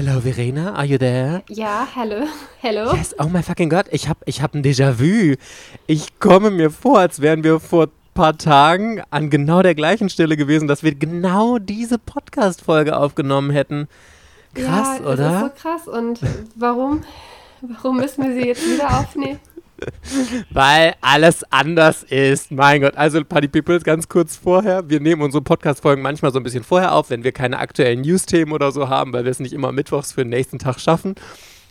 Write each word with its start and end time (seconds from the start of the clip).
Hello, 0.00 0.20
Verena, 0.20 0.76
are 0.76 0.84
you 0.84 0.96
there? 0.96 1.42
Ja, 1.48 1.84
hello. 1.92 2.24
Hello. 2.62 2.92
Yes, 2.96 3.16
oh 3.18 3.26
my 3.26 3.42
fucking 3.42 3.68
God, 3.68 3.86
ich 3.90 4.08
hab, 4.08 4.18
ich 4.26 4.40
hab 4.40 4.54
ein 4.54 4.62
Déjà-vu. 4.62 5.34
Ich 5.88 6.20
komme 6.20 6.52
mir 6.52 6.70
vor, 6.70 7.00
als 7.00 7.20
wären 7.20 7.42
wir 7.42 7.58
vor 7.58 7.86
ein 7.86 7.90
paar 8.14 8.38
Tagen 8.38 9.02
an 9.10 9.28
genau 9.28 9.60
der 9.60 9.74
gleichen 9.74 10.08
Stelle 10.08 10.36
gewesen, 10.36 10.68
dass 10.68 10.84
wir 10.84 10.94
genau 10.94 11.58
diese 11.58 11.98
Podcast-Folge 11.98 12.96
aufgenommen 12.96 13.50
hätten. 13.50 13.88
Krass, 14.54 15.00
ja, 15.00 15.04
oder? 15.04 15.16
Das 15.16 15.32
ist 15.32 15.40
so 15.40 15.68
krass. 15.68 15.88
Und 15.88 16.20
warum, 16.54 17.02
warum 17.62 17.96
müssen 17.96 18.22
wir 18.22 18.40
sie 18.40 18.46
jetzt 18.46 18.64
wieder 18.72 19.00
aufnehmen? 19.00 19.40
Weil 20.50 20.94
alles 21.00 21.44
anders 21.50 22.02
ist. 22.04 22.50
Mein 22.50 22.80
Gott. 22.80 22.96
Also, 22.96 23.24
Party 23.24 23.48
Peoples, 23.48 23.84
ganz 23.84 24.08
kurz 24.08 24.36
vorher. 24.36 24.88
Wir 24.88 25.00
nehmen 25.00 25.22
unsere 25.22 25.42
Podcast-Folgen 25.42 26.02
manchmal 26.02 26.32
so 26.32 26.38
ein 26.38 26.42
bisschen 26.42 26.64
vorher 26.64 26.92
auf, 26.94 27.10
wenn 27.10 27.24
wir 27.24 27.32
keine 27.32 27.58
aktuellen 27.58 28.00
News-Themen 28.02 28.52
oder 28.52 28.72
so 28.72 28.88
haben, 28.88 29.12
weil 29.12 29.24
wir 29.24 29.30
es 29.30 29.40
nicht 29.40 29.52
immer 29.52 29.72
mittwochs 29.72 30.12
für 30.12 30.22
den 30.22 30.30
nächsten 30.30 30.58
Tag 30.58 30.80
schaffen. 30.80 31.14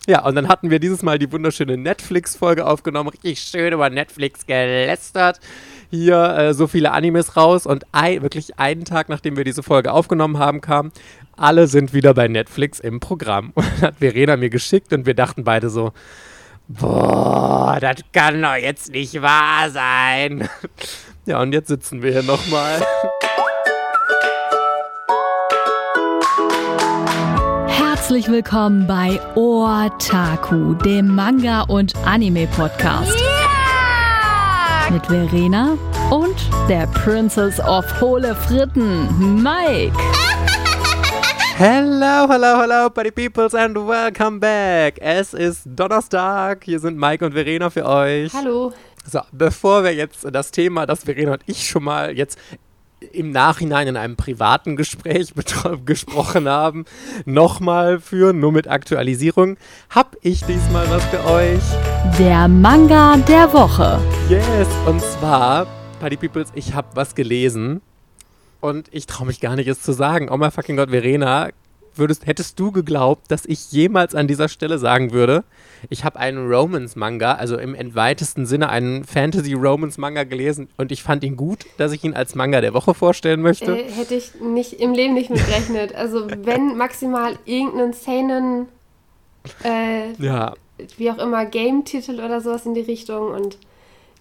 Ja, 0.08 0.24
und 0.24 0.36
dann 0.36 0.48
hatten 0.48 0.70
wir 0.70 0.80
dieses 0.80 1.04
Mal 1.04 1.20
die 1.20 1.30
wunderschöne 1.34 1.76
Netflix-Folge 1.76 2.66
aufgenommen. 2.66 3.10
Richtig 3.10 3.40
schön 3.40 3.74
über 3.74 3.90
Netflix 3.90 4.46
gelästert. 4.46 5.42
Hier 5.90 6.38
äh, 6.38 6.54
so 6.54 6.68
viele 6.68 6.92
Animes 6.94 7.36
raus. 7.36 7.66
Und 7.66 7.86
ein, 7.92 8.22
wirklich 8.22 8.58
einen 8.58 8.86
Tag, 8.86 9.10
nachdem 9.10 9.36
wir 9.36 9.44
diese 9.44 9.64
Folge 9.64 9.92
aufgenommen 9.92 10.40
haben, 10.40 10.62
kam, 10.62 10.94
alle 11.36 11.68
sind 11.68 11.94
wieder 11.94 12.14
bei 12.14 12.30
Netflix 12.30 12.80
im 12.80 13.02
Programm. 13.02 13.52
Und 13.56 13.82
hat 13.82 13.98
Verena 13.98 14.38
mir 14.38 14.50
geschickt 14.50 14.94
und 14.94 15.06
wir 15.06 15.14
dachten 15.14 15.44
beide 15.44 15.70
so, 15.70 15.92
Boah, 16.70 17.78
das 17.80 18.02
kann 18.12 18.42
doch 18.42 18.56
jetzt 18.56 18.92
nicht 18.92 19.22
wahr 19.22 19.70
sein. 19.70 20.50
Ja, 21.26 21.42
und 21.42 21.54
jetzt 21.54 21.70
sitzen 21.70 22.02
wir 22.02 22.12
hier 22.12 22.24
nochmal. 22.24 22.82
Herzlich 27.68 28.28
willkommen 28.28 28.86
bei 28.86 29.18
Otaku, 29.36 30.74
dem 30.74 31.16
Manga- 31.16 31.62
und 31.62 31.96
Anime-Podcast. 32.06 33.18
Ja! 33.18 34.92
Mit 34.92 35.06
Verena 35.06 35.78
und 36.12 36.36
der 36.68 36.88
Princess 36.88 37.62
of 37.62 37.86
Hohle 38.02 38.36
Fritten, 38.36 39.42
Mike. 39.42 39.98
Hello, 41.60 42.28
hello, 42.30 42.62
hello, 42.62 42.88
Party 42.88 43.10
Peoples 43.10 43.56
and 43.56 43.76
welcome 43.76 44.40
back. 44.40 45.00
Es 45.02 45.34
ist 45.34 45.64
Donnerstag. 45.66 46.64
Hier 46.64 46.80
sind 46.80 47.00
Mike 47.00 47.26
und 47.26 47.34
Verena 47.34 47.72
für 47.72 47.84
euch. 47.84 48.32
Hallo. 48.32 48.74
So, 49.04 49.22
bevor 49.32 49.84
wir 49.84 49.96
jetzt 49.96 50.24
das 50.32 50.52
Thema, 50.52 50.86
das 50.86 51.06
Verena 51.06 51.32
und 51.32 51.42
ich 51.48 51.68
schon 51.68 51.84
mal 51.84 52.16
jetzt 52.16 52.38
im 53.12 53.32
Nachhinein 53.32 53.88
in 53.88 53.98
einem 53.98 54.16
privaten 54.16 54.76
Gespräch 54.76 55.34
gesprochen 55.86 56.48
haben, 56.48 56.86
nochmal 57.26 58.00
führen, 58.02 58.40
nur 58.40 58.52
mit 58.52 58.68
Aktualisierung, 58.68 59.58
hab 59.90 60.16
ich 60.22 60.44
diesmal 60.44 60.88
was 60.92 61.04
für 61.06 61.26
euch. 61.26 61.64
Der 62.20 62.48
Manga 62.48 63.18
der 63.28 63.52
Woche. 63.52 64.00
Yes, 64.30 64.68
und 64.86 65.02
zwar, 65.02 65.66
Party 66.00 66.18
Peoples, 66.18 66.52
ich 66.54 66.76
habe 66.76 66.90
was 66.94 67.16
gelesen 67.16 67.82
und 68.62 68.88
ich 68.92 69.06
traue 69.06 69.28
mich 69.28 69.40
gar 69.40 69.56
nicht, 69.56 69.68
es 69.68 69.82
zu 69.82 69.92
sagen. 69.92 70.30
Oh 70.30 70.38
my 70.38 70.52
fucking 70.52 70.78
Gott, 70.78 70.90
Verena, 70.90 71.50
würdest, 71.98 72.26
hättest 72.26 72.60
du 72.60 72.72
geglaubt, 72.72 73.30
dass 73.30 73.46
ich 73.46 73.72
jemals 73.72 74.16
an 74.16 74.28
dieser 74.28 74.50
Stelle 74.50 74.78
sagen 74.78 75.12
würde, 75.12 75.44
ich 75.90 76.04
habe 76.04 76.20
einen 76.20 76.48
Romance-Manga, 76.52 77.34
also 77.34 77.58
im 77.58 77.96
weitesten 77.96 78.46
Sinne 78.46 78.70
einen 78.70 79.04
Fantasy-Romance-Manga 79.04 80.24
gelesen 80.24 80.70
und 80.78 80.92
ich 80.92 81.04
fand 81.04 81.24
ihn 81.24 81.36
gut, 81.36 81.66
dass 81.78 81.92
ich 81.92 82.04
ihn 82.04 82.14
als 82.14 82.36
Manga 82.36 82.62
der 82.62 82.74
Woche 82.74 82.94
vorstellen 82.94 83.42
möchte? 83.42 83.78
Äh, 83.78 83.92
hätte 83.92 84.16
ich 84.16 84.40
nicht, 84.42 84.74
im 84.74 84.94
Leben 84.94 85.14
nicht 85.14 85.30
mit 85.30 85.46
gerechnet. 85.46 85.96
Also 85.96 86.28
wenn 86.30 86.78
maximal 86.78 87.38
irgendeinen 87.46 87.94
Szenen, 87.94 88.68
äh, 89.64 90.14
ja. 90.20 90.54
wie 90.98 91.12
auch 91.12 91.20
immer, 91.20 91.46
Game-Titel 91.46 92.20
oder 92.20 92.42
sowas 92.42 92.66
in 92.66 92.74
die 92.74 92.82
Richtung 92.82 93.32
und 93.32 93.58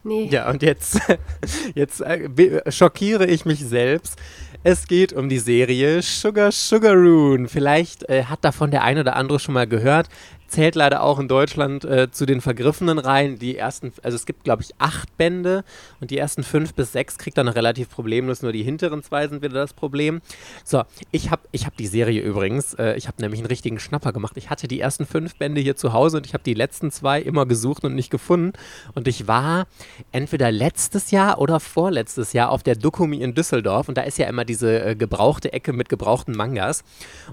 nee. 0.07 0.29
Ja, 0.31 0.49
und 0.49 0.63
jetzt, 0.63 1.01
jetzt 1.75 2.01
äh, 2.01 2.61
schockiere 2.71 3.27
ich 3.27 3.45
mich 3.45 3.61
selbst. 3.61 4.19
Es 4.63 4.87
geht 4.87 5.13
um 5.13 5.29
die 5.29 5.39
Serie 5.39 6.03
Sugar 6.03 6.51
Sugaroon. 6.51 7.49
Vielleicht 7.49 8.09
äh, 8.09 8.25
hat 8.25 8.45
davon 8.45 8.71
der 8.71 8.83
eine 8.83 9.01
oder 9.01 9.17
andere 9.17 9.39
schon 9.39 9.55
mal 9.55 9.67
gehört. 9.67 10.09
Zählt 10.49 10.75
leider 10.75 11.03
auch 11.03 11.19
in 11.19 11.29
Deutschland 11.29 11.85
äh, 11.85 12.11
zu 12.11 12.27
den 12.27 12.41
vergriffenen 12.41 12.99
Reihen. 12.99 13.39
Die 13.39 13.57
ersten, 13.57 13.93
also 14.03 14.15
es 14.15 14.27
gibt, 14.27 14.45
glaube 14.45 14.63
ich, 14.63 14.71
acht 14.79 15.17
Bände 15.17 15.65
und 16.01 16.11
die 16.11 16.19
ersten 16.19 16.43
fünf 16.43 16.75
bis 16.75 16.93
sechs 16.93 17.19
kriegt 17.19 17.37
er 17.37 17.45
noch 17.45 17.57
relativ 17.57 17.91
problemlos. 17.91 18.43
Nur 18.43 18.53
die 18.53 18.63
hinteren 18.63 19.03
zwei 19.03 19.27
sind 19.27 19.43
wieder 19.43 19.55
das 19.55 19.75
Problem. 19.75 20.21
So, 20.65 20.85
ich 21.11 21.31
habe 21.31 21.43
ich 21.53 21.67
hab 21.67 21.77
die 21.77 21.87
Serie 21.87 22.21
übrigens, 22.21 22.75
äh, 22.75 22.95
ich 22.95 23.09
habe 23.09 23.21
nämlich 23.21 23.41
einen 23.41 23.49
richtigen 23.49 23.79
Schnapper 23.79 24.13
gemacht. 24.13 24.37
Ich 24.37 24.51
hatte 24.51 24.69
die 24.69 24.81
ersten 24.81 25.07
fünf 25.07 25.37
Bände 25.37 25.61
hier 25.61 25.77
zu 25.77 25.93
Hause 25.93 26.19
und 26.19 26.27
ich 26.27 26.35
habe 26.35 26.45
die 26.45 26.55
letzten 26.55 26.91
zwei 26.91 27.21
immer 27.21 27.47
gesucht 27.47 27.85
und 27.85 27.95
nicht 27.95 28.11
gefunden. 28.11 28.53
Und 28.95 29.09
ich 29.09 29.27
war 29.27 29.67
entweder 30.13 30.53
letztes 30.53 31.11
Jahr 31.11 31.41
oder 31.41 31.61
vorletztes 31.61 32.33
Jahr 32.33 32.51
auf 32.51 32.63
der 32.63 32.77
Dokumi 32.77 33.21
in 33.21 33.35
Düsseldorf 33.35 33.89
und 33.89 33.99
da 33.99 34.03
ist 34.03 34.19
ja 34.19 34.27
immer 34.27 34.45
diese 34.45 34.85
äh, 34.85 34.95
gebrauchte 34.95 35.53
Ecke 35.53 35.73
mit 35.73 35.89
gebrauchten 35.89 36.37
Mangas. 36.37 36.85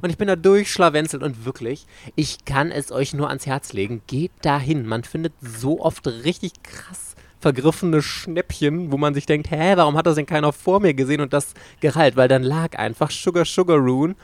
Und 0.02 0.10
ich 0.10 0.18
bin 0.18 0.28
da 0.28 0.36
durchschlawenzelt 0.36 1.22
und 1.22 1.46
wirklich, 1.46 1.86
ich 2.16 2.46
kann 2.46 2.72
es 2.72 2.92
euch 2.92 3.03
nur 3.12 3.28
ans 3.28 3.46
Herz 3.46 3.74
legen. 3.74 4.02
Geht 4.08 4.32
dahin. 4.44 4.86
Man 4.86 5.04
findet 5.04 5.34
so 5.42 5.82
oft 5.82 6.08
richtig 6.08 6.54
krass 6.64 7.16
vergriffene 7.44 8.02
Schnäppchen, 8.02 8.94
wo 8.94 8.98
man 8.98 9.14
sich 9.14 9.26
denkt, 9.26 9.52
hä, 9.52 9.74
warum 9.76 9.98
hat 9.98 10.06
das 10.06 10.16
denn 10.16 10.26
keiner 10.26 10.54
vor 10.54 10.80
mir 10.80 10.94
gesehen 10.94 11.20
und 11.20 11.34
das 11.34 11.54
Gehalt? 11.82 12.16
Weil 12.16 12.30
dann 12.30 12.42
lag 12.42 12.80
einfach 12.80 13.12
Sugar 13.12 13.44
Sugar 13.44 13.78
Rune 13.78 14.16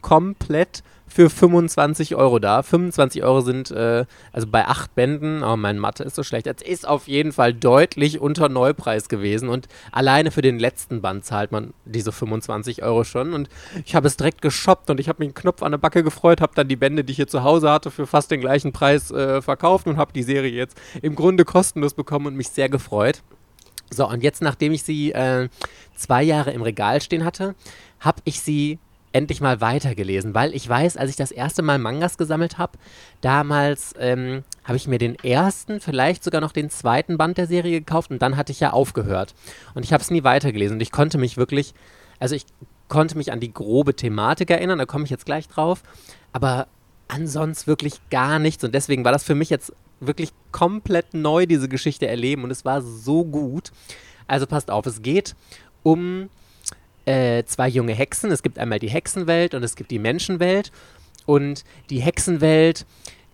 komplett 0.00 0.82
für 1.08 1.30
25 1.30 2.14
Euro 2.14 2.38
da. 2.38 2.62
25 2.62 3.22
Euro 3.24 3.40
sind, 3.40 3.70
äh, 3.70 4.04
also 4.32 4.46
bei 4.46 4.66
acht 4.66 4.94
Bänden, 4.94 5.42
oh, 5.42 5.56
mein 5.56 5.78
Mathe 5.78 6.04
ist 6.04 6.14
so 6.14 6.22
schlecht, 6.22 6.46
es 6.46 6.62
ist 6.62 6.86
auf 6.86 7.08
jeden 7.08 7.32
Fall 7.32 7.54
deutlich 7.54 8.20
unter 8.20 8.48
Neupreis 8.48 9.08
gewesen 9.08 9.48
und 9.48 9.68
alleine 9.90 10.30
für 10.30 10.42
den 10.42 10.58
letzten 10.58 11.00
Band 11.00 11.24
zahlt 11.24 11.52
man 11.52 11.72
diese 11.84 12.12
25 12.12 12.82
Euro 12.82 13.04
schon 13.04 13.32
und 13.32 13.48
ich 13.84 13.94
habe 13.94 14.06
es 14.06 14.16
direkt 14.16 14.42
geshoppt 14.42 14.90
und 14.90 15.00
ich 15.00 15.08
habe 15.08 15.20
mir 15.20 15.26
einen 15.26 15.34
Knopf 15.34 15.62
an 15.62 15.72
der 15.72 15.78
Backe 15.78 16.02
gefreut, 16.02 16.40
habe 16.40 16.52
dann 16.54 16.68
die 16.68 16.76
Bände, 16.76 17.04
die 17.04 17.12
ich 17.12 17.16
hier 17.16 17.26
zu 17.26 17.42
Hause 17.42 17.70
hatte, 17.70 17.90
für 17.90 18.06
fast 18.06 18.30
den 18.30 18.40
gleichen 18.40 18.72
Preis 18.72 19.10
äh, 19.10 19.42
verkauft 19.42 19.86
und 19.86 19.96
habe 19.96 20.12
die 20.12 20.22
Serie 20.22 20.52
jetzt 20.52 20.78
im 21.02 21.14
Grunde 21.14 21.44
kostenlos 21.44 21.94
bekommen 21.94 22.26
und 22.26 22.36
mich 22.36 22.48
sehr 22.48 22.68
gefreut. 22.68 23.22
So, 23.90 24.08
und 24.08 24.22
jetzt, 24.22 24.42
nachdem 24.42 24.72
ich 24.72 24.82
sie 24.82 25.12
äh, 25.12 25.48
zwei 25.96 26.22
Jahre 26.22 26.52
im 26.52 26.62
Regal 26.62 27.00
stehen 27.00 27.24
hatte, 27.24 27.54
habe 28.00 28.20
ich 28.24 28.40
sie 28.40 28.78
endlich 29.18 29.40
mal 29.40 29.60
weitergelesen, 29.60 30.32
weil 30.32 30.54
ich 30.54 30.68
weiß, 30.68 30.96
als 30.96 31.10
ich 31.10 31.16
das 31.16 31.32
erste 31.32 31.62
Mal 31.62 31.78
Mangas 31.78 32.16
gesammelt 32.18 32.56
habe, 32.56 32.78
damals 33.20 33.92
ähm, 33.98 34.44
habe 34.62 34.76
ich 34.76 34.86
mir 34.86 34.98
den 34.98 35.16
ersten, 35.16 35.80
vielleicht 35.80 36.22
sogar 36.22 36.40
noch 36.40 36.52
den 36.52 36.70
zweiten 36.70 37.18
Band 37.18 37.36
der 37.36 37.48
Serie 37.48 37.80
gekauft 37.80 38.12
und 38.12 38.22
dann 38.22 38.36
hatte 38.36 38.52
ich 38.52 38.60
ja 38.60 38.72
aufgehört. 38.72 39.34
Und 39.74 39.84
ich 39.84 39.92
habe 39.92 40.02
es 40.02 40.10
nie 40.12 40.22
weitergelesen 40.22 40.76
und 40.76 40.80
ich 40.80 40.92
konnte 40.92 41.18
mich 41.18 41.36
wirklich, 41.36 41.74
also 42.20 42.36
ich 42.36 42.46
konnte 42.86 43.18
mich 43.18 43.32
an 43.32 43.40
die 43.40 43.52
grobe 43.52 43.94
Thematik 43.94 44.50
erinnern, 44.50 44.78
da 44.78 44.86
komme 44.86 45.04
ich 45.04 45.10
jetzt 45.10 45.26
gleich 45.26 45.48
drauf, 45.48 45.82
aber 46.32 46.68
ansonsten 47.08 47.66
wirklich 47.66 47.94
gar 48.10 48.38
nichts 48.38 48.62
und 48.62 48.72
deswegen 48.72 49.04
war 49.04 49.12
das 49.12 49.24
für 49.24 49.34
mich 49.34 49.50
jetzt 49.50 49.72
wirklich 49.98 50.30
komplett 50.52 51.12
neu, 51.12 51.46
diese 51.46 51.68
Geschichte 51.68 52.06
erleben 52.06 52.44
und 52.44 52.52
es 52.52 52.64
war 52.64 52.82
so 52.82 53.24
gut. 53.24 53.72
Also 54.28 54.46
passt 54.46 54.70
auf, 54.70 54.86
es 54.86 55.02
geht 55.02 55.34
um 55.82 56.28
äh, 57.08 57.44
zwei 57.46 57.68
junge 57.68 57.94
Hexen. 57.94 58.30
Es 58.30 58.42
gibt 58.42 58.58
einmal 58.58 58.78
die 58.78 58.90
Hexenwelt 58.90 59.54
und 59.54 59.62
es 59.62 59.76
gibt 59.76 59.90
die 59.90 59.98
Menschenwelt. 59.98 60.70
Und 61.24 61.64
die 61.90 62.00
Hexenwelt, 62.00 62.84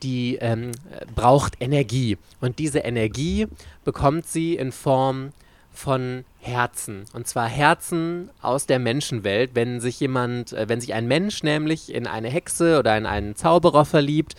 die 0.02 0.36
ähm, 0.36 0.70
braucht 1.14 1.54
Energie. 1.60 2.16
Und 2.40 2.58
diese 2.58 2.80
Energie 2.80 3.48
bekommt 3.84 4.26
sie 4.26 4.54
in 4.54 4.70
Form 4.70 5.32
von 5.72 6.24
Herzen. 6.38 7.04
Und 7.12 7.26
zwar 7.26 7.48
Herzen 7.48 8.30
aus 8.40 8.66
der 8.66 8.78
Menschenwelt. 8.78 9.50
Wenn 9.54 9.80
sich 9.80 9.98
jemand, 9.98 10.52
äh, 10.52 10.68
wenn 10.68 10.80
sich 10.80 10.94
ein 10.94 11.08
Mensch 11.08 11.42
nämlich 11.42 11.92
in 11.92 12.06
eine 12.06 12.28
Hexe 12.28 12.78
oder 12.78 12.96
in 12.96 13.06
einen 13.06 13.34
Zauberer 13.34 13.84
verliebt, 13.84 14.36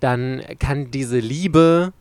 dann 0.00 0.42
kann 0.58 0.90
diese 0.90 1.18
Liebe 1.18 1.92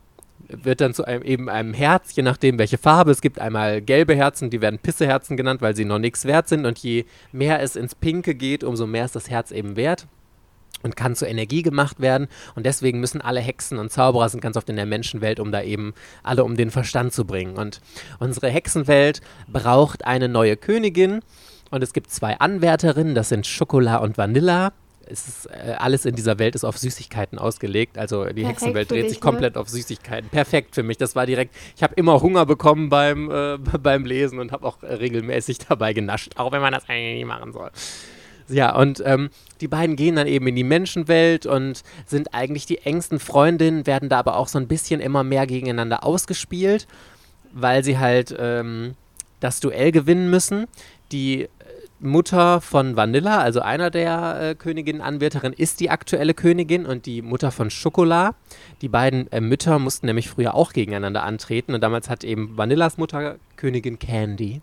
wird 0.50 0.82
dann 0.82 0.94
zu 0.94 1.06
einem 1.06 1.24
eben 1.24 1.50
einem 1.50 1.74
Herz, 1.74 2.16
je 2.16 2.24
nachdem 2.24 2.58
welche 2.58 2.78
Farbe. 2.78 3.12
Es 3.12 3.22
gibt 3.22 3.40
einmal 3.40 3.82
gelbe 3.82 4.16
Herzen, 4.16 4.50
die 4.50 4.62
werden 4.62 4.80
Pisseherzen 4.80 5.38
genannt, 5.38 5.62
weil 5.62 5.76
sie 5.76 5.86
noch 5.86 6.00
nichts 6.00 6.26
wert 6.26 6.48
sind. 6.48 6.66
Und 6.66 6.80
je 6.80 7.06
mehr 7.32 7.62
es 7.62 7.76
ins 7.76 7.96
Pinke 7.96 8.36
geht, 8.36 8.64
umso 8.64 8.88
mehr 8.88 9.06
ist 9.06 9.16
das 9.16 9.30
Herz 9.30 9.52
eben 9.52 9.76
wert 9.76 10.08
und 10.82 10.96
kann 10.96 11.16
zur 11.16 11.28
Energie 11.28 11.62
gemacht 11.62 12.00
werden. 12.00 12.28
Und 12.56 12.66
deswegen 12.66 13.00
müssen 13.00 13.22
alle 13.22 13.40
Hexen 13.40 13.78
und 13.78 13.92
Zauberer 13.92 14.30
sind 14.30 14.42
ganz 14.42 14.58
oft 14.58 14.70
in 14.70 14.76
der 14.76 14.86
Menschenwelt, 14.86 15.40
um 15.40 15.52
da 15.52 15.62
eben 15.62 15.94
alle 16.24 16.44
um 16.44 16.56
den 16.56 16.72
Verstand 16.72 17.14
zu 17.14 17.26
bringen. 17.26 17.58
Und 17.58 17.82
unsere 18.20 18.50
Hexenwelt 18.50 19.22
braucht 19.48 20.06
eine 20.06 20.30
neue 20.30 20.58
Königin. 20.58 21.22
Und 21.72 21.84
es 21.84 21.94
gibt 21.94 22.10
zwei 22.12 22.40
Anwärterinnen, 22.40 23.14
das 23.14 23.30
sind 23.30 23.46
Schokola 23.46 23.98
und 23.98 24.18
Vanilla 24.18 24.74
es 25.10 25.28
ist, 25.28 25.46
äh, 25.48 25.76
alles 25.78 26.06
in 26.06 26.16
dieser 26.16 26.40
Welt 26.40 26.56
ist 26.56 26.64
auf 26.64 26.78
Süßigkeiten 26.78 27.40
ausgelegt. 27.40 27.98
Also 27.98 28.26
die 28.26 28.42
Perfekt 28.42 28.62
Hexenwelt 28.62 28.92
dreht 28.92 29.04
dich, 29.04 29.12
sich 29.12 29.22
komplett 29.22 29.58
auf 29.58 29.70
Süßigkeiten. 29.70 30.30
Perfekt 30.30 30.76
für 30.76 30.84
mich. 30.84 30.98
Das 30.98 31.16
war 31.16 31.26
direkt. 31.26 31.56
Ich 31.76 31.84
habe 31.84 31.94
immer 31.96 32.22
Hunger 32.22 32.46
bekommen 32.46 32.90
beim, 32.90 33.30
äh, 33.32 33.58
beim 33.82 34.06
Lesen 34.06 34.40
und 34.40 34.52
habe 34.52 34.66
auch 34.68 34.82
regelmäßig 34.84 35.58
dabei 35.70 35.94
genascht, 35.94 36.34
auch 36.38 36.52
wenn 36.52 36.62
man 36.62 36.74
das 36.74 36.88
eigentlich 36.88 37.18
nicht 37.18 37.28
machen 37.28 37.52
soll. 37.52 37.72
Ja, 38.48 38.76
und 38.76 39.02
ähm, 39.06 39.30
die 39.62 39.68
beiden 39.68 39.96
gehen 39.96 40.16
dann 40.16 40.26
eben 40.26 40.48
in 40.48 40.56
die 40.56 40.64
Menschenwelt 40.64 41.46
und 41.46 41.84
sind 42.08 42.34
eigentlich 42.34 42.66
die 42.66 42.80
engsten 42.80 43.20
Freundinnen, 43.20 43.86
werden 43.86 44.10
da 44.10 44.18
aber 44.20 44.38
auch 44.38 44.48
so 44.48 44.58
ein 44.58 44.68
bisschen 44.68 45.02
immer 45.02 45.24
mehr 45.24 45.46
gegeneinander 45.46 46.04
ausgespielt, 46.04 46.88
weil 47.52 47.84
sie 47.84 48.00
halt 48.00 48.36
ähm, 48.40 48.96
das 49.40 49.60
Duell 49.60 49.92
gewinnen 49.92 50.32
müssen. 50.32 50.68
Die 51.12 51.48
Mutter 52.00 52.62
von 52.62 52.96
Vanilla, 52.96 53.40
also 53.40 53.62
einer 53.62 53.90
der 53.90 54.40
äh, 54.42 54.56
Königinnen-Anwärterinnen, 54.56 55.58
ist 55.58 55.80
die 55.80 55.90
aktuelle 55.90 56.34
Königin 56.34 56.86
und 56.86 57.06
die 57.06 57.22
Mutter 57.22 57.52
von 57.52 57.70
Schokolade. 57.70 58.36
Die 58.82 58.90
beiden 58.90 59.32
äh, 59.32 59.42
Mütter 59.42 59.80
mussten 59.80 60.06
nämlich 60.06 60.30
früher 60.30 60.56
auch 60.56 60.74
gegeneinander 60.74 61.24
antreten 61.24 61.74
und 61.74 61.82
damals 61.82 62.10
hat 62.10 62.24
eben 62.24 62.58
Vanillas 62.58 62.98
Mutter 62.98 63.36
Königin 63.58 64.00
Candy 64.00 64.62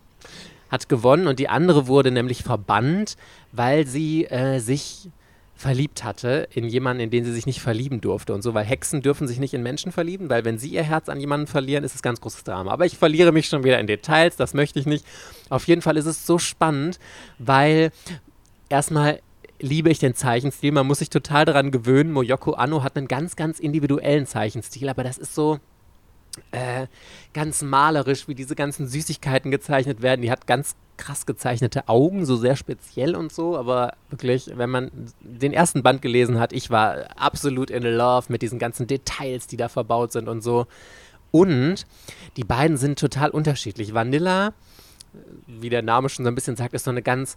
hat 0.69 0.89
gewonnen 0.89 1.29
und 1.29 1.39
die 1.39 1.49
andere 1.49 1.87
wurde 1.87 2.11
nämlich 2.11 2.43
verbannt, 2.43 3.17
weil 3.53 3.87
sie 3.87 4.25
äh, 4.25 4.59
sich 4.59 5.09
verliebt 5.57 6.05
hatte 6.05 6.49
in 6.53 6.69
jemanden, 6.69 7.03
in 7.03 7.11
den 7.11 7.25
sie 7.25 7.33
sich 7.33 7.47
nicht 7.47 7.61
verlieben 7.61 8.03
durfte 8.03 8.35
und 8.35 8.43
so, 8.43 8.53
weil 8.53 8.65
Hexen 8.65 9.01
dürfen 9.01 9.27
sich 9.27 9.39
nicht 9.41 9.55
in 9.55 9.63
Menschen 9.63 9.91
verlieben, 9.91 10.29
weil 10.29 10.45
wenn 10.45 10.59
sie 10.59 10.69
ihr 10.69 10.83
Herz 10.83 11.09
an 11.09 11.19
jemanden 11.19 11.47
verlieren, 11.47 11.83
ist 11.83 11.95
es 11.95 12.03
ganz 12.03 12.21
großes 12.21 12.45
Drama. 12.45 12.71
Aber 12.71 12.85
ich 12.85 12.99
verliere 12.99 13.33
mich 13.33 13.47
schon 13.47 13.65
wieder 13.65 13.81
in 13.81 13.87
Details, 13.87 14.37
das 14.37 14.53
möchte 14.53 14.79
ich 14.79 14.87
nicht. 14.87 15.07
Auf 15.49 15.67
jeden 15.67 15.81
Fall 15.81 15.97
ist 15.97 16.05
es 16.05 16.27
so 16.27 16.39
spannend, 16.39 16.99
weil 17.39 17.91
erstmal 18.69 19.21
liebe 19.59 19.91
ich 19.91 19.99
den 19.99 20.15
Zeichenstil, 20.15 20.73
man 20.73 20.87
muss 20.87 20.99
sich 20.99 21.09
total 21.09 21.47
daran 21.47 21.71
gewöhnen. 21.71 22.13
Moyoko 22.13 22.53
Anno 22.53 22.83
hat 22.83 22.97
einen 22.97 23.09
ganz, 23.09 23.35
ganz 23.37 23.59
individuellen 23.59 24.27
Zeichenstil, 24.27 24.91
aber 24.91 25.05
das 25.05 25.17
ist 25.17 25.35
so, 25.35 25.59
äh, 26.53 26.87
ganz 27.33 27.63
malerisch, 27.63 28.29
wie 28.29 28.35
diese 28.35 28.55
ganzen 28.55 28.87
Süßigkeiten 28.87 29.51
gezeichnet 29.51 30.03
werden. 30.03 30.23
Die 30.23 30.31
hat 30.31 30.47
ganz 30.47 30.77
krass 30.97 31.27
gezeichnete 31.27 31.89
Augen, 31.89 32.25
so 32.25 32.37
sehr 32.37 32.57
speziell 32.57 33.15
und 33.15 33.33
so, 33.33 33.57
aber 33.57 33.95
wirklich, 34.11 34.51
wenn 34.55 34.71
man 34.71 34.91
den 35.21 35.53
ersten 35.53 35.83
Band 35.83 36.03
gelesen 36.03 36.39
hat, 36.39 36.53
ich 36.53 36.71
war 36.71 37.09
absolut 37.17 37.71
in 37.71 37.83
love 37.83 38.27
mit 38.29 38.43
diesen 38.43 38.59
ganzen 38.59 38.87
Details, 38.87 39.47
die 39.47 39.57
da 39.57 39.69
verbaut 39.69 40.13
sind 40.13 40.29
und 40.29 40.43
so. 40.43 40.67
Und 41.31 41.87
die 42.37 42.45
beiden 42.45 42.77
sind 42.77 42.99
total 42.99 43.31
unterschiedlich. 43.31 43.93
Vanilla, 43.93 44.55
wie 45.47 45.69
der 45.69 45.83
Name 45.83 46.09
schon 46.09 46.25
so 46.25 46.31
ein 46.31 46.35
bisschen 46.35 46.57
sagt, 46.57 46.75
ist 46.75 46.85
so 46.85 46.91
eine 46.91 47.03
ganz 47.03 47.37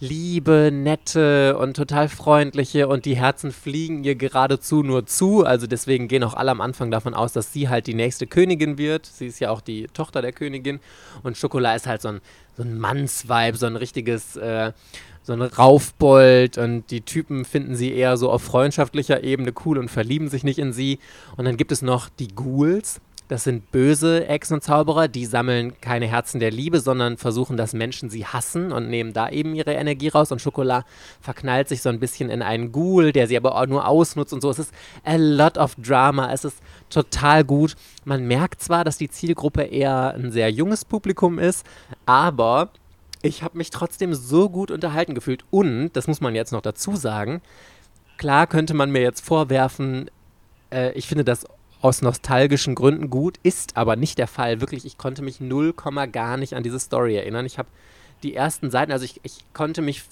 liebe, 0.00 0.70
nette 0.72 1.56
und 1.56 1.74
total 1.76 2.08
freundliche 2.08 2.88
und 2.88 3.04
die 3.04 3.16
Herzen 3.16 3.52
fliegen 3.52 4.04
ihr 4.04 4.16
geradezu 4.16 4.82
nur 4.82 5.06
zu. 5.06 5.44
Also 5.44 5.66
deswegen 5.66 6.08
gehen 6.08 6.24
auch 6.24 6.34
alle 6.34 6.50
am 6.50 6.60
Anfang 6.60 6.90
davon 6.90 7.14
aus, 7.14 7.32
dass 7.32 7.52
sie 7.52 7.68
halt 7.68 7.86
die 7.86 7.94
nächste 7.94 8.26
Königin 8.26 8.76
wird. 8.76 9.06
Sie 9.06 9.26
ist 9.26 9.40
ja 9.40 9.50
auch 9.50 9.60
die 9.60 9.86
Tochter 9.92 10.20
der 10.20 10.32
Königin 10.32 10.80
und 11.22 11.36
Schokolade 11.36 11.76
ist 11.76 11.86
halt 11.86 12.02
so 12.02 12.08
ein, 12.08 12.20
so 12.56 12.62
ein 12.62 12.78
Mannsweib, 12.78 13.56
so 13.56 13.66
ein 13.66 13.76
richtiges, 13.76 14.36
äh, 14.36 14.72
so 15.22 15.32
ein 15.32 15.42
Raufbold 15.42 16.58
und 16.58 16.90
die 16.90 17.00
Typen 17.00 17.44
finden 17.44 17.76
sie 17.76 17.92
eher 17.92 18.16
so 18.16 18.30
auf 18.30 18.42
freundschaftlicher 18.42 19.22
Ebene 19.22 19.52
cool 19.64 19.78
und 19.78 19.90
verlieben 19.90 20.28
sich 20.28 20.44
nicht 20.44 20.58
in 20.58 20.72
sie. 20.72 20.98
Und 21.36 21.46
dann 21.46 21.56
gibt 21.56 21.72
es 21.72 21.82
noch 21.82 22.08
die 22.08 22.28
Ghouls, 22.28 23.00
das 23.34 23.42
sind 23.42 23.72
böse 23.72 24.28
Echsen 24.28 24.54
und 24.54 24.60
Zauberer, 24.62 25.08
die 25.08 25.26
sammeln 25.26 25.80
keine 25.80 26.06
Herzen 26.06 26.38
der 26.38 26.52
Liebe, 26.52 26.78
sondern 26.78 27.16
versuchen, 27.16 27.56
dass 27.56 27.72
Menschen 27.72 28.08
sie 28.08 28.24
hassen 28.24 28.70
und 28.70 28.88
nehmen 28.88 29.12
da 29.12 29.28
eben 29.28 29.56
ihre 29.56 29.72
Energie 29.72 30.06
raus. 30.06 30.30
Und 30.30 30.40
Schokolade 30.40 30.86
verknallt 31.20 31.68
sich 31.68 31.82
so 31.82 31.88
ein 31.88 31.98
bisschen 31.98 32.30
in 32.30 32.42
einen 32.42 32.70
Ghoul, 32.70 33.10
der 33.10 33.26
sie 33.26 33.36
aber 33.36 33.56
auch 33.56 33.66
nur 33.66 33.88
ausnutzt 33.88 34.32
und 34.32 34.40
so. 34.40 34.50
Es 34.50 34.60
ist 34.60 34.72
a 35.02 35.16
lot 35.16 35.58
of 35.58 35.74
Drama. 35.74 36.32
Es 36.32 36.44
ist 36.44 36.58
total 36.90 37.42
gut. 37.42 37.74
Man 38.04 38.24
merkt 38.28 38.62
zwar, 38.62 38.84
dass 38.84 38.98
die 38.98 39.10
Zielgruppe 39.10 39.62
eher 39.62 40.14
ein 40.14 40.30
sehr 40.30 40.48
junges 40.52 40.84
Publikum 40.84 41.40
ist, 41.40 41.66
aber 42.06 42.70
ich 43.20 43.42
habe 43.42 43.58
mich 43.58 43.70
trotzdem 43.70 44.14
so 44.14 44.48
gut 44.48 44.70
unterhalten 44.70 45.16
gefühlt. 45.16 45.42
Und, 45.50 45.90
das 45.94 46.06
muss 46.06 46.20
man 46.20 46.36
jetzt 46.36 46.52
noch 46.52 46.62
dazu 46.62 46.94
sagen, 46.94 47.42
klar 48.16 48.46
könnte 48.46 48.74
man 48.74 48.92
mir 48.92 49.02
jetzt 49.02 49.26
vorwerfen, 49.26 50.08
äh, 50.70 50.92
ich 50.92 51.08
finde 51.08 51.24
das 51.24 51.46
aus 51.84 52.00
nostalgischen 52.00 52.74
Gründen 52.74 53.10
gut, 53.10 53.38
ist 53.42 53.76
aber 53.76 53.94
nicht 53.94 54.16
der 54.16 54.26
Fall. 54.26 54.62
Wirklich, 54.62 54.86
ich 54.86 54.96
konnte 54.96 55.20
mich 55.20 55.40
null 55.40 55.74
Komma 55.74 56.06
gar 56.06 56.38
nicht 56.38 56.54
an 56.54 56.62
diese 56.62 56.80
Story 56.80 57.14
erinnern. 57.14 57.44
Ich 57.44 57.58
habe 57.58 57.68
die 58.22 58.34
ersten 58.34 58.70
Seiten, 58.70 58.90
also 58.90 59.04
ich, 59.04 59.20
ich 59.22 59.44
konnte 59.52 59.82
mich 59.82 60.02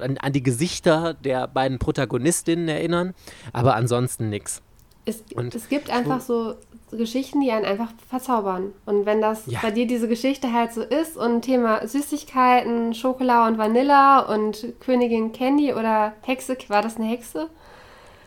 an, 0.00 0.16
an, 0.16 0.32
die 0.32 0.42
Gesichter 0.42 1.12
der 1.12 1.48
beiden 1.48 1.78
Protagonistinnen 1.78 2.66
erinnern, 2.66 3.12
aber 3.52 3.76
ansonsten 3.76 4.30
nichts. 4.30 4.62
Es, 5.04 5.22
es 5.52 5.68
gibt 5.68 5.90
einfach 5.90 6.22
so 6.22 6.54
Geschichten, 6.90 7.42
die 7.42 7.50
einen 7.50 7.66
einfach 7.66 7.92
verzaubern. 8.08 8.72
Und 8.86 9.04
wenn 9.04 9.20
das 9.20 9.44
ja. 9.46 9.58
bei 9.60 9.70
dir 9.70 9.86
diese 9.86 10.08
Geschichte 10.08 10.50
halt 10.50 10.72
so 10.72 10.80
ist 10.80 11.18
und 11.18 11.42
Thema 11.42 11.86
Süßigkeiten, 11.86 12.94
Schokolade 12.94 13.52
und 13.52 13.58
Vanilla 13.58 14.20
und 14.20 14.72
Königin 14.80 15.32
Candy 15.32 15.74
oder 15.74 16.14
Hexe, 16.22 16.56
war 16.68 16.80
das 16.80 16.96
eine 16.96 17.06
Hexe? 17.06 17.50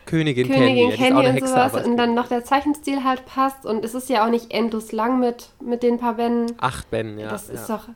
Königin, 0.06 0.48
Königin 0.48 0.90
Candy, 0.92 1.22
Candy, 1.22 1.42
und 1.42 1.48
sowas 1.48 1.74
und 1.84 1.96
dann 1.96 2.14
noch 2.14 2.28
der 2.28 2.44
Zeichenstil 2.44 3.04
halt 3.04 3.26
passt 3.26 3.66
und 3.66 3.84
es 3.84 3.94
ist 3.94 4.08
ja 4.08 4.24
auch 4.24 4.30
nicht 4.30 4.52
endlos 4.52 4.92
lang 4.92 5.20
mit, 5.20 5.50
mit 5.60 5.82
den 5.82 5.98
paar 5.98 6.14
Bänden. 6.14 6.56
Acht 6.58 6.90
Bänden, 6.90 7.18
ja. 7.18 7.28
Das 7.28 7.48
ja. 7.48 7.54
ist 7.54 7.68
doch... 7.68 7.88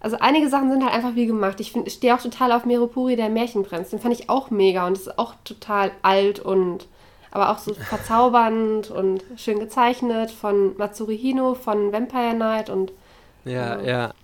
Also 0.00 0.16
einige 0.18 0.48
Sachen 0.48 0.68
sind 0.68 0.82
halt 0.82 0.94
einfach 0.94 1.14
wie 1.14 1.26
gemacht. 1.26 1.60
Ich, 1.60 1.76
ich 1.76 1.92
stehe 1.92 2.12
auch 2.12 2.20
total 2.20 2.50
auf 2.50 2.64
Meropuri, 2.64 3.14
der 3.14 3.28
Märchenprinz. 3.28 3.90
Den 3.90 4.00
fand 4.00 4.18
ich 4.18 4.28
auch 4.28 4.50
mega 4.50 4.84
und 4.84 4.94
ist 4.94 5.16
auch 5.16 5.34
total 5.44 5.92
alt 6.02 6.40
und 6.40 6.88
aber 7.30 7.50
auch 7.50 7.58
so 7.58 7.74
verzaubernd 7.88 8.90
und 8.90 9.22
schön 9.36 9.60
gezeichnet 9.60 10.30
von 10.30 10.76
Matsuri 10.76 11.16
Hino 11.16 11.54
von 11.54 11.92
Vampire 11.92 12.34
Night 12.34 12.68
und 12.68 12.92
ja, 13.44 13.80
ja. 13.80 13.82
ja. 13.82 14.14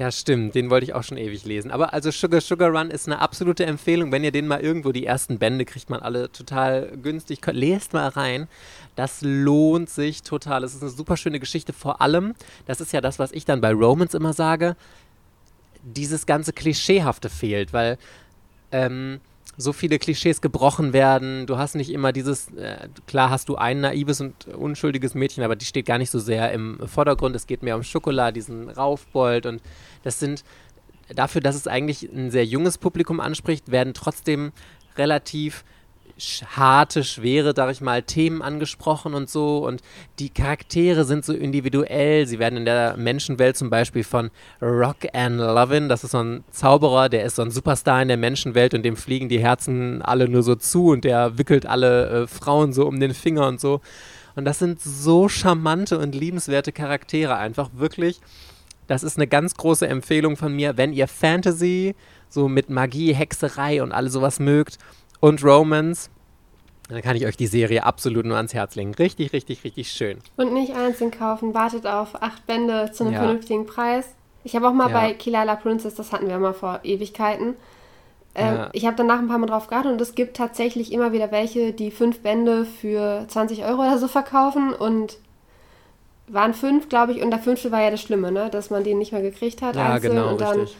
Ja, 0.00 0.10
stimmt. 0.10 0.54
Den 0.54 0.70
wollte 0.70 0.84
ich 0.84 0.94
auch 0.94 1.02
schon 1.02 1.18
ewig 1.18 1.44
lesen. 1.44 1.70
Aber 1.70 1.92
also 1.92 2.10
Sugar 2.10 2.40
Sugar 2.40 2.70
Run 2.70 2.90
ist 2.90 3.06
eine 3.06 3.18
absolute 3.18 3.66
Empfehlung. 3.66 4.10
Wenn 4.10 4.24
ihr 4.24 4.32
den 4.32 4.46
mal 4.46 4.62
irgendwo, 4.62 4.92
die 4.92 5.04
ersten 5.04 5.38
Bände 5.38 5.66
kriegt 5.66 5.90
man 5.90 6.00
alle 6.00 6.32
total 6.32 6.96
günstig. 7.02 7.40
Lest 7.52 7.92
mal 7.92 8.08
rein. 8.08 8.48
Das 8.96 9.18
lohnt 9.20 9.90
sich 9.90 10.22
total. 10.22 10.64
Es 10.64 10.74
ist 10.74 10.80
eine 10.80 10.90
super 10.90 11.18
schöne 11.18 11.38
Geschichte. 11.38 11.74
Vor 11.74 12.00
allem, 12.00 12.34
das 12.64 12.80
ist 12.80 12.94
ja 12.94 13.02
das, 13.02 13.18
was 13.18 13.30
ich 13.32 13.44
dann 13.44 13.60
bei 13.60 13.74
Romans 13.74 14.14
immer 14.14 14.32
sage, 14.32 14.74
dieses 15.82 16.24
ganze 16.24 16.54
Klischeehafte 16.54 17.28
fehlt, 17.28 17.74
weil 17.74 17.98
ähm, 18.72 19.20
so 19.60 19.72
viele 19.72 19.98
Klischees 19.98 20.40
gebrochen 20.40 20.92
werden. 20.92 21.46
Du 21.46 21.58
hast 21.58 21.74
nicht 21.74 21.90
immer 21.90 22.12
dieses, 22.12 22.48
äh, 22.54 22.88
klar 23.06 23.30
hast 23.30 23.48
du 23.48 23.56
ein 23.56 23.80
naives 23.80 24.20
und 24.20 24.46
unschuldiges 24.46 25.14
Mädchen, 25.14 25.44
aber 25.44 25.56
die 25.56 25.64
steht 25.64 25.86
gar 25.86 25.98
nicht 25.98 26.10
so 26.10 26.18
sehr 26.18 26.52
im 26.52 26.78
Vordergrund. 26.86 27.36
Es 27.36 27.46
geht 27.46 27.62
mehr 27.62 27.76
um 27.76 27.82
Schokolade, 27.82 28.34
diesen 28.34 28.68
Raufbold 28.70 29.46
und 29.46 29.62
das 30.02 30.20
sind, 30.20 30.44
dafür, 31.14 31.40
dass 31.40 31.56
es 31.56 31.66
eigentlich 31.66 32.04
ein 32.04 32.30
sehr 32.30 32.44
junges 32.44 32.78
Publikum 32.78 33.20
anspricht, 33.20 33.70
werden 33.70 33.94
trotzdem 33.94 34.52
relativ 34.96 35.64
harte, 36.56 37.04
schwere, 37.04 37.52
sag 37.56 37.70
ich 37.70 37.80
mal, 37.80 38.02
Themen 38.02 38.42
angesprochen 38.42 39.14
und 39.14 39.30
so. 39.30 39.66
Und 39.66 39.80
die 40.18 40.28
Charaktere 40.28 41.04
sind 41.04 41.24
so 41.24 41.32
individuell. 41.32 42.26
Sie 42.26 42.38
werden 42.38 42.58
in 42.58 42.64
der 42.64 42.96
Menschenwelt 42.96 43.56
zum 43.56 43.70
Beispiel 43.70 44.04
von 44.04 44.30
Rock 44.60 45.06
and 45.12 45.38
Lovin, 45.38 45.88
das 45.88 46.04
ist 46.04 46.12
so 46.12 46.22
ein 46.22 46.44
Zauberer, 46.50 47.08
der 47.08 47.24
ist 47.24 47.36
so 47.36 47.42
ein 47.42 47.50
Superstar 47.50 48.02
in 48.02 48.08
der 48.08 48.16
Menschenwelt 48.16 48.74
und 48.74 48.82
dem 48.82 48.96
fliegen 48.96 49.28
die 49.28 49.40
Herzen 49.40 50.02
alle 50.02 50.28
nur 50.28 50.42
so 50.42 50.54
zu 50.54 50.88
und 50.88 51.04
der 51.04 51.38
wickelt 51.38 51.66
alle 51.66 52.22
äh, 52.22 52.26
Frauen 52.26 52.72
so 52.72 52.86
um 52.86 53.00
den 53.00 53.14
Finger 53.14 53.46
und 53.46 53.60
so. 53.60 53.80
Und 54.36 54.44
das 54.44 54.58
sind 54.58 54.80
so 54.80 55.28
charmante 55.28 55.98
und 55.98 56.14
liebenswerte 56.14 56.72
Charaktere 56.72 57.36
einfach, 57.36 57.70
wirklich. 57.74 58.20
Das 58.90 59.04
ist 59.04 59.18
eine 59.18 59.28
ganz 59.28 59.54
große 59.54 59.86
Empfehlung 59.86 60.36
von 60.36 60.52
mir, 60.52 60.76
wenn 60.76 60.92
ihr 60.92 61.06
Fantasy 61.06 61.94
so 62.28 62.48
mit 62.48 62.70
Magie, 62.70 63.12
Hexerei 63.12 63.84
und 63.84 63.92
alles 63.92 64.12
sowas 64.12 64.40
mögt 64.40 64.78
und 65.20 65.44
Romance, 65.44 66.10
dann 66.88 67.00
kann 67.00 67.14
ich 67.14 67.24
euch 67.24 67.36
die 67.36 67.46
Serie 67.46 67.86
absolut 67.86 68.26
nur 68.26 68.36
ans 68.36 68.52
Herz 68.52 68.74
legen. 68.74 68.92
Richtig, 68.92 69.32
richtig, 69.32 69.62
richtig 69.62 69.92
schön. 69.92 70.18
Und 70.36 70.52
nicht 70.52 70.74
einzeln 70.74 71.12
kaufen, 71.12 71.54
wartet 71.54 71.86
auf 71.86 72.20
acht 72.20 72.44
Bände 72.48 72.90
zu 72.90 73.04
einem 73.04 73.12
ja. 73.12 73.20
vernünftigen 73.20 73.64
Preis. 73.64 74.06
Ich 74.42 74.56
habe 74.56 74.66
auch 74.66 74.74
mal 74.74 74.90
ja. 74.90 74.98
bei 74.98 75.12
Kilala 75.14 75.54
Princess, 75.54 75.94
das 75.94 76.10
hatten 76.10 76.26
wir 76.26 76.36
mal 76.40 76.52
vor 76.52 76.80
Ewigkeiten. 76.82 77.54
Ähm, 78.34 78.56
ja. 78.56 78.70
Ich 78.72 78.86
habe 78.86 78.96
danach 78.96 79.20
ein 79.20 79.28
paar 79.28 79.38
Mal 79.38 79.46
drauf 79.46 79.68
geachtet 79.68 79.92
und 79.92 80.00
es 80.00 80.16
gibt 80.16 80.36
tatsächlich 80.36 80.92
immer 80.92 81.12
wieder 81.12 81.30
welche, 81.30 81.72
die 81.72 81.92
fünf 81.92 82.22
Bände 82.24 82.64
für 82.64 83.24
20 83.28 83.64
Euro 83.66 83.82
oder 83.82 83.98
so 83.98 84.08
verkaufen 84.08 84.72
und 84.72 85.18
waren 86.32 86.54
fünf, 86.54 86.88
glaube 86.88 87.12
ich, 87.12 87.22
und 87.22 87.30
der 87.30 87.40
fünfte 87.40 87.72
war 87.72 87.82
ja 87.82 87.90
das 87.90 88.00
Schlimme, 88.00 88.30
ne? 88.32 88.50
dass 88.50 88.70
man 88.70 88.84
den 88.84 88.98
nicht 88.98 89.12
mehr 89.12 89.22
gekriegt 89.22 89.62
hat. 89.62 89.76
Ja, 89.76 89.94
einzeln. 89.94 90.14
genau, 90.14 90.30
und 90.30 90.40
dann, 90.40 90.60
richtig. 90.60 90.76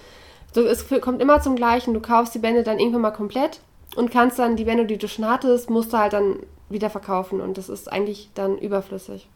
So, 0.52 0.62
es 0.62 0.86
kommt 1.00 1.22
immer 1.22 1.40
zum 1.40 1.56
Gleichen. 1.56 1.94
Du 1.94 2.00
kaufst 2.00 2.34
die 2.34 2.38
Bände 2.38 2.62
dann 2.62 2.78
irgendwann 2.78 3.02
mal 3.02 3.10
komplett 3.10 3.60
und 3.96 4.10
kannst 4.10 4.38
dann 4.38 4.56
die 4.56 4.64
Bände, 4.64 4.86
die 4.86 4.98
du 4.98 5.08
schon 5.08 5.28
hattest, 5.28 5.70
musst 5.70 5.92
du 5.92 5.98
halt 5.98 6.12
dann 6.12 6.36
wieder 6.68 6.90
verkaufen 6.90 7.40
und 7.40 7.58
das 7.58 7.68
ist 7.68 7.90
eigentlich 7.90 8.30
dann 8.34 8.58
überflüssig. 8.58 9.28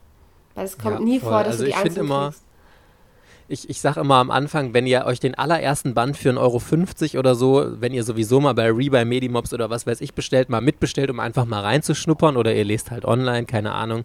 Weil 0.54 0.64
es 0.64 0.78
kommt 0.78 1.00
ja, 1.00 1.04
nie 1.04 1.18
voll. 1.18 1.30
vor, 1.30 1.38
dass 1.40 1.54
also 1.54 1.64
du 1.64 1.70
die 1.70 1.76
einzeln 1.76 2.06
immer, 2.06 2.26
kriegst. 2.26 2.42
Ich, 3.46 3.68
ich 3.68 3.80
sage 3.80 4.00
immer 4.00 4.16
am 4.16 4.30
Anfang, 4.30 4.72
wenn 4.72 4.86
ihr 4.86 5.04
euch 5.04 5.20
den 5.20 5.34
allerersten 5.34 5.92
Band 5.92 6.16
für 6.16 6.30
1,50 6.30 6.38
Euro 6.38 7.18
oder 7.20 7.34
so, 7.34 7.66
wenn 7.78 7.92
ihr 7.92 8.02
sowieso 8.02 8.40
mal 8.40 8.54
bei 8.54 8.70
Rebuy, 8.70 9.04
Medimobs 9.04 9.52
oder 9.52 9.68
was 9.68 9.86
weiß 9.86 10.00
ich 10.00 10.14
bestellt, 10.14 10.48
mal 10.48 10.62
mitbestellt, 10.62 11.10
um 11.10 11.20
einfach 11.20 11.44
mal 11.44 11.60
reinzuschnuppern 11.60 12.36
oder 12.36 12.54
ihr 12.54 12.64
lest 12.64 12.90
halt 12.90 13.04
online, 13.04 13.44
keine 13.44 13.72
Ahnung. 13.72 14.04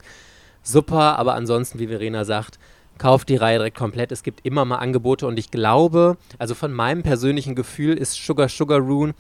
Super, 0.70 1.18
aber 1.18 1.34
ansonsten, 1.34 1.80
wie 1.80 1.88
Verena 1.88 2.26
sagt, 2.26 2.60
kauft 3.00 3.30
die 3.30 3.38
Reihe 3.38 3.58
direkt 3.58 3.78
komplett. 3.78 4.12
Es 4.12 4.22
gibt 4.22 4.46
immer 4.46 4.66
mal 4.66 4.76
Angebote 4.76 5.26
und 5.26 5.40
ich 5.40 5.50
glaube, 5.50 6.16
also 6.38 6.54
von 6.54 6.72
meinem 6.72 7.02
persönlichen 7.02 7.56
Gefühl 7.56 7.98
ist 7.98 8.14
Sugar 8.14 8.50
Sugar 8.50 8.80
Rune 8.80 9.16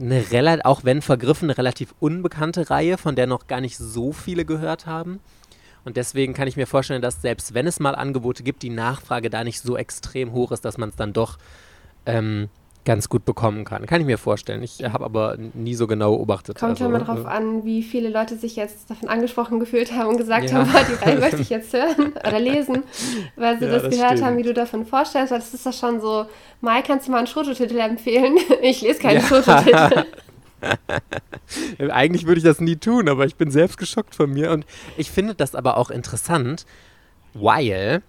eine 0.00 0.32
relativ, 0.32 0.64
auch 0.64 0.82
wenn 0.82 1.00
vergriffen, 1.00 1.48
eine 1.48 1.56
relativ 1.56 1.94
unbekannte 2.00 2.68
Reihe, 2.68 2.98
von 2.98 3.14
der 3.14 3.28
noch 3.28 3.46
gar 3.46 3.60
nicht 3.60 3.76
so 3.78 4.10
viele 4.10 4.44
gehört 4.44 4.86
haben. 4.86 5.20
Und 5.84 5.96
deswegen 5.96 6.34
kann 6.34 6.48
ich 6.48 6.56
mir 6.56 6.66
vorstellen, 6.66 7.02
dass 7.02 7.22
selbst 7.22 7.54
wenn 7.54 7.68
es 7.68 7.78
mal 7.78 7.94
Angebote 7.94 8.42
gibt, 8.42 8.62
die 8.64 8.70
Nachfrage 8.70 9.30
da 9.30 9.44
nicht 9.44 9.60
so 9.60 9.76
extrem 9.76 10.32
hoch 10.32 10.50
ist, 10.50 10.64
dass 10.64 10.78
man 10.78 10.88
es 10.88 10.96
dann 10.96 11.12
doch 11.12 11.38
ähm, 12.06 12.48
ganz 12.84 13.08
gut 13.08 13.24
bekommen 13.24 13.64
kann. 13.64 13.86
Kann 13.86 14.00
ich 14.00 14.06
mir 14.06 14.18
vorstellen. 14.18 14.62
Ich 14.62 14.82
habe 14.82 15.04
aber 15.04 15.36
nie 15.54 15.74
so 15.74 15.86
genau 15.86 16.16
beobachtet. 16.16 16.58
Kommt 16.58 16.72
also, 16.72 16.86
immer 16.86 16.98
darauf 16.98 17.24
äh, 17.24 17.28
an, 17.28 17.64
wie 17.64 17.82
viele 17.82 18.08
Leute 18.08 18.36
sich 18.36 18.56
jetzt 18.56 18.90
davon 18.90 19.08
angesprochen 19.08 19.60
gefühlt 19.60 19.92
haben 19.92 20.08
und 20.08 20.16
gesagt 20.16 20.50
ja. 20.50 20.66
haben, 20.66 20.86
die 20.88 21.04
Reihe 21.04 21.18
möchte 21.20 21.40
ich 21.40 21.50
jetzt 21.50 21.72
hören 21.72 22.12
oder 22.12 22.40
lesen, 22.40 22.82
weil 23.36 23.58
sie 23.58 23.66
ja, 23.66 23.72
das, 23.72 23.82
das, 23.82 23.94
gehört 23.94 24.12
stimmt. 24.12 24.24
haben, 24.24 24.36
wie 24.38 24.42
du 24.42 24.54
davon 24.54 24.84
vorstellst. 24.84 25.32
Weil 25.32 25.38
das 25.38 25.54
ist 25.54 25.64
ja 25.64 25.72
schon 25.72 26.00
so, 26.00 26.26
Mai, 26.60 26.82
kannst 26.82 27.06
du 27.06 27.12
mal 27.12 27.18
einen 27.18 27.26
Fototitel 27.26 27.78
empfehlen? 27.78 28.36
Ich 28.62 28.80
lese 28.80 29.00
keinen 29.00 29.20
ja. 29.20 29.22
Fototitel. 29.22 30.04
Eigentlich 31.90 32.26
würde 32.26 32.38
ich 32.38 32.44
das 32.44 32.60
nie 32.60 32.76
tun, 32.76 33.08
aber 33.08 33.26
ich 33.26 33.34
bin 33.34 33.50
selbst 33.50 33.76
geschockt 33.76 34.14
von 34.14 34.30
mir. 34.30 34.52
Und 34.52 34.64
ich 34.96 35.10
finde 35.10 35.34
das 35.34 35.54
aber 35.54 35.76
auch 35.76 35.90
interessant, 35.90 36.64
weil 37.34 38.02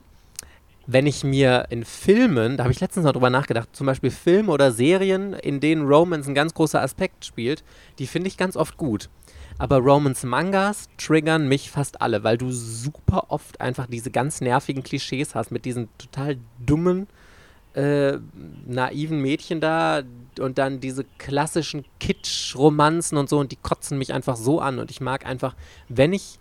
wenn 0.86 1.08
ich 1.08 1.24
mir 1.24 1.68
in 1.70 1.86
Filmen, 1.86 2.58
da 2.58 2.64
habe 2.64 2.74
ich 2.74 2.82
letztens 2.82 3.06
noch 3.06 3.14
drüber 3.14 3.30
nachgedacht, 3.30 3.70
zum 3.74 3.88
Beispiel 3.88 4.12
Filme 4.12 4.52
oder 4.52 4.72
Serien, 4.72 5.34
in 5.34 5.60
denen 5.60 5.88
Romance 5.88 6.30
ein 6.30 6.36
ganz 6.36 6.54
großer 6.54 6.82
Aspekt 6.82 7.26
spielt, 7.26 7.64
die 8.00 8.08
finde 8.08 8.28
ich 8.28 8.38
ganz 8.38 8.58
oft 8.58 8.78
gut. 8.78 9.10
Aber 9.58 9.78
Romance-Mangas 9.78 10.90
triggern 10.98 11.48
mich 11.48 11.72
fast 11.72 12.02
alle, 12.02 12.24
weil 12.24 12.38
du 12.38 12.52
super 12.52 13.26
oft 13.30 13.62
einfach 13.62 13.86
diese 13.86 14.12
ganz 14.12 14.42
nervigen 14.42 14.84
Klischees 14.84 15.36
hast 15.36 15.52
mit 15.52 15.64
diesen 15.66 15.90
total 15.98 16.38
dummen, 16.66 17.08
äh, 17.76 18.18
naiven 18.66 19.22
Mädchen 19.22 19.62
da 19.62 20.02
und 20.40 20.58
dann 20.58 20.80
diese 20.80 21.06
klassischen 21.18 21.86
Kitsch-Romanzen 22.00 23.18
und 23.18 23.30
so 23.30 23.40
und 23.40 23.52
die 23.52 23.58
kotzen 23.58 23.98
mich 23.98 24.14
einfach 24.14 24.36
so 24.36 24.60
an 24.60 24.80
und 24.80 24.92
ich 24.92 25.02
mag 25.02 25.26
einfach, 25.26 25.56
wenn 25.88 26.14
ich 26.14 26.40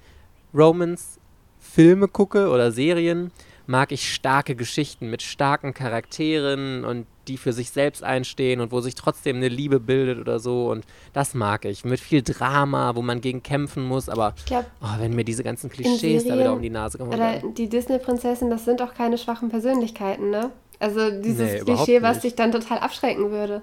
Romance-Filme 0.54 2.08
gucke 2.08 2.48
oder 2.48 2.72
Serien, 2.72 3.30
mag 3.66 3.92
ich 3.92 4.12
starke 4.12 4.54
Geschichten 4.54 5.10
mit 5.10 5.22
starken 5.22 5.74
Charakteren 5.74 6.84
und 6.84 7.06
die 7.28 7.36
für 7.36 7.52
sich 7.52 7.70
selbst 7.70 8.02
einstehen 8.02 8.60
und 8.60 8.72
wo 8.72 8.80
sich 8.80 8.94
trotzdem 8.94 9.36
eine 9.36 9.48
Liebe 9.48 9.80
bildet 9.80 10.18
oder 10.18 10.38
so. 10.38 10.70
Und 10.70 10.84
das 11.12 11.34
mag 11.34 11.64
ich. 11.64 11.84
Mit 11.84 12.00
viel 12.00 12.22
Drama, 12.22 12.94
wo 12.96 13.02
man 13.02 13.20
gegen 13.20 13.42
kämpfen 13.42 13.84
muss. 13.84 14.08
Aber 14.08 14.34
glaub, 14.46 14.64
oh, 14.80 14.98
wenn 14.98 15.14
mir 15.14 15.24
diese 15.24 15.44
ganzen 15.44 15.70
Klischees 15.70 16.26
da 16.26 16.36
wieder 16.36 16.52
um 16.52 16.62
die 16.62 16.70
Nase 16.70 16.98
kommen. 16.98 17.12
Oder 17.12 17.40
die 17.56 17.68
Disney-Prinzessin, 17.68 18.50
das 18.50 18.64
sind 18.64 18.82
auch 18.82 18.94
keine 18.94 19.18
schwachen 19.18 19.48
Persönlichkeiten, 19.48 20.30
ne? 20.30 20.50
Also 20.80 21.10
dieses 21.22 21.52
nee, 21.52 21.60
Klischee, 21.60 22.02
was 22.02 22.20
dich 22.20 22.34
dann 22.34 22.50
total 22.50 22.78
abschrecken 22.78 23.30
würde. 23.30 23.62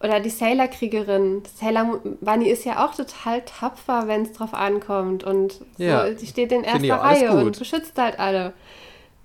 Oder 0.00 0.20
die 0.20 0.30
Sailor-Kriegerin. 0.30 1.42
Sailor 1.56 2.00
Bunny 2.20 2.48
ist 2.48 2.64
ja 2.64 2.86
auch 2.86 2.94
total 2.94 3.42
tapfer, 3.44 4.06
wenn 4.06 4.22
es 4.22 4.32
drauf 4.32 4.54
ankommt. 4.54 5.24
Und 5.24 5.54
so, 5.54 5.64
ja, 5.76 6.08
die 6.10 6.26
steht 6.26 6.52
in 6.52 6.62
erster 6.62 7.00
Reihe 7.00 7.32
und 7.32 7.58
beschützt 7.58 7.98
halt 7.98 8.18
alle. 8.18 8.54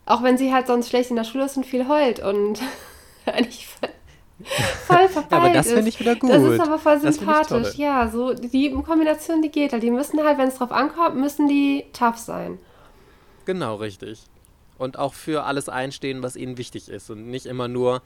Auch 0.05 0.21
wenn 0.23 0.37
sie 0.37 0.53
halt 0.53 0.67
sonst 0.67 0.89
schlecht 0.89 1.09
in 1.09 1.15
der 1.15 1.23
Schule 1.23 1.45
ist 1.45 1.57
und 1.57 1.65
viel 1.65 1.87
heult 1.87 2.19
und 2.19 2.61
eigentlich 3.25 3.67
voll 3.67 5.09
verpeilt 5.09 5.31
Aber 5.31 5.49
das 5.53 5.67
finde 5.71 5.89
ich 5.89 5.99
wieder 5.99 6.15
gut. 6.15 6.29
Das 6.29 6.43
ist 6.43 6.59
aber 6.59 6.77
voll 6.77 6.99
sympathisch. 6.99 7.75
Ja, 7.75 8.09
so 8.09 8.33
die 8.33 8.71
Kombination, 8.71 9.41
die 9.41 9.49
geht 9.49 9.73
halt. 9.73 9.83
Die 9.83 9.91
müssen 9.91 10.23
halt, 10.23 10.37
wenn 10.37 10.49
es 10.49 10.55
drauf 10.55 10.71
ankommt, 10.71 11.15
müssen 11.15 11.47
die 11.47 11.85
tough 11.93 12.17
sein. 12.17 12.59
Genau, 13.45 13.75
richtig. 13.75 14.21
Und 14.77 14.99
auch 14.99 15.13
für 15.13 15.45
alles 15.45 15.69
einstehen, 15.69 16.21
was 16.21 16.35
ihnen 16.35 16.57
wichtig 16.57 16.89
ist. 16.89 17.09
Und 17.09 17.27
nicht 17.31 17.45
immer 17.45 17.69
nur, 17.69 18.01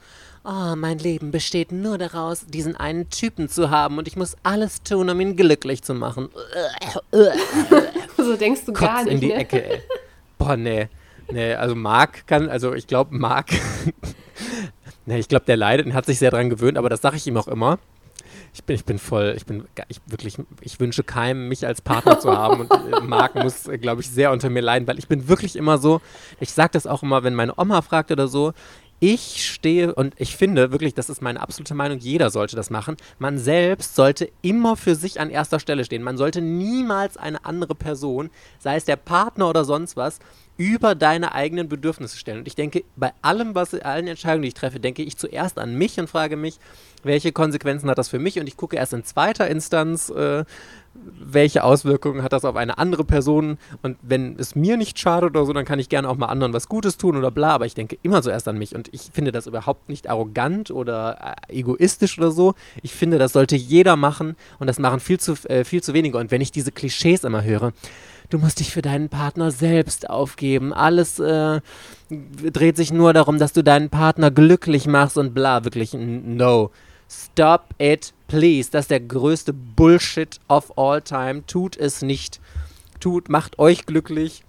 oh, 0.46 0.76
mein 0.76 1.00
Leben 1.00 1.32
besteht 1.32 1.72
nur 1.72 1.98
daraus, 1.98 2.46
diesen 2.46 2.76
einen 2.76 3.10
Typen 3.10 3.50
zu 3.50 3.72
haben 3.72 3.98
und 3.98 4.08
ich 4.08 4.16
muss 4.16 4.38
alles 4.44 4.84
tun, 4.84 5.10
um 5.10 5.20
ihn 5.20 5.36
glücklich 5.36 5.82
zu 5.82 5.96
machen. 5.96 6.30
so 8.18 8.36
denkst 8.36 8.66
du 8.66 8.74
Kotz 8.74 8.88
gar 8.88 9.04
nicht. 9.04 9.14
in 9.14 9.20
die 9.20 9.28
ne? 9.30 9.34
Ecke, 9.34 9.66
ey. 9.66 9.82
Boah, 10.38 10.56
nee. 10.56 10.90
Nee, 11.32 11.54
also 11.54 11.76
Marc 11.76 12.26
kann, 12.28 12.50
also 12.50 12.74
ich 12.74 12.88
glaube, 12.88 13.16
Marc, 13.16 13.50
nee, 15.06 15.20
ich 15.20 15.28
glaube, 15.28 15.46
der 15.46 15.58
leidet 15.58 15.86
und 15.86 15.94
hat 15.94 16.06
sich 16.06 16.20
sehr 16.20 16.32
daran 16.32 16.50
gewöhnt, 16.50 16.78
aber 16.78 16.90
das 16.90 17.02
sage 17.02 17.18
ich 17.18 17.28
ihm 17.28 17.38
auch 17.38 17.48
immer. 17.48 17.78
Ich 18.54 18.64
bin, 18.64 18.76
ich 18.76 18.86
bin 18.86 18.98
voll, 18.98 19.36
ich 19.38 19.46
bin 19.46 19.66
ich 19.90 20.02
wirklich, 20.08 20.38
ich 20.62 20.80
wünsche 20.80 21.04
keinem, 21.04 21.48
mich 21.50 21.68
als 21.68 21.82
Partner 21.82 22.20
zu 22.20 22.36
haben 22.36 22.62
und 22.62 22.72
äh, 22.72 23.00
Marc 23.02 23.36
muss, 23.36 23.68
äh, 23.68 23.78
glaube 23.78 24.02
ich, 24.02 24.10
sehr 24.10 24.32
unter 24.32 24.50
mir 24.50 24.62
leiden, 24.62 24.88
weil 24.88 24.98
ich 24.98 25.08
bin 25.08 25.28
wirklich 25.28 25.56
immer 25.56 25.78
so, 25.78 26.02
ich 26.40 26.52
sage 26.52 26.72
das 26.74 26.88
auch 26.88 27.04
immer, 27.04 27.24
wenn 27.24 27.36
meine 27.36 27.54
Oma 27.58 27.84
fragt 27.84 28.12
oder 28.12 28.28
so, 28.28 28.54
ich 29.00 29.46
stehe 29.48 29.96
und 29.96 30.14
ich 30.18 30.36
finde 30.36 30.72
wirklich, 30.72 30.94
das 30.94 31.10
ist 31.10 31.22
meine 31.22 31.40
absolute 31.40 31.74
Meinung, 31.74 32.00
jeder 32.00 32.32
sollte 32.32 32.56
das 32.56 32.70
machen. 32.70 32.98
Man 33.18 33.38
selbst 33.38 33.96
sollte 33.96 34.30
immer 34.42 34.76
für 34.76 34.96
sich 34.96 35.22
an 35.22 35.30
erster 35.30 35.60
Stelle 35.60 35.86
stehen. 35.86 36.04
Man 36.04 36.18
sollte 36.18 36.42
niemals 36.42 37.16
eine 37.16 37.46
andere 37.46 37.76
Person, 37.76 38.30
sei 38.58 38.76
es 38.76 38.84
der 38.84 38.98
Partner 38.98 39.50
oder 39.50 39.64
sonst 39.64 39.96
was, 39.96 40.20
über 40.60 40.94
deine 40.94 41.34
eigenen 41.34 41.70
Bedürfnisse 41.70 42.18
stellen. 42.18 42.40
Und 42.40 42.48
ich 42.48 42.56
denke, 42.56 42.84
bei 42.98 43.14
allem, 43.22 43.56
was, 43.56 43.74
allen 43.74 44.08
Entscheidungen, 44.08 44.42
die 44.42 44.50
ich 44.50 44.54
treffe, 44.54 44.82
denke 44.82 45.04
ich 45.04 45.16
zuerst 45.16 45.58
an 45.58 45.74
mich 45.74 45.98
und 46.02 46.10
frage 46.10 46.36
mich, 46.36 46.60
welche 47.02 47.32
Konsequenzen 47.32 47.90
hat 47.90 47.98
das 47.98 48.10
für 48.10 48.20
mich? 48.20 48.42
Und 48.42 48.48
ich 48.48 48.58
gucke 48.58 48.76
erst 48.76 48.92
in 48.92 49.06
zweiter 49.06 49.48
Instanz, 49.48 50.10
äh, 50.10 50.44
welche 50.94 51.64
Auswirkungen 51.64 52.24
hat 52.24 52.34
das 52.34 52.44
auf 52.44 52.58
eine 52.58 52.78
andere 52.78 53.06
Person? 53.06 53.58
Und 53.84 53.96
wenn 54.02 54.38
es 54.38 54.54
mir 54.54 54.76
nicht 54.76 55.00
schadet 55.00 55.30
oder 55.30 55.46
so, 55.46 55.54
dann 55.54 55.64
kann 55.64 55.80
ich 55.80 55.88
gerne 55.88 56.10
auch 56.10 56.18
mal 56.18 56.26
anderen 56.26 56.52
was 56.52 56.68
Gutes 56.68 56.98
tun 56.98 57.16
oder 57.16 57.32
bla. 57.32 57.52
Aber 57.52 57.66
ich 57.66 57.74
denke 57.74 57.98
immer 58.02 58.22
zuerst 58.22 58.46
an 58.50 58.58
mich. 58.58 58.76
Und 58.76 58.94
ich 58.94 59.04
finde 59.14 59.32
das 59.32 59.48
überhaupt 59.48 59.88
nicht 59.88 60.10
arrogant 60.10 60.72
oder 60.72 61.38
äh, 61.50 61.60
egoistisch 61.60 62.18
oder 62.18 62.32
so. 62.32 62.54
Ich 62.82 62.94
finde, 62.94 63.18
das 63.18 63.32
sollte 63.32 63.56
jeder 63.56 63.96
machen. 63.96 64.36
Und 64.60 64.68
das 64.68 64.78
machen 64.78 65.00
viel 65.00 65.22
zu, 65.22 65.36
äh, 65.48 65.64
viel 65.64 65.82
zu 65.82 65.94
wenige. 65.94 66.18
Und 66.18 66.32
wenn 66.32 66.42
ich 66.42 66.52
diese 66.52 66.74
Klischees 66.74 67.24
immer 67.24 67.46
höre, 67.46 67.72
du 68.30 68.38
musst 68.38 68.60
dich 68.60 68.72
für 68.72 68.82
deinen 68.82 69.10
Partner 69.10 69.52
selbst 69.52 70.10
aufgeben. 70.10 70.74
Alles 70.74 71.20
äh, 71.20 71.62
dreht 72.10 72.78
sich 72.78 72.92
nur 72.92 73.14
darum, 73.14 73.40
dass 73.40 73.54
du 73.54 73.64
deinen 73.64 73.90
Partner 73.90 74.32
glücklich 74.32 74.88
machst 74.88 75.18
und 75.18 75.34
bla. 75.34 75.64
Wirklich, 75.64 75.94
no. 75.94 76.72
Stop 77.10 77.74
it, 77.80 78.14
please. 78.28 78.70
Das 78.72 78.86
ist 78.86 78.92
der 78.92 79.00
größte 79.00 79.52
Bullshit 79.52 80.40
of 80.48 80.78
all 80.78 81.02
time. 81.02 81.46
Tut 81.48 81.76
es 81.76 82.02
nicht. 82.02 82.40
Tut, 83.00 83.30
macht 83.30 83.58
euch 83.58 83.86
glücklich. 83.86 84.44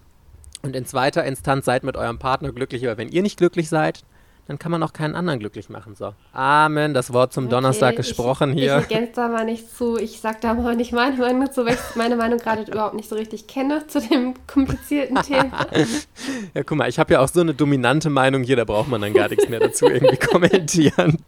Und 0.63 0.77
in 0.77 0.85
zweiter 0.85 1.25
Instanz 1.25 1.65
seid 1.65 1.85
mit 1.85 1.97
eurem 1.97 2.19
Partner 2.19 2.53
glücklich. 2.53 2.87
Aber 2.87 2.99
wenn 2.99 3.09
ihr 3.09 3.23
nicht 3.23 3.39
glücklich 3.39 3.71
seid, 3.71 4.05
dann 4.51 4.59
kann 4.59 4.73
man 4.73 4.83
auch 4.83 4.93
keinen 4.93 5.15
anderen 5.15 5.39
glücklich 5.39 5.69
machen. 5.69 5.95
So. 5.95 6.13
Amen. 6.33 6.93
Das 6.93 7.13
Wort 7.13 7.33
zum 7.33 7.45
okay, 7.45 7.53
Donnerstag 7.53 7.95
gesprochen 7.95 8.51
ich, 8.51 8.65
hier. 8.65 8.79
Ich 8.79 8.91
ergänze 8.91 9.13
da 9.15 9.29
mal 9.29 9.45
nicht 9.45 9.73
zu. 9.77 9.97
Ich 9.97 10.21
sage 10.21 10.39
da 10.41 10.55
mal 10.55 10.75
nicht 10.75 10.91
meine 10.91 11.17
Meinung 11.17 11.53
zu, 11.53 11.65
weil 11.65 11.75
ich 11.75 11.95
meine 11.95 12.17
Meinung 12.17 12.41
gerade 12.41 12.63
überhaupt 12.63 12.97
nicht 12.97 13.09
so 13.09 13.15
richtig 13.15 13.47
kenne 13.47 13.87
zu 13.87 14.01
dem 14.01 14.35
komplizierten 14.49 15.15
Thema. 15.23 15.69
ja, 16.53 16.65
guck 16.65 16.77
mal, 16.77 16.89
ich 16.89 16.99
habe 16.99 17.13
ja 17.13 17.21
auch 17.21 17.29
so 17.29 17.43
eine 17.43 17.55
dominante 17.55 18.11
Meinung 18.11 18.43
hier, 18.43 18.57
da 18.57 18.65
braucht 18.65 18.89
man 18.89 19.01
dann 19.01 19.15
gar 19.15 19.29
nichts 19.29 19.49
mehr 19.49 19.61
dazu 19.61 19.87
irgendwie 19.87 20.17
kommentieren. 20.33 21.19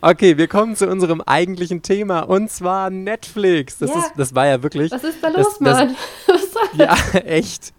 Okay, 0.00 0.36
wir 0.36 0.48
kommen 0.48 0.74
zu 0.74 0.88
unserem 0.88 1.20
eigentlichen 1.20 1.82
Thema 1.82 2.22
und 2.22 2.50
zwar 2.50 2.90
Netflix. 2.90 3.78
Das, 3.78 3.90
ja. 3.90 4.00
ist, 4.00 4.12
das 4.16 4.34
war 4.34 4.48
ja 4.48 4.64
wirklich. 4.64 4.90
Was 4.90 5.04
ist 5.04 5.22
da 5.22 5.28
los, 5.28 5.58
das, 5.60 5.60
Mann? 5.60 5.96
Das, 6.26 6.56
ja, 7.12 7.20
echt. 7.20 7.72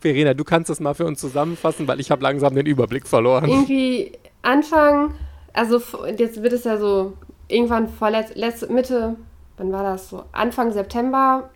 Verena, 0.00 0.34
du 0.34 0.44
kannst 0.44 0.70
das 0.70 0.80
mal 0.80 0.94
für 0.94 1.06
uns 1.06 1.20
zusammenfassen, 1.20 1.86
weil 1.88 2.00
ich 2.00 2.10
habe 2.10 2.22
langsam 2.22 2.54
den 2.54 2.66
Überblick 2.66 3.06
verloren. 3.06 3.48
Irgendwie 3.48 4.12
Anfang, 4.42 5.14
also 5.52 5.80
jetzt 6.16 6.42
wird 6.42 6.52
es 6.52 6.64
ja 6.64 6.78
so 6.78 7.14
irgendwann 7.48 7.88
vorletz, 7.88 8.30
Mitte, 8.68 9.16
wann 9.56 9.72
war 9.72 9.82
das 9.82 10.10
so? 10.10 10.24
Anfang 10.32 10.72
September 10.72 11.50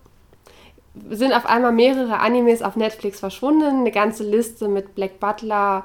sind 1.11 1.33
auf 1.33 1.47
einmal 1.47 1.73
mehrere 1.73 2.19
Animes 2.19 2.62
auf 2.62 2.76
Netflix 2.76 3.21
verschwunden. 3.21 3.81
Eine 3.81 3.91
ganze 3.91 4.25
Liste 4.25 4.69
mit 4.69 4.95
Black 4.95 5.21
Butler, 5.21 5.85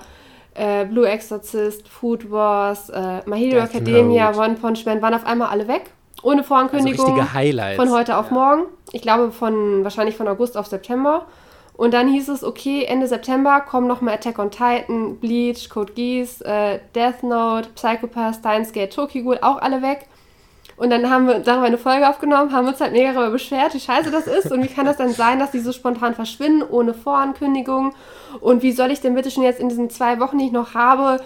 äh, 0.53 0.85
Blue 0.85 1.07
Exorcist, 1.07 1.87
Food 1.87 2.29
Wars, 2.29 2.89
äh, 2.89 3.21
My 3.25 3.37
Hero 3.37 3.61
Death 3.61 3.75
Academia, 3.75 4.31
Note. 4.31 4.39
One 4.39 4.55
Punch 4.55 4.85
Man 4.85 5.01
waren 5.01 5.13
auf 5.13 5.25
einmal 5.25 5.49
alle 5.49 5.67
weg. 5.67 5.91
Ohne 6.23 6.43
Vorankündigung. 6.43 7.19
Also 7.19 7.33
Highlights. 7.33 7.77
Von 7.77 7.91
heute 7.91 8.17
auf 8.17 8.27
ja. 8.27 8.33
morgen. 8.33 8.63
Ich 8.91 9.01
glaube 9.01 9.31
von 9.31 9.83
wahrscheinlich 9.83 10.17
von 10.17 10.27
August 10.27 10.57
auf 10.57 10.67
September. 10.67 11.25
Und 11.77 11.93
dann 11.93 12.07
hieß 12.07 12.29
es, 12.29 12.43
okay, 12.43 12.85
Ende 12.85 13.07
September 13.07 13.61
kommen 13.61 13.87
nochmal 13.87 14.15
Attack 14.15 14.39
on 14.39 14.49
Titan, 14.49 15.17
Bleach, 15.17 15.69
Code 15.69 15.93
Geass, 15.93 16.41
äh, 16.41 16.79
Death 16.95 17.21
Note, 17.21 17.69
Psychopath, 17.75 18.35
Steins 18.35 18.73
Gate, 18.73 18.91
Tokyo 18.91 19.23
Ghoul, 19.23 19.37
auch 19.41 19.61
alle 19.61 19.83
weg. 19.83 20.07
Und 20.75 20.89
dann 20.89 21.09
haben 21.09 21.27
wir 21.27 21.39
darüber 21.39 21.65
eine 21.65 21.77
Folge 21.77 22.09
aufgenommen, 22.09 22.51
haben 22.51 22.67
uns 22.67 22.81
halt 22.81 22.93
mega 22.93 23.13
darüber 23.13 23.31
beschwert, 23.31 23.73
wie 23.75 23.79
scheiße 23.79 24.11
das 24.11 24.27
ist 24.27 24.51
und 24.51 24.63
wie 24.63 24.67
kann 24.67 24.85
das 24.85 24.97
denn 24.97 25.11
sein, 25.11 25.39
dass 25.39 25.51
die 25.51 25.59
so 25.59 25.71
spontan 25.71 26.13
verschwinden, 26.13 26.63
ohne 26.67 26.93
Vorankündigung. 26.93 27.93
Und 28.41 28.63
wie 28.63 28.71
soll 28.71 28.91
ich 28.91 29.01
denn 29.01 29.15
bitte 29.15 29.31
schon 29.31 29.43
jetzt 29.43 29.59
in 29.59 29.69
diesen 29.69 29.89
zwei 29.89 30.19
Wochen, 30.19 30.39
die 30.39 30.47
ich 30.47 30.51
noch 30.51 30.73
habe, 30.73 31.19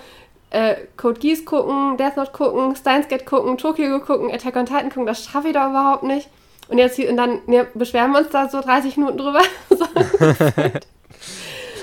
äh, 0.51 0.75
Code 0.97 1.19
Geass 1.19 1.45
gucken, 1.45 1.97
Death 1.97 2.17
Note 2.17 2.31
gucken, 2.31 2.75
Steins 2.75 3.07
Gate 3.07 3.25
gucken, 3.25 3.57
Tokyo 3.57 3.99
gucken, 3.99 4.31
Attack 4.31 4.55
on 4.57 4.65
Titan 4.65 4.89
gucken, 4.89 5.05
das 5.05 5.25
schaffe 5.25 5.47
ich 5.47 5.53
doch 5.53 5.69
überhaupt 5.69 6.03
nicht. 6.03 6.29
Und 6.71 6.77
jetzt 6.77 6.97
und 6.99 7.17
dann 7.17 7.41
ja, 7.47 7.65
beschweren 7.73 8.11
wir 8.11 8.19
uns 8.19 8.29
da 8.29 8.47
so 8.47 8.61
30 8.61 8.95
Minuten 8.95 9.17
drüber. 9.17 9.41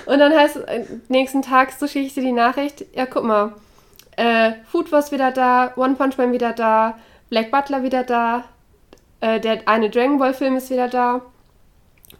Und 0.06 0.18
dann 0.18 0.34
heißt 0.34 0.56
es, 0.56 0.88
nächsten 1.10 1.42
Tag 1.42 1.72
so 1.72 1.86
schicke 1.86 2.06
ich 2.06 2.14
dir 2.14 2.22
die 2.22 2.32
Nachricht, 2.32 2.86
ja 2.94 3.04
guck 3.04 3.24
mal, 3.24 3.52
äh, 4.16 4.52
Food 4.72 4.90
Wars 4.90 5.12
wieder 5.12 5.30
da, 5.30 5.74
One 5.76 5.96
Punch 5.96 6.16
Man 6.16 6.32
wieder 6.32 6.54
da, 6.54 6.96
Black 7.28 7.50
Butler 7.50 7.82
wieder 7.82 8.04
da, 8.04 8.44
äh, 9.20 9.38
der 9.38 9.68
eine 9.68 9.90
Dragon 9.90 10.18
Ball 10.18 10.32
Film 10.32 10.56
ist 10.56 10.70
wieder 10.70 10.88
da. 10.88 11.20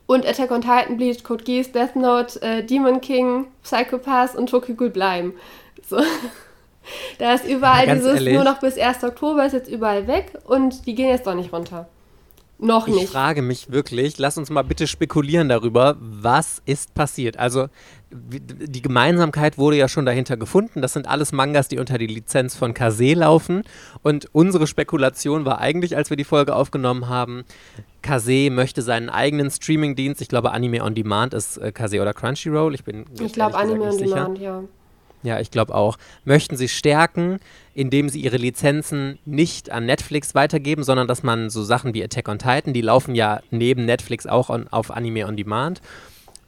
Und 0.07 0.27
Attack 0.27 0.51
on 0.51 0.61
Titan, 0.61 0.99
Bleach, 0.99 1.25
Code 1.25 1.45
Geass, 1.45 1.73
Death 1.73 1.97
Note, 1.97 2.43
äh, 2.43 2.63
Demon 2.63 3.01
King, 3.01 3.47
Psychopath 3.63 4.35
und 4.35 4.51
Tokyo 4.51 4.75
Ghoul 4.75 4.91
bleiben. 4.91 5.33
So. 5.89 6.03
Da 7.19 7.33
ist 7.33 7.47
überall 7.47 7.87
ja, 7.87 7.95
dieses 7.95 8.17
ehrlich. 8.17 8.35
nur 8.35 8.45
noch 8.45 8.61
bis 8.61 8.77
1. 8.77 9.05
Oktober 9.05 9.47
ist 9.47 9.53
jetzt 9.55 9.71
überall 9.71 10.07
weg 10.07 10.33
und 10.45 10.87
die 10.87 10.95
gehen 10.95 11.09
jetzt 11.09 11.27
doch 11.27 11.35
nicht 11.35 11.53
runter. 11.55 11.89
Noch 12.59 12.89
nicht. 12.89 13.05
Ich 13.05 13.11
frage 13.11 13.41
mich 13.41 13.71
wirklich, 13.71 14.19
lass 14.19 14.37
uns 14.37 14.51
mal 14.51 14.63
bitte 14.63 14.89
spekulieren 14.89 15.49
darüber, 15.49 15.97
was 16.01 16.61
ist 16.67 16.93
passiert. 16.95 17.39
Also 17.39 17.69
die 18.11 18.83
Gemeinsamkeit 18.83 19.59
wurde 19.59 19.77
ja 19.77 19.87
schon 19.87 20.07
dahinter 20.07 20.37
gefunden. 20.37 20.83
Das 20.83 20.95
sind 20.95 21.07
alles 21.07 21.31
Mangas, 21.33 21.69
die 21.69 21.79
unter 21.79 21.99
die 21.99 22.07
Lizenz 22.07 22.57
von 22.57 22.75
Kase 22.75 23.15
laufen. 23.15 23.63
Und 24.03 24.29
unsere 24.33 24.67
Spekulation 24.67 25.45
war 25.45 25.61
eigentlich, 25.61 25.97
als 25.97 26.11
wir 26.11 26.17
die 26.17 26.25
Folge 26.25 26.57
aufgenommen 26.57 27.09
haben, 27.09 27.45
Kase 28.03 28.51
möchte 28.51 28.83
seinen 28.83 29.09
eigenen 29.09 29.51
Streamingdienst, 29.51 30.21
ich 30.21 30.29
glaube 30.29 30.53
Anime 30.53 30.83
on 30.83 30.95
Demand 30.95 31.35
ist 31.35 31.59
äh, 31.59 31.73
Kase 31.73 32.01
oder 32.01 32.15
Crunchyroll, 32.15 32.75
ich 32.75 32.85
bin 32.85 33.05
Ich 33.21 33.33
glaube 33.33 33.57
Anime 33.57 33.85
on 33.85 33.99
Demand, 33.99 34.39
ja. 34.39 34.63
Ja, 35.23 35.41
ich 35.41 35.51
glaube 35.51 35.75
auch. 35.75 35.99
Möchten 36.25 36.57
sie 36.57 36.69
stärken, 36.69 37.41
indem 37.75 38.09
sie 38.09 38.21
ihre 38.21 38.37
Lizenzen 38.37 39.19
nicht 39.25 39.71
an 39.71 39.87
Netflix 39.87 40.35
weitergeben, 40.35 40.85
sondern 40.85 41.09
dass 41.09 41.23
man 41.23 41.51
so 41.51 41.63
Sachen 41.63 41.95
wie 41.95 42.03
Attack 42.03 42.29
on 42.29 42.39
Titan, 42.39 42.73
die 42.73 42.81
laufen 42.81 43.15
ja 43.15 43.41
neben 43.51 43.85
Netflix 43.85 44.27
auch 44.27 44.49
on, 44.49 44.69
auf 44.69 44.91
Anime 44.91 45.27
on 45.27 45.37
Demand, 45.37 45.81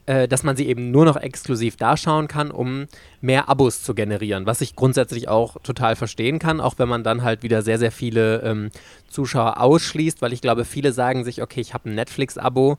äh, 0.07 0.29
dass 0.29 0.43
man 0.45 0.57
sie 0.57 0.67
eben 0.67 0.91
nur 0.91 1.05
noch 1.05 1.17
exklusiv 1.17 1.77
da 1.77 1.97
schauen 1.97 2.29
kann, 2.29 2.51
um 2.51 2.87
mehr 3.21 3.49
Abos 3.49 3.83
zu 3.83 3.95
generieren, 3.95 4.47
was 4.47 4.61
ich 4.61 4.75
grundsätzlich 4.75 5.29
auch 5.29 5.57
total 5.63 5.95
verstehen 5.95 6.39
kann, 6.39 6.61
auch 6.61 6.75
wenn 6.79 6.89
man 6.89 7.05
dann 7.05 7.23
halt 7.23 7.43
wieder 7.43 7.63
sehr, 7.63 7.79
sehr 7.79 7.93
viele 7.93 8.43
ähm, 8.43 8.71
Zuschauer 9.09 9.61
ausschließt, 9.61 10.23
weil 10.23 10.33
ich 10.33 10.41
glaube, 10.41 10.65
viele 10.65 10.93
sagen 10.93 11.25
sich, 11.25 11.43
okay, 11.43 11.61
ich 11.61 11.75
habe 11.75 11.91
ein 11.91 11.95
Netflix-Abo 11.95 12.79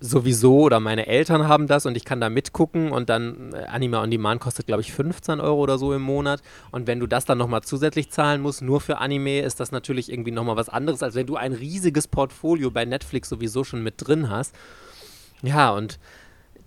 sowieso 0.00 0.60
oder 0.60 0.80
meine 0.80 1.06
Eltern 1.06 1.48
haben 1.48 1.66
das 1.66 1.86
und 1.86 1.96
ich 1.96 2.04
kann 2.04 2.20
da 2.20 2.30
mitgucken 2.30 2.92
und 2.92 3.08
dann 3.08 3.52
äh, 3.52 3.64
Anime 3.64 3.98
on 3.98 4.10
Demand 4.10 4.40
kostet 4.40 4.66
glaube 4.66 4.82
ich 4.82 4.92
15 4.92 5.40
Euro 5.40 5.58
oder 5.58 5.76
so 5.76 5.92
im 5.92 6.02
Monat 6.02 6.40
und 6.70 6.86
wenn 6.86 7.00
du 7.00 7.06
das 7.06 7.24
dann 7.24 7.38
nochmal 7.38 7.62
zusätzlich 7.62 8.10
zahlen 8.10 8.40
musst, 8.40 8.62
nur 8.62 8.80
für 8.80 8.98
Anime, 8.98 9.40
ist 9.40 9.60
das 9.60 9.72
natürlich 9.72 10.12
irgendwie 10.12 10.30
nochmal 10.30 10.56
was 10.56 10.68
anderes, 10.68 11.02
als 11.02 11.14
wenn 11.14 11.26
du 11.26 11.36
ein 11.36 11.52
riesiges 11.52 12.06
Portfolio 12.06 12.70
bei 12.70 12.84
Netflix 12.84 13.28
sowieso 13.28 13.64
schon 13.64 13.82
mit 13.82 13.94
drin 13.98 14.30
hast. 14.30 14.54
Ja, 15.42 15.70
und 15.70 15.98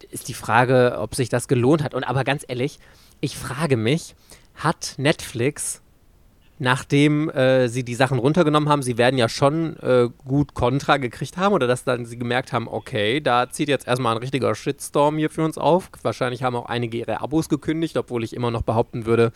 ist 0.10 0.28
die 0.28 0.34
Frage, 0.34 0.98
ob 1.00 1.16
sich 1.16 1.30
das 1.30 1.48
gelohnt 1.48 1.84
hat. 1.84 1.94
Und 1.94 2.04
aber 2.04 2.24
ganz 2.24 2.44
ehrlich, 2.48 2.80
ich 3.20 3.38
frage 3.38 3.78
mich, 3.78 4.16
hat 4.56 4.96
Netflix 4.98 5.82
nachdem 6.62 7.27
äh, 7.32 7.70
sie 7.70 7.84
die 7.84 7.96
Sachen 7.96 8.20
runtergenommen 8.20 8.70
haben, 8.70 8.84
sie 8.84 9.00
werden 9.00 9.18
ja 9.18 9.27
schon 9.27 9.77
äh, 9.77 10.10
gut 10.24 10.53
Kontra 10.53 10.98
gekriegt 10.98 11.36
haben 11.38 11.53
oder 11.53 11.65
dass 11.65 11.86
dann 11.86 12.06
sie 12.06 12.20
gemerkt 12.20 12.53
haben, 12.53 12.68
okay, 12.68 13.20
da 13.20 13.50
zieht 13.50 13.68
jetzt 13.68 13.88
erstmal 13.88 14.15
ein 14.15 14.22
richtiger 14.22 14.53
Shitstorm 14.53 15.18
hier 15.18 15.32
für 15.32 15.44
uns 15.44 15.58
auf. 15.58 15.89
Wahrscheinlich 16.03 16.44
haben 16.44 16.56
auch 16.56 16.68
einige 16.68 17.00
ihre 17.00 17.20
Abos 17.20 17.50
gekündigt, 17.50 17.98
obwohl 17.98 18.24
ich 18.24 18.36
immer 18.36 18.51
noch 18.51 18.62
behaupten 18.62 19.08
würde, 19.08 19.32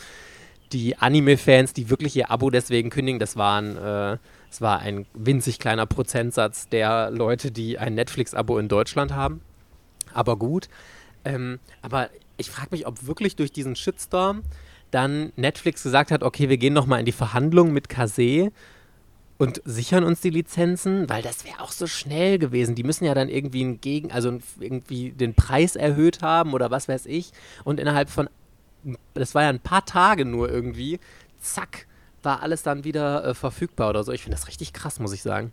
die 0.72 0.98
Anime-Fans, 0.98 1.74
die 1.74 1.89
wirklich 1.89 2.15
ihr 2.15 2.29
Abo 2.29 2.51
deswegen 2.51 2.91
kündigen, 2.91 3.20
das 3.20 3.36
waren, 3.36 3.75
äh, 3.75 4.17
war 4.60 4.79
ein 4.79 5.08
winzig 5.15 5.58
kleiner 5.58 5.88
Prozentsatz 5.88 6.70
der 6.70 7.10
Leute, 7.10 7.50
die 7.50 7.79
ein 7.79 7.96
Netflix-Abo 7.96 8.60
in 8.60 8.67
Deutschland 8.67 9.13
haben. 9.13 9.41
Aber 10.13 10.38
gut. 10.38 10.70
Ähm, 11.24 11.58
aber 11.82 12.12
ich 12.38 12.51
frage 12.51 12.70
mich, 12.70 12.86
ob 12.86 13.08
wirklich 13.08 13.36
durch 13.36 13.51
diesen 13.51 13.75
Shitstorm 13.75 14.44
dann 14.92 15.32
Netflix 15.36 15.84
gesagt 15.84 16.12
hat, 16.12 16.24
okay, 16.24 16.50
wir 16.50 16.58
gehen 16.58 16.74
nochmal 16.74 17.00
in 17.00 17.06
die 17.06 17.12
Verhandlungen 17.12 17.74
mit 17.74 17.89
Kase 17.89 18.51
und 19.38 19.62
sichern 19.65 20.04
uns 20.04 20.22
die 20.22 20.30
Lizenzen, 20.30 21.10
weil 21.10 21.22
das 21.22 21.44
wäre 21.44 21.62
auch 21.62 21.72
so 21.72 21.88
schnell 21.88 22.39
gewesen. 22.39 22.75
Die 22.75 22.84
müssen 22.84 23.06
ja 23.06 23.13
dann 23.13 23.27
irgendwie 23.27 23.63
einen 23.63 23.82
Gegen, 23.82 24.12
also 24.12 24.39
irgendwie 24.60 25.12
den 25.12 25.33
Preis 25.33 25.75
erhöht 25.75 26.22
haben 26.22 26.53
oder 26.53 26.72
was 26.72 26.88
weiß 26.88 27.05
ich. 27.05 27.31
Und 27.64 27.79
innerhalb 27.79 28.09
von, 28.09 28.29
das 29.14 29.36
war 29.36 29.44
ja 29.44 29.50
ein 29.50 29.59
paar 29.59 29.86
Tage 29.86 30.24
nur 30.24 30.50
irgendwie, 30.50 31.00
zack, 31.40 31.88
war 32.24 32.42
alles 32.42 32.64
dann 32.64 32.83
wieder 32.83 33.25
äh, 33.25 33.33
verfügbar 33.33 33.90
oder 33.90 34.03
so. 34.03 34.12
Ich 34.12 34.24
finde 34.24 34.38
das 34.38 34.48
richtig 34.48 34.74
krass, 34.74 35.00
muss 35.00 35.14
ich 35.14 35.22
sagen. 35.22 35.51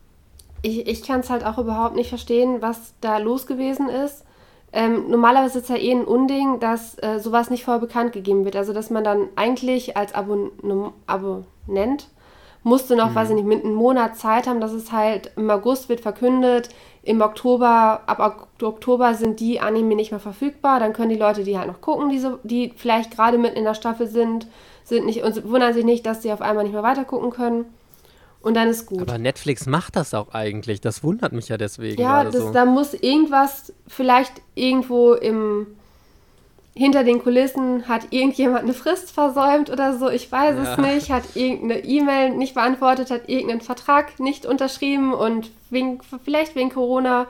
Ich, 0.63 0.87
ich 0.87 1.03
kann 1.03 1.21
es 1.21 1.31
halt 1.31 1.45
auch 1.45 1.59
überhaupt 1.59 1.97
nicht 1.97 2.09
verstehen, 2.09 2.63
was 2.63 2.95
da 3.01 3.19
los 3.19 3.47
gewesen 3.47 3.89
ist. 3.89 4.25
Ähm, 4.73 5.11
normalerweise 5.11 5.59
ist 5.59 5.65
es 5.65 5.71
ja 5.71 5.77
eh 5.77 5.93
ein 5.93 6.05
Unding, 6.05 6.59
dass 6.59 6.97
äh, 7.03 7.19
sowas 7.19 7.51
nicht 7.51 7.65
vorher 7.65 7.81
bekannt 7.81 8.13
gegeben 8.13 8.45
wird. 8.45 8.57
Also, 8.57 8.73
dass 8.73 8.91
man 8.91 9.05
dann 9.05 9.29
eigentlich 9.37 9.97
als 9.97 10.15
Abon 10.15 10.51
Abonnent 11.07 12.09
musste 12.63 12.97
noch, 12.97 13.11
mhm. 13.11 13.15
weiß 13.15 13.31
ich 13.31 13.37
nicht, 13.37 13.47
mit 13.47 13.65
einem 13.65 13.75
Monat 13.75 14.17
Zeit 14.17 14.47
haben, 14.47 14.61
dass 14.61 14.73
es 14.73 14.93
halt 14.93 15.33
im 15.37 15.51
August 15.51 15.89
wird 15.89 16.01
verkündet, 16.01 16.71
im 17.03 17.21
Oktober, 17.21 18.03
ab 18.07 18.47
Oktober 18.63 19.15
sind 19.15 19.41
die 19.41 19.61
Anime 19.61 19.97
nicht 19.97 20.13
mehr 20.13 20.21
verfügbar, 20.21 20.79
dann 20.79 20.93
können 20.93 21.11
die 21.11 21.17
Leute 21.17 21.43
die 21.43 21.59
halt 21.59 21.67
noch 21.67 21.81
gucken, 21.81 22.11
die, 22.11 22.21
so, 22.21 22.39
die 22.45 22.73
vielleicht 22.77 23.11
gerade 23.11 23.39
mitten 23.39 23.57
in 23.57 23.65
der 23.65 23.75
Staffel 23.75 24.07
sind, 24.07 24.47
sind 24.85 25.07
nicht 25.07 25.25
und 25.25 25.49
wundern 25.51 25.75
sich 25.75 25.85
nicht, 25.85 26.07
dass 26.07 26.23
sie 26.23 26.33
auf 26.33 26.41
einmal 26.41 26.65
nicht 26.65 26.73
mehr 26.73 26.85
weiter 26.85 27.05
gucken 27.05 27.31
können. 27.31 27.67
Und 28.43 28.55
dann 28.55 28.69
ist 28.69 28.87
gut. 28.87 29.03
Aber 29.03 29.19
Netflix 29.19 29.67
macht 29.67 29.97
das 29.97 30.15
auch 30.15 30.35
eigentlich. 30.35 30.81
Das 30.81 31.05
wundert 31.05 31.33
mich 31.33 31.49
ja 31.49 31.57
deswegen. 31.57 32.01
Ja, 32.01 32.25
das, 32.25 32.35
so. 32.35 32.53
da 32.53 32.65
muss 32.65 32.93
irgendwas, 32.95 33.73
vielleicht 33.87 34.43
irgendwo 34.55 35.15
im 35.15 35.67
hinter 36.75 37.05
den 37.05 37.23
Kulissen 37.23 37.87
hat 37.87 38.07
irgendjemand 38.11 38.63
eine 38.63 38.73
Frist 38.73 39.11
versäumt 39.11 39.69
oder 39.69 39.99
so, 39.99 40.09
ich 40.09 40.33
weiß 40.33 40.57
ja. 40.57 40.73
es 40.73 40.79
nicht, 40.79 41.11
hat 41.11 41.37
irgendeine 41.37 41.85
E-Mail 41.85 42.31
nicht 42.31 42.55
beantwortet, 42.55 43.11
hat 43.11 43.29
irgendeinen 43.29 43.61
Vertrag 43.61 44.19
nicht 44.19 44.47
unterschrieben 44.47 45.13
und 45.13 45.51
wegen, 45.69 46.01
vielleicht 46.25 46.55
wegen 46.55 46.71
Corona 46.71 47.27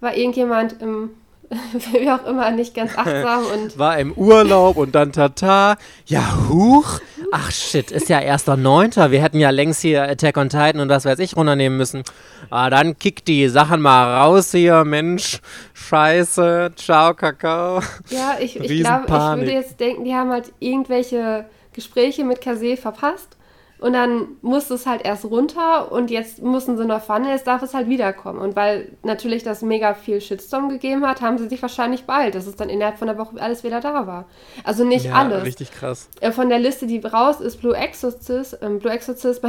war 0.00 0.16
irgendjemand 0.16 0.80
im 0.80 1.10
wie 1.92 2.10
auch 2.10 2.26
immer, 2.26 2.50
nicht 2.50 2.74
ganz 2.74 2.96
achtsam 2.96 3.44
und. 3.46 3.78
War 3.78 3.98
im 3.98 4.12
Urlaub 4.12 4.76
und 4.76 4.94
dann 4.94 5.12
tata. 5.12 5.76
Ja, 6.06 6.36
huch. 6.48 7.00
Ach 7.32 7.50
shit, 7.50 7.90
ist 7.90 8.08
ja 8.08 8.20
erst 8.20 8.48
der 8.48 8.56
Neunter. 8.56 9.10
Wir 9.10 9.22
hätten 9.22 9.38
ja 9.38 9.50
längst 9.50 9.80
hier 9.80 10.02
Attack 10.02 10.36
on 10.36 10.50
Titan 10.50 10.80
und 10.80 10.88
was 10.88 11.04
weiß 11.04 11.18
ich 11.20 11.36
runternehmen 11.36 11.78
müssen. 11.78 12.02
Ah, 12.50 12.68
dann 12.68 12.98
kick 12.98 13.24
die 13.24 13.48
Sachen 13.48 13.80
mal 13.80 14.20
raus 14.20 14.52
hier, 14.52 14.84
Mensch. 14.84 15.40
Scheiße. 15.72 16.72
Ciao, 16.76 17.14
Kakao. 17.14 17.80
Ja, 18.10 18.36
ich, 18.38 18.58
ich 18.58 18.80
glaube, 18.80 19.04
ich 19.06 19.12
würde 19.12 19.52
jetzt 19.52 19.80
denken, 19.80 20.04
die 20.04 20.14
haben 20.14 20.30
halt 20.30 20.52
irgendwelche 20.58 21.46
Gespräche 21.72 22.24
mit 22.24 22.40
Kase 22.40 22.76
verpasst 22.76 23.37
und 23.80 23.92
dann 23.92 24.28
musste 24.42 24.74
es 24.74 24.86
halt 24.86 25.04
erst 25.04 25.24
runter 25.24 25.92
und 25.92 26.10
jetzt 26.10 26.42
mussten 26.42 26.76
sie 26.76 26.84
neu 26.84 26.98
fahren, 26.98 27.24
jetzt 27.24 27.46
darf 27.46 27.62
es 27.62 27.74
halt 27.74 27.88
wiederkommen. 27.88 28.40
Und 28.40 28.56
weil 28.56 28.92
natürlich 29.04 29.44
das 29.44 29.62
mega 29.62 29.94
viel 29.94 30.20
Shitstorm 30.20 30.68
gegeben 30.68 31.06
hat, 31.06 31.20
haben 31.20 31.38
sie 31.38 31.48
sich 31.48 31.62
wahrscheinlich 31.62 32.04
bald, 32.04 32.34
dass 32.34 32.46
es 32.46 32.56
dann 32.56 32.70
innerhalb 32.70 32.98
von 32.98 33.06
der 33.06 33.18
Woche 33.18 33.40
alles 33.40 33.62
wieder 33.62 33.80
da 33.80 34.06
war. 34.06 34.24
Also 34.64 34.84
nicht 34.84 35.06
ja, 35.06 35.14
alles. 35.14 35.44
richtig 35.44 35.70
krass. 35.70 36.08
Äh, 36.20 36.32
von 36.32 36.48
der 36.48 36.58
Liste, 36.58 36.88
die 36.88 36.98
raus 36.98 37.40
ist, 37.40 37.60
Blue 37.60 37.76
Exorcist, 37.76 38.58
ähm, 38.62 38.80
Blue 38.80 38.92
Exorcist, 38.92 39.42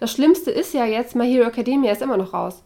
das 0.00 0.12
Schlimmste 0.12 0.50
ist 0.50 0.72
ja 0.72 0.86
jetzt, 0.86 1.14
My 1.14 1.30
Hero 1.30 1.46
Academia 1.46 1.92
ist 1.92 2.00
immer 2.00 2.16
noch 2.16 2.32
raus. 2.32 2.62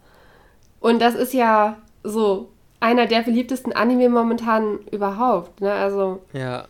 Und 0.79 1.01
das 1.01 1.15
ist 1.15 1.33
ja 1.33 1.77
so 2.03 2.49
einer 2.79 3.07
der 3.07 3.23
beliebtesten 3.23 3.73
Anime 3.73 4.07
momentan 4.07 4.79
überhaupt. 4.91 5.59
Ne? 5.59 5.71
Also. 5.71 6.21
Ja. 6.31 6.65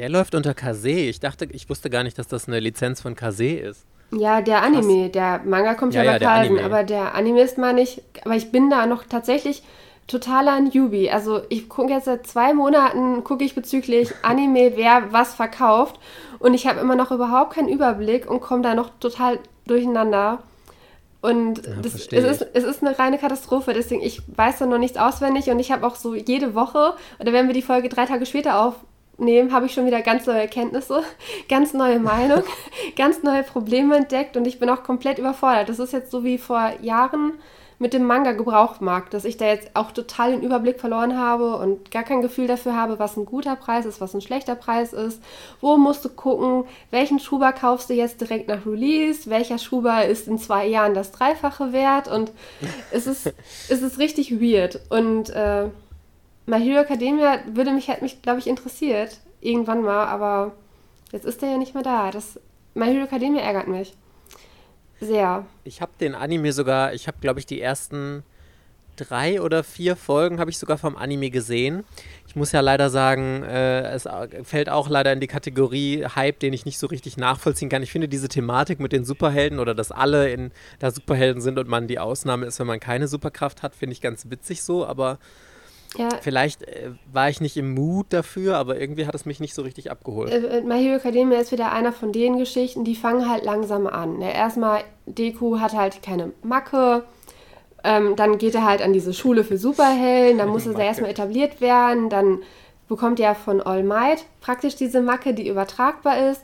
Der 0.00 0.08
läuft 0.08 0.34
unter 0.34 0.54
Kase. 0.54 0.88
Ich 0.88 1.20
dachte, 1.20 1.46
ich 1.52 1.68
wusste 1.68 1.90
gar 1.90 2.02
nicht, 2.04 2.18
dass 2.18 2.26
das 2.26 2.48
eine 2.48 2.58
Lizenz 2.58 3.02
von 3.02 3.14
Kase 3.14 3.50
ist. 3.50 3.84
Ja, 4.12 4.40
der 4.40 4.62
Anime, 4.62 5.04
Was? 5.04 5.12
der 5.12 5.42
Manga 5.44 5.74
kommt 5.74 5.92
ja, 5.92 6.02
ja 6.02 6.12
bei 6.12 6.18
Carlsen, 6.20 6.58
aber 6.58 6.84
der 6.84 7.14
Anime 7.14 7.42
ist 7.42 7.58
mal 7.58 7.74
nicht, 7.74 8.02
aber 8.24 8.34
ich 8.34 8.50
bin 8.50 8.70
da 8.70 8.86
noch 8.86 9.04
tatsächlich 9.04 9.62
totaler 10.06 10.58
Newbie. 10.58 11.10
Also 11.10 11.42
ich 11.50 11.68
gucke 11.68 11.92
jetzt 11.92 12.06
seit 12.06 12.26
zwei 12.26 12.54
Monaten, 12.54 13.24
gucke 13.24 13.44
ich 13.44 13.54
bezüglich 13.54 14.10
Anime, 14.22 14.72
wer 14.74 15.12
was 15.12 15.34
verkauft 15.34 16.00
und 16.38 16.54
ich 16.54 16.66
habe 16.66 16.80
immer 16.80 16.96
noch 16.96 17.10
überhaupt 17.10 17.52
keinen 17.52 17.68
Überblick 17.68 18.28
und 18.28 18.40
komme 18.40 18.62
da 18.62 18.74
noch 18.74 18.88
total 19.00 19.38
durcheinander. 19.66 20.42
Und 21.20 21.66
ja, 21.66 21.74
das, 21.82 21.94
es, 21.94 22.06
ist, 22.06 22.46
es 22.54 22.64
ist 22.64 22.82
eine 22.82 22.98
reine 22.98 23.18
Katastrophe, 23.18 23.74
deswegen 23.74 24.00
ich 24.00 24.22
weiß 24.34 24.60
da 24.60 24.66
noch 24.66 24.78
nichts 24.78 24.96
auswendig 24.96 25.50
und 25.50 25.60
ich 25.60 25.70
habe 25.70 25.86
auch 25.86 25.96
so 25.96 26.14
jede 26.14 26.54
Woche, 26.54 26.94
oder 27.18 27.34
wenn 27.34 27.48
wir 27.48 27.54
die 27.54 27.60
Folge 27.60 27.90
drei 27.90 28.06
Tage 28.06 28.24
später 28.24 28.64
auf, 28.64 28.76
nehmen, 29.20 29.52
habe 29.52 29.66
ich 29.66 29.72
schon 29.72 29.86
wieder 29.86 30.02
ganz 30.02 30.26
neue 30.26 30.40
Erkenntnisse, 30.40 31.02
ganz 31.48 31.72
neue 31.74 32.00
Meinung, 32.00 32.42
ganz 32.96 33.22
neue 33.22 33.42
Probleme 33.42 33.96
entdeckt 33.96 34.36
und 34.36 34.46
ich 34.46 34.58
bin 34.58 34.68
auch 34.68 34.82
komplett 34.82 35.18
überfordert. 35.18 35.68
Das 35.68 35.78
ist 35.78 35.92
jetzt 35.92 36.10
so 36.10 36.24
wie 36.24 36.38
vor 36.38 36.72
Jahren 36.80 37.34
mit 37.80 37.94
dem 37.94 38.04
Manga-Gebrauchtmarkt, 38.04 39.14
dass 39.14 39.24
ich 39.24 39.38
da 39.38 39.46
jetzt 39.46 39.70
auch 39.72 39.90
total 39.90 40.32
den 40.32 40.42
Überblick 40.42 40.78
verloren 40.78 41.16
habe 41.16 41.56
und 41.56 41.90
gar 41.90 42.02
kein 42.02 42.20
Gefühl 42.20 42.46
dafür 42.46 42.76
habe, 42.76 42.98
was 42.98 43.16
ein 43.16 43.24
guter 43.24 43.56
Preis 43.56 43.86
ist, 43.86 44.02
was 44.02 44.12
ein 44.12 44.20
schlechter 44.20 44.54
Preis 44.54 44.92
ist. 44.92 45.22
Wo 45.62 45.78
musst 45.78 46.04
du 46.04 46.10
gucken, 46.10 46.64
welchen 46.90 47.18
Schuber 47.18 47.54
kaufst 47.54 47.88
du 47.88 47.94
jetzt 47.94 48.20
direkt 48.20 48.48
nach 48.48 48.66
Release, 48.66 49.30
welcher 49.30 49.56
Schuber 49.56 50.04
ist 50.04 50.28
in 50.28 50.36
zwei 50.36 50.66
Jahren 50.66 50.92
das 50.92 51.10
Dreifache 51.10 51.72
wert 51.72 52.06
und 52.06 52.32
es 52.92 53.06
ist, 53.06 53.32
es 53.70 53.80
ist 53.80 53.98
richtig 53.98 54.42
weird 54.42 54.78
und 54.90 55.30
äh, 55.30 55.68
My 56.50 56.60
Hero 56.60 56.80
Academia 56.80 57.38
würde 57.46 57.70
mich 57.70 57.88
halt 57.88 58.02
mich, 58.02 58.22
glaube 58.22 58.40
ich, 58.40 58.48
interessiert. 58.48 59.20
Irgendwann 59.40 59.82
mal, 59.82 60.06
aber 60.06 60.52
jetzt 61.12 61.24
ist 61.24 61.42
der 61.42 61.50
ja 61.50 61.58
nicht 61.58 61.74
mehr 61.74 61.84
da. 61.84 62.10
Das 62.10 62.40
My 62.74 62.86
Hero 62.86 63.04
Academia 63.04 63.40
ärgert 63.40 63.68
mich. 63.68 63.94
Sehr. 65.00 65.46
Ich 65.62 65.80
habe 65.80 65.92
den 66.00 66.16
Anime 66.16 66.52
sogar, 66.52 66.92
ich 66.92 67.06
habe, 67.06 67.18
glaube 67.20 67.38
ich, 67.38 67.46
die 67.46 67.60
ersten 67.60 68.24
drei 68.96 69.40
oder 69.40 69.62
vier 69.62 69.94
Folgen 69.94 70.40
habe 70.40 70.50
ich 70.50 70.58
sogar 70.58 70.76
vom 70.76 70.96
Anime 70.96 71.30
gesehen. 71.30 71.84
Ich 72.26 72.34
muss 72.34 72.50
ja 72.50 72.60
leider 72.60 72.90
sagen, 72.90 73.44
äh, 73.44 73.82
es 73.92 74.08
fällt 74.42 74.68
auch 74.68 74.88
leider 74.88 75.12
in 75.12 75.20
die 75.20 75.28
Kategorie 75.28 76.04
Hype, 76.16 76.40
den 76.40 76.52
ich 76.52 76.64
nicht 76.64 76.78
so 76.78 76.88
richtig 76.88 77.16
nachvollziehen 77.16 77.68
kann. 77.68 77.84
Ich 77.84 77.92
finde 77.92 78.08
diese 78.08 78.28
Thematik 78.28 78.80
mit 78.80 78.90
den 78.90 79.04
Superhelden 79.04 79.60
oder 79.60 79.74
dass 79.74 79.92
alle 79.92 80.30
in 80.30 80.50
da 80.80 80.90
Superhelden 80.90 81.40
sind 81.40 81.60
und 81.60 81.68
man 81.68 81.86
die 81.86 82.00
Ausnahme 82.00 82.46
ist, 82.46 82.58
wenn 82.58 82.66
man 82.66 82.80
keine 82.80 83.06
Superkraft 83.06 83.62
hat, 83.62 83.76
finde 83.76 83.92
ich 83.92 84.00
ganz 84.00 84.28
witzig 84.28 84.64
so, 84.64 84.84
aber 84.84 85.18
ja. 85.96 86.08
Vielleicht 86.20 86.62
äh, 86.62 86.92
war 87.12 87.28
ich 87.28 87.40
nicht 87.40 87.56
im 87.56 87.74
Mut 87.74 88.06
dafür, 88.10 88.56
aber 88.56 88.80
irgendwie 88.80 89.06
hat 89.06 89.14
es 89.14 89.26
mich 89.26 89.40
nicht 89.40 89.54
so 89.54 89.62
richtig 89.62 89.90
abgeholt. 89.90 90.30
Äh, 90.30 90.58
äh 90.58 90.60
My 90.62 90.80
Hero 90.80 90.96
Academia 90.96 91.40
ist 91.40 91.52
wieder 91.52 91.72
einer 91.72 91.92
von 91.92 92.12
den 92.12 92.38
Geschichten, 92.38 92.84
die 92.84 92.94
fangen 92.94 93.28
halt 93.28 93.44
langsam 93.44 93.86
an. 93.86 94.20
Ja, 94.20 94.28
erstmal, 94.28 94.84
Deku 95.06 95.58
hat 95.58 95.74
halt 95.74 96.02
keine 96.02 96.32
Macke, 96.42 97.04
ähm, 97.82 98.14
dann 98.14 98.38
geht 98.38 98.54
er 98.54 98.64
halt 98.64 98.82
an 98.82 98.92
diese 98.92 99.12
Schule 99.12 99.42
für 99.42 99.58
Superhelden, 99.58 100.38
dann 100.38 100.48
muss 100.48 100.66
er 100.66 100.78
erstmal 100.78 101.10
etabliert 101.10 101.60
werden, 101.60 102.08
dann 102.08 102.40
bekommt 102.88 103.18
er 103.20 103.34
von 103.34 103.60
All 103.60 103.82
Might 103.82 104.24
praktisch 104.40 104.76
diese 104.76 105.00
Macke, 105.00 105.34
die 105.34 105.48
übertragbar 105.48 106.30
ist. 106.30 106.42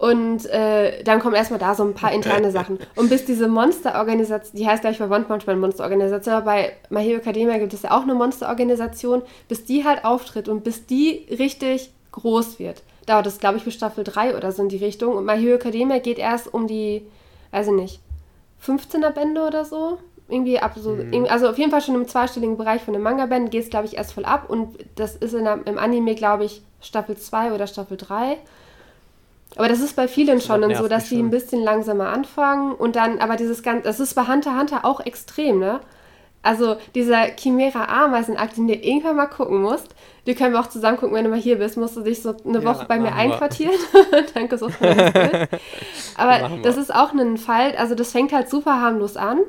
Und 0.00 0.46
äh, 0.46 1.02
dann 1.04 1.20
kommen 1.20 1.34
erstmal 1.34 1.58
da 1.58 1.74
so 1.74 1.82
ein 1.82 1.92
paar 1.92 2.10
interne 2.10 2.50
Sachen. 2.52 2.78
Und 2.96 3.10
bis 3.10 3.26
diese 3.26 3.48
Monsterorganisation, 3.48 4.58
die 4.58 4.66
heißt 4.66 4.80
gleich 4.80 4.98
bei 4.98 5.10
One 5.10 5.26
Punch 5.26 5.46
Man 5.46 5.60
Monsterorganisation, 5.60 6.36
aber 6.36 6.46
bei 6.46 6.72
My 6.88 7.04
Hero 7.04 7.18
Academia 7.18 7.58
gibt 7.58 7.74
es 7.74 7.82
ja 7.82 7.90
auch 7.90 8.04
eine 8.04 8.14
Monsterorganisation, 8.14 9.20
bis 9.46 9.66
die 9.66 9.84
halt 9.84 10.06
auftritt 10.06 10.48
und 10.48 10.64
bis 10.64 10.86
die 10.86 11.26
richtig 11.38 11.92
groß 12.12 12.58
wird. 12.58 12.82
Dauert 13.04 13.26
das, 13.26 13.40
glaube 13.40 13.58
ich, 13.58 13.64
bis 13.64 13.74
Staffel 13.74 14.02
3 14.02 14.38
oder 14.38 14.52
so 14.52 14.62
in 14.62 14.70
die 14.70 14.78
Richtung. 14.78 15.14
Und 15.16 15.26
My 15.26 15.36
Hero 15.36 15.56
Academia 15.56 15.98
geht 15.98 16.18
erst 16.18 16.54
um 16.54 16.66
die, 16.66 17.02
weiß 17.50 17.66
ich 17.66 17.74
nicht, 17.74 18.00
15er 18.66 19.10
Bände 19.10 19.42
oder 19.42 19.66
so 19.66 19.98
irgendwie 20.30 20.60
ab 20.60 20.74
so, 20.76 20.92
mhm. 20.92 21.26
also 21.28 21.48
auf 21.48 21.58
jeden 21.58 21.72
Fall 21.72 21.80
schon 21.80 21.96
im 21.96 22.06
zweistelligen 22.06 22.56
Bereich 22.56 22.82
von 22.82 22.94
den 22.94 23.02
Manga-Bänden 23.02 23.50
geht 23.50 23.64
es, 23.64 23.70
glaube 23.70 23.86
ich, 23.86 23.96
erst 23.96 24.12
voll 24.12 24.24
ab 24.24 24.48
und 24.48 24.78
das 24.94 25.16
ist 25.16 25.34
in 25.34 25.44
im 25.46 25.76
Anime, 25.76 26.14
glaube 26.14 26.44
ich, 26.44 26.62
Staffel 26.80 27.16
2 27.16 27.52
oder 27.52 27.66
Staffel 27.66 27.96
3. 27.96 28.38
Aber 29.56 29.68
das 29.68 29.80
ist 29.80 29.96
bei 29.96 30.08
vielen 30.08 30.40
schon 30.40 30.62
so, 30.74 30.88
dass 30.88 31.08
die 31.08 31.18
ein 31.20 31.30
bisschen 31.30 31.62
langsamer 31.62 32.08
anfangen 32.10 32.72
und 32.72 32.96
dann, 32.96 33.18
aber 33.18 33.36
dieses 33.36 33.62
ganze, 33.62 33.82
das 33.84 34.00
ist 34.00 34.14
bei 34.14 34.26
Hunter 34.26 34.58
Hunter 34.58 34.84
auch 34.84 35.00
extrem, 35.00 35.58
ne? 35.58 35.80
Also 36.42 36.76
dieser 36.94 37.36
Chimera 37.36 37.84
Ameisenakt, 38.04 38.56
den 38.56 38.66
du 38.66 38.74
irgendwann 38.74 39.16
mal 39.16 39.26
gucken 39.26 39.60
musst, 39.60 39.94
die 40.26 40.34
können 40.34 40.54
wir 40.54 40.60
auch 40.60 40.68
zusammen 40.68 40.96
gucken, 40.96 41.14
wenn 41.14 41.24
du 41.24 41.30
mal 41.30 41.38
hier 41.38 41.58
bist, 41.58 41.76
musst 41.76 41.96
du 41.96 42.00
dich 42.00 42.22
so 42.22 42.34
eine 42.46 42.64
Woche 42.64 42.86
bei 42.86 42.98
mir 42.98 43.12
einquartieren. 43.12 43.74
Danke 44.34 44.56
so. 44.56 44.70
Aber 46.16 46.50
das 46.62 46.78
ist 46.78 46.94
auch 46.94 47.12
ein 47.12 47.36
Fall, 47.36 47.76
also 47.76 47.94
das 47.94 48.12
fängt 48.12 48.32
halt 48.32 48.48
super 48.48 48.80
harmlos 48.80 49.18
an 49.18 49.40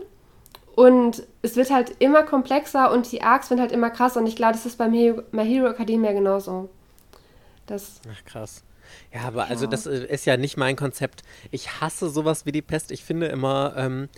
und 0.75 1.23
es 1.41 1.55
wird 1.55 1.69
halt 1.69 1.95
immer 1.99 2.23
komplexer 2.23 2.91
und 2.91 3.11
die 3.11 3.21
Arcs 3.21 3.49
werden 3.49 3.61
halt 3.61 3.71
immer 3.71 3.89
krasser. 3.89 4.19
Und 4.19 4.27
ich 4.27 4.35
glaube, 4.35 4.53
das 4.53 4.65
ist 4.65 4.77
bei 4.77 4.87
My 4.87 5.45
Hero 5.45 5.67
Academia 5.67 6.11
genauso. 6.11 6.69
Das 7.67 8.01
Ach, 8.11 8.25
krass. 8.25 8.63
Ja, 9.13 9.21
aber 9.21 9.43
also 9.49 9.65
ja. 9.65 9.71
also 9.71 9.91
das 9.91 10.01
äh, 10.01 10.05
ist 10.05 10.25
ja 10.25 10.37
nicht 10.37 10.57
mein 10.57 10.75
Konzept. 10.75 11.23
Ich 11.51 11.81
hasse 11.81 12.09
sowas 12.09 12.45
wie 12.45 12.51
die 12.51 12.61
Pest. 12.61 12.91
Ich 12.91 13.03
finde 13.03 13.27
immer, 13.27 13.73
ähm, 13.77 14.09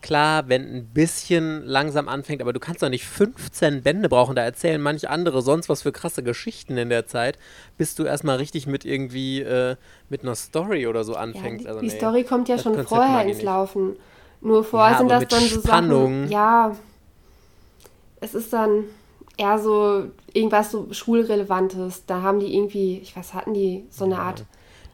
klar, 0.00 0.48
wenn 0.48 0.62
ein 0.74 0.86
bisschen 0.86 1.64
langsam 1.64 2.08
anfängt, 2.08 2.40
aber 2.40 2.52
du 2.52 2.60
kannst 2.60 2.82
doch 2.82 2.88
nicht 2.88 3.06
15 3.06 3.82
Bände 3.82 4.08
brauchen. 4.08 4.36
Da 4.36 4.42
erzählen 4.42 4.80
manche 4.80 5.10
andere 5.10 5.42
sonst 5.42 5.68
was 5.68 5.82
für 5.82 5.92
krasse 5.92 6.22
Geschichten 6.22 6.76
in 6.76 6.88
der 6.88 7.06
Zeit, 7.06 7.38
bis 7.76 7.94
du 7.94 8.04
erstmal 8.04 8.36
richtig 8.36 8.66
mit 8.66 8.84
irgendwie 8.84 9.42
äh, 9.42 9.76
mit 10.08 10.22
einer 10.22 10.34
Story 10.34 10.86
oder 10.86 11.04
so 11.04 11.14
anfängst. 11.14 11.64
Ja, 11.64 11.72
die, 11.72 11.76
also, 11.76 11.80
die 11.80 11.90
Story 11.90 12.24
kommt 12.24 12.48
ja 12.48 12.58
schon 12.58 12.74
Konzept 12.74 12.88
vorher 12.90 13.24
ins 13.24 13.42
Laufen. 13.42 13.96
Nur 14.40 14.62
vorher 14.62 14.92
ja, 14.92 14.98
sind 14.98 15.10
das 15.10 15.26
dann 15.26 15.40
so 15.40 15.60
Spannung. 15.60 16.20
Sachen. 16.22 16.32
Ja. 16.32 16.76
Es 18.20 18.34
ist 18.34 18.52
dann 18.52 18.84
eher 19.38 19.58
so 19.58 20.04
irgendwas 20.32 20.70
so 20.70 20.92
Schulrelevantes. 20.92 22.04
Da 22.06 22.22
haben 22.22 22.40
die 22.40 22.54
irgendwie, 22.54 22.98
ich 22.98 23.16
weiß, 23.16 23.34
hatten 23.34 23.54
die 23.54 23.84
so 23.88 24.04
eine 24.04 24.18
Art. 24.18 24.44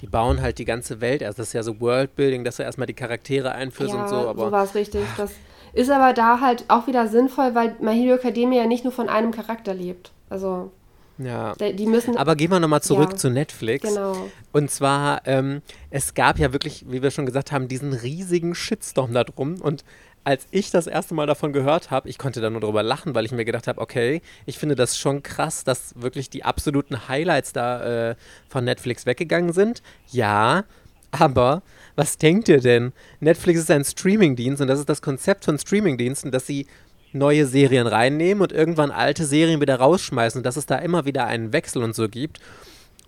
Die 0.00 0.06
bauen 0.06 0.40
halt 0.40 0.58
die 0.58 0.64
ganze 0.64 1.00
Welt 1.00 1.22
erst. 1.22 1.38
Das 1.38 1.48
ist 1.48 1.52
ja 1.54 1.62
so 1.62 1.80
Worldbuilding, 1.80 2.44
dass 2.44 2.56
du 2.56 2.62
erstmal 2.62 2.86
die 2.86 2.94
Charaktere 2.94 3.52
einführst 3.52 3.94
ja, 3.94 4.02
und 4.02 4.08
so. 4.08 4.16
Aber 4.28 4.46
so 4.46 4.52
war 4.52 4.64
es 4.64 4.74
richtig. 4.74 5.02
Das 5.16 5.32
ist 5.72 5.90
aber 5.90 6.12
da 6.12 6.40
halt 6.40 6.64
auch 6.68 6.86
wieder 6.86 7.08
sinnvoll, 7.08 7.54
weil 7.54 7.74
My 7.80 7.94
Hero 7.94 8.16
Academia 8.16 8.62
ja 8.62 8.68
nicht 8.68 8.84
nur 8.84 8.92
von 8.92 9.08
einem 9.08 9.32
Charakter 9.32 9.74
lebt. 9.74 10.12
Also 10.28 10.70
ja. 11.18 11.54
Die 11.54 11.86
müssen, 11.86 12.16
Aber 12.16 12.34
gehen 12.34 12.50
wir 12.50 12.60
nochmal 12.60 12.82
zurück 12.82 13.12
ja, 13.12 13.16
zu 13.16 13.30
Netflix. 13.30 13.88
Genau. 13.88 14.16
Und 14.52 14.70
zwar, 14.70 15.22
ähm, 15.26 15.62
es 15.90 16.14
gab 16.14 16.38
ja 16.38 16.52
wirklich, 16.52 16.84
wie 16.88 17.02
wir 17.02 17.10
schon 17.10 17.26
gesagt 17.26 17.52
haben, 17.52 17.68
diesen 17.68 17.92
riesigen 17.92 18.54
Shitstorm 18.54 19.12
da 19.12 19.22
drum. 19.22 19.60
Und 19.60 19.84
als 20.24 20.46
ich 20.50 20.70
das 20.70 20.86
erste 20.86 21.14
Mal 21.14 21.26
davon 21.26 21.52
gehört 21.52 21.90
habe, 21.90 22.08
ich 22.08 22.18
konnte 22.18 22.40
da 22.40 22.48
nur 22.50 22.60
drüber 22.60 22.82
lachen, 22.82 23.14
weil 23.14 23.26
ich 23.26 23.32
mir 23.32 23.44
gedacht 23.44 23.68
habe, 23.68 23.80
okay, 23.80 24.22
ich 24.46 24.58
finde 24.58 24.74
das 24.74 24.98
schon 24.98 25.22
krass, 25.22 25.64
dass 25.64 26.00
wirklich 26.00 26.30
die 26.30 26.44
absoluten 26.44 27.08
Highlights 27.08 27.52
da 27.52 28.10
äh, 28.10 28.16
von 28.48 28.64
Netflix 28.64 29.04
weggegangen 29.04 29.52
sind. 29.52 29.82
Ja, 30.10 30.64
aber 31.10 31.62
was 31.94 32.18
denkt 32.18 32.48
ihr 32.48 32.60
denn? 32.60 32.92
Netflix 33.20 33.60
ist 33.60 33.70
ein 33.70 33.84
Streamingdienst 33.84 34.62
und 34.62 34.68
das 34.68 34.80
ist 34.80 34.88
das 34.88 35.02
Konzept 35.02 35.44
von 35.44 35.58
Streamingdiensten, 35.58 36.32
dass 36.32 36.46
sie 36.46 36.66
neue 37.12 37.46
Serien 37.46 37.86
reinnehmen 37.86 38.42
und 38.42 38.50
irgendwann 38.50 38.90
alte 38.90 39.24
Serien 39.24 39.60
wieder 39.60 39.76
rausschmeißen 39.76 40.40
und 40.40 40.44
dass 40.44 40.56
es 40.56 40.66
da 40.66 40.78
immer 40.78 41.04
wieder 41.04 41.26
einen 41.26 41.52
Wechsel 41.52 41.82
und 41.84 41.94
so 41.94 42.08
gibt. 42.08 42.40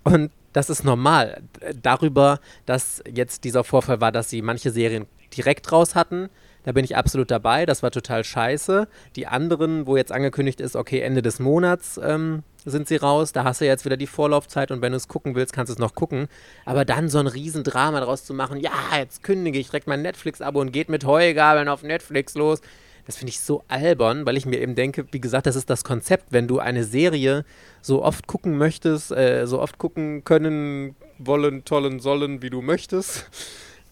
Und 0.04 0.30
das 0.52 0.70
ist 0.70 0.84
normal. 0.84 1.42
Darüber, 1.82 2.40
dass 2.64 3.02
jetzt 3.12 3.42
dieser 3.42 3.64
Vorfall 3.64 4.00
war, 4.00 4.12
dass 4.12 4.30
sie 4.30 4.42
manche 4.42 4.70
Serien 4.70 5.06
direkt 5.36 5.72
raus 5.72 5.94
hatten, 5.94 6.28
da 6.66 6.72
bin 6.72 6.84
ich 6.84 6.96
absolut 6.96 7.30
dabei. 7.30 7.64
Das 7.64 7.84
war 7.84 7.92
total 7.92 8.24
scheiße. 8.24 8.88
Die 9.14 9.28
anderen, 9.28 9.86
wo 9.86 9.96
jetzt 9.96 10.10
angekündigt 10.10 10.60
ist, 10.60 10.74
okay, 10.74 11.00
Ende 11.00 11.22
des 11.22 11.38
Monats 11.38 11.98
ähm, 12.02 12.42
sind 12.64 12.88
sie 12.88 12.96
raus, 12.96 13.32
da 13.32 13.44
hast 13.44 13.60
du 13.60 13.66
jetzt 13.66 13.84
wieder 13.84 13.96
die 13.96 14.08
Vorlaufzeit 14.08 14.72
und 14.72 14.82
wenn 14.82 14.90
du 14.90 14.96
es 14.96 15.06
gucken 15.06 15.36
willst, 15.36 15.52
kannst 15.52 15.70
du 15.70 15.74
es 15.74 15.78
noch 15.78 15.94
gucken. 15.94 16.26
Aber 16.64 16.84
dann 16.84 17.08
so 17.08 17.20
ein 17.20 17.28
Riesendrama 17.28 18.00
daraus 18.00 18.24
zu 18.24 18.34
machen, 18.34 18.58
ja, 18.58 18.72
jetzt 18.98 19.22
kündige 19.22 19.60
ich 19.60 19.68
direkt 19.68 19.86
mein 19.86 20.02
Netflix-Abo 20.02 20.60
und 20.60 20.72
geht 20.72 20.88
mit 20.88 21.04
Heugabeln 21.04 21.68
auf 21.68 21.84
Netflix 21.84 22.34
los. 22.34 22.60
Das 23.06 23.16
finde 23.16 23.30
ich 23.30 23.38
so 23.38 23.62
albern, 23.68 24.26
weil 24.26 24.36
ich 24.36 24.44
mir 24.44 24.60
eben 24.60 24.74
denke, 24.74 25.06
wie 25.12 25.20
gesagt, 25.20 25.46
das 25.46 25.54
ist 25.54 25.70
das 25.70 25.84
Konzept, 25.84 26.32
wenn 26.32 26.48
du 26.48 26.58
eine 26.58 26.82
Serie 26.82 27.44
so 27.80 28.02
oft 28.02 28.26
gucken 28.26 28.58
möchtest, 28.58 29.12
äh, 29.12 29.46
so 29.46 29.60
oft 29.60 29.78
gucken 29.78 30.24
können, 30.24 30.96
wollen, 31.18 31.64
tollen, 31.64 32.00
sollen, 32.00 32.42
wie 32.42 32.50
du 32.50 32.60
möchtest, 32.60 33.30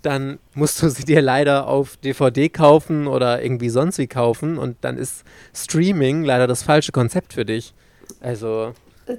dann 0.04 0.38
musst 0.54 0.82
du 0.82 0.88
sie 0.88 1.04
dir 1.04 1.22
leider 1.22 1.66
auf 1.68 1.96
DVD 1.96 2.48
kaufen 2.48 3.06
oder 3.06 3.42
irgendwie 3.42 3.70
sonst 3.70 3.98
wie 3.98 4.06
kaufen 4.06 4.58
und 4.58 4.76
dann 4.82 4.96
ist 4.96 5.24
Streaming 5.54 6.24
leider 6.24 6.46
das 6.46 6.62
falsche 6.62 6.92
Konzept 6.92 7.32
für 7.32 7.44
dich. 7.44 7.74
Also. 8.20 8.72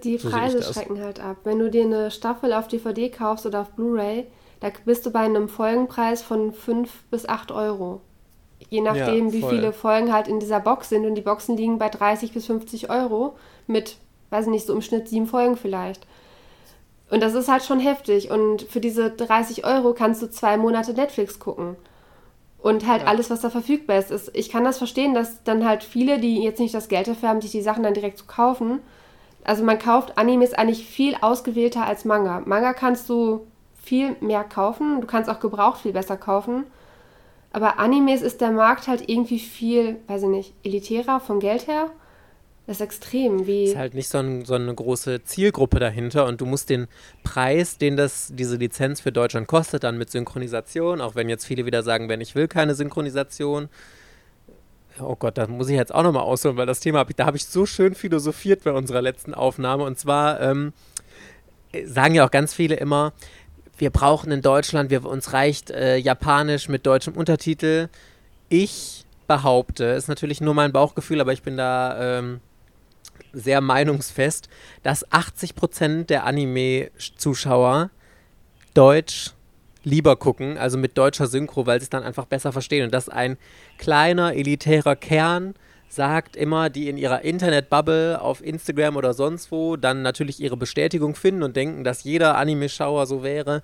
Die 0.04 0.18
Preise 0.18 0.62
so 0.62 0.74
schrecken 0.74 1.02
halt 1.04 1.20
ab. 1.20 1.38
Wenn 1.44 1.60
du 1.60 1.70
dir 1.70 1.84
eine 1.84 2.10
Staffel 2.10 2.54
auf 2.54 2.68
DVD 2.68 3.10
kaufst 3.10 3.46
oder 3.46 3.62
auf 3.62 3.70
Blu-ray, 3.72 4.26
da 4.60 4.72
bist 4.84 5.06
du 5.06 5.12
bei 5.12 5.20
einem 5.20 5.48
Folgenpreis 5.48 6.24
von 6.24 6.52
5 6.52 6.90
bis 7.12 7.28
8 7.28 7.52
Euro. 7.52 8.02
Je 8.70 8.82
nachdem, 8.82 9.28
ja, 9.28 9.34
wie 9.34 9.44
viele 9.44 9.74
Folgen 9.74 10.12
halt 10.12 10.28
in 10.28 10.40
dieser 10.40 10.60
Box 10.60 10.90
sind. 10.90 11.06
Und 11.06 11.16
die 11.16 11.22
Boxen 11.22 11.56
liegen 11.56 11.78
bei 11.78 11.90
30 11.90 12.34
bis 12.34 12.48
50 12.48 12.90
Euro 12.90 13.36
mit, 13.68 13.98
weiß 14.32 14.46
ich 14.46 14.52
nicht, 14.52 14.66
so 14.66 14.74
im 14.74 14.82
Schnitt 14.82 15.08
sieben 15.08 15.28
Folgen 15.28 15.56
vielleicht. 15.56 16.08
Und 17.10 17.22
das 17.22 17.34
ist 17.34 17.48
halt 17.48 17.64
schon 17.64 17.80
heftig. 17.80 18.32
Und 18.32 18.64
für 18.64 18.80
diese 18.80 19.12
30 19.12 19.66
Euro 19.66 19.94
kannst 19.94 20.22
du 20.22 20.30
zwei 20.30 20.58
Monate 20.58 20.94
Netflix 20.94 21.40
gucken. 21.40 21.76
Und 22.60 22.88
halt 22.88 23.04
ja. 23.04 23.08
alles, 23.08 23.30
was 23.30 23.42
da 23.42 23.50
verfügbar 23.50 23.98
ist. 24.00 24.12
ist. 24.12 24.32
Ich 24.34 24.50
kann 24.50 24.64
das 24.64 24.80
verstehen, 24.80 25.14
dass 25.14 25.44
dann 25.44 25.66
halt 25.66 25.84
viele, 25.84 26.20
die 26.20 26.42
jetzt 26.42 26.60
nicht 26.60 26.74
das 26.74 26.88
Geld 26.88 27.08
dafür 27.08 27.30
haben, 27.30 27.42
sich 27.42 27.52
die 27.52 27.62
Sachen 27.62 27.84
dann 27.84 27.94
direkt 27.94 28.18
zu 28.18 28.26
kaufen. 28.26 28.80
Also 29.44 29.64
man 29.64 29.78
kauft 29.78 30.18
Animes 30.18 30.54
eigentlich 30.54 30.86
viel 30.86 31.16
ausgewählter 31.22 31.86
als 31.86 32.06
Manga. 32.06 32.42
Manga 32.46 32.74
kannst 32.74 33.08
du 33.10 33.46
viel 33.76 34.16
mehr 34.20 34.44
kaufen. 34.44 35.02
Du 35.02 35.08
kannst 35.08 35.30
auch 35.30 35.40
gebraucht 35.40 35.82
viel 35.82 35.94
besser 35.94 36.18
kaufen. 36.18 36.66
Aber 37.54 37.80
Animes 37.80 38.24
ist 38.24 38.42
der 38.42 38.52
Markt 38.52 38.88
halt 38.88 39.08
irgendwie 39.08 39.40
viel, 39.40 39.98
weiß 40.08 40.24
ich 40.24 40.30
nicht, 40.30 40.54
elitärer 40.64 41.20
vom 41.20 41.40
Geld 41.40 41.68
her. 41.68 41.92
Das 42.68 42.78
ist 42.78 42.82
extrem. 42.82 43.46
Wie 43.46 43.66
ist 43.66 43.78
halt 43.78 43.94
nicht 43.94 44.10
so, 44.10 44.18
ein, 44.18 44.44
so, 44.44 44.56
eine 44.56 44.74
große 44.74 45.24
Zielgruppe 45.24 45.80
dahinter 45.80 46.26
und 46.26 46.42
du 46.42 46.48
musst 46.48 46.70
den 46.72 46.88
Preis, 47.24 47.78
den 47.78 47.96
das, 47.96 48.32
diese 48.34 48.56
Lizenz 48.56 49.02
für 49.02 49.12
Deutschland 49.12 49.48
kostet, 49.48 49.84
dann 49.84 50.00
mit 50.00 50.10
Synchronisation, 50.10 51.00
auch 51.00 51.14
wenn 51.14 51.30
jetzt 51.30 51.46
viele 51.46 51.68
wieder 51.68 51.84
sagen, 51.84 52.10
wenn 52.10 52.22
ich 52.22 52.34
will 52.34 52.48
keine 52.48 52.74
Synchronisation. 52.74 53.70
Oh 55.00 55.16
Gott, 55.16 55.38
da 55.38 55.46
muss 55.46 55.70
ich 55.70 55.76
jetzt 55.76 55.94
auch 55.94 56.04
nochmal 56.04 56.24
ausholen, 56.24 56.58
weil 56.58 56.66
das 56.66 56.80
Thema, 56.80 57.00
hab 57.00 57.10
ich, 57.10 57.16
da 57.16 57.26
habe 57.28 57.38
ich 57.38 57.46
so 57.46 57.68
schön 57.68 57.94
philosophiert 57.94 58.64
bei 58.64 58.72
unserer 58.72 59.02
letzten 59.02 59.36
Aufnahme. 59.36 59.84
Und 59.84 60.00
zwar 60.00 60.42
ähm, 60.42 60.74
sagen 61.86 62.16
ja 62.16 62.26
auch 62.26 62.32
ganz 62.32 62.54
viele 62.54 62.76
immer, 62.76 63.14
wir 63.78 63.92
brauchen 63.92 64.32
in 64.32 64.42
Deutschland, 64.42 64.90
wir, 64.90 65.06
uns 65.06 65.34
reicht 65.34 65.70
äh, 65.70 65.98
Japanisch 65.98 66.70
mit 66.70 66.86
deutschem 66.88 67.14
Untertitel. 67.14 67.90
Ich 68.50 69.06
behaupte, 69.28 69.86
ist 69.86 70.08
natürlich 70.08 70.42
nur 70.42 70.54
mein 70.54 70.72
Bauchgefühl, 70.72 71.20
aber 71.20 71.34
ich 71.34 71.44
bin 71.44 71.58
da 71.58 72.20
ähm, 72.20 72.40
sehr 73.36 73.62
meinungsfest, 73.62 74.50
dass 74.84 75.08
80% 75.08 76.06
der 76.06 76.26
Anime-Zuschauer 76.26 77.92
Deutsch 78.74 79.32
lieber 79.84 80.16
gucken, 80.16 80.58
also 80.58 80.78
mit 80.78 80.98
deutscher 80.98 81.28
Synchro, 81.28 81.66
weil 81.66 81.80
sie 81.80 81.86
es 81.86 81.90
dann 81.90 82.04
einfach 82.04 82.26
besser 82.26 82.52
verstehen. 82.52 82.86
Und 82.86 82.94
dass 82.94 83.08
ein 83.08 83.38
kleiner, 83.78 84.34
elitärer 84.34 84.96
Kern 84.96 85.54
sagt 85.88 86.36
immer, 86.36 86.70
die 86.70 86.90
in 86.90 86.98
ihrer 86.98 87.22
Internetbubble 87.22 88.20
auf 88.20 88.44
Instagram 88.44 88.98
oder 88.98 89.14
sonst 89.14 89.52
wo 89.52 89.78
dann 89.78 90.02
natürlich 90.02 90.42
ihre 90.42 90.58
Bestätigung 90.58 91.16
finden 91.16 91.44
und 91.44 91.56
denken, 91.56 91.84
dass 91.84 92.04
jeder 92.04 92.36
Anime-Schauer 92.38 93.06
so 93.06 93.24
wäre 93.24 93.62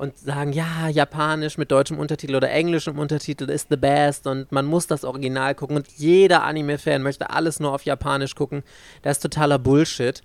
und 0.00 0.16
sagen, 0.16 0.54
ja, 0.54 0.88
japanisch 0.88 1.58
mit 1.58 1.70
deutschem 1.70 1.98
Untertitel 1.98 2.34
oder 2.34 2.50
englischem 2.50 2.98
Untertitel 2.98 3.50
ist 3.50 3.66
the 3.68 3.76
best 3.76 4.26
und 4.26 4.50
man 4.50 4.64
muss 4.64 4.86
das 4.86 5.04
Original 5.04 5.54
gucken 5.54 5.76
und 5.76 5.88
jeder 5.98 6.42
Anime-Fan 6.44 7.02
möchte 7.02 7.28
alles 7.28 7.60
nur 7.60 7.74
auf 7.74 7.84
Japanisch 7.84 8.34
gucken. 8.34 8.62
Das 9.02 9.18
ist 9.18 9.20
totaler 9.20 9.58
Bullshit. 9.58 10.22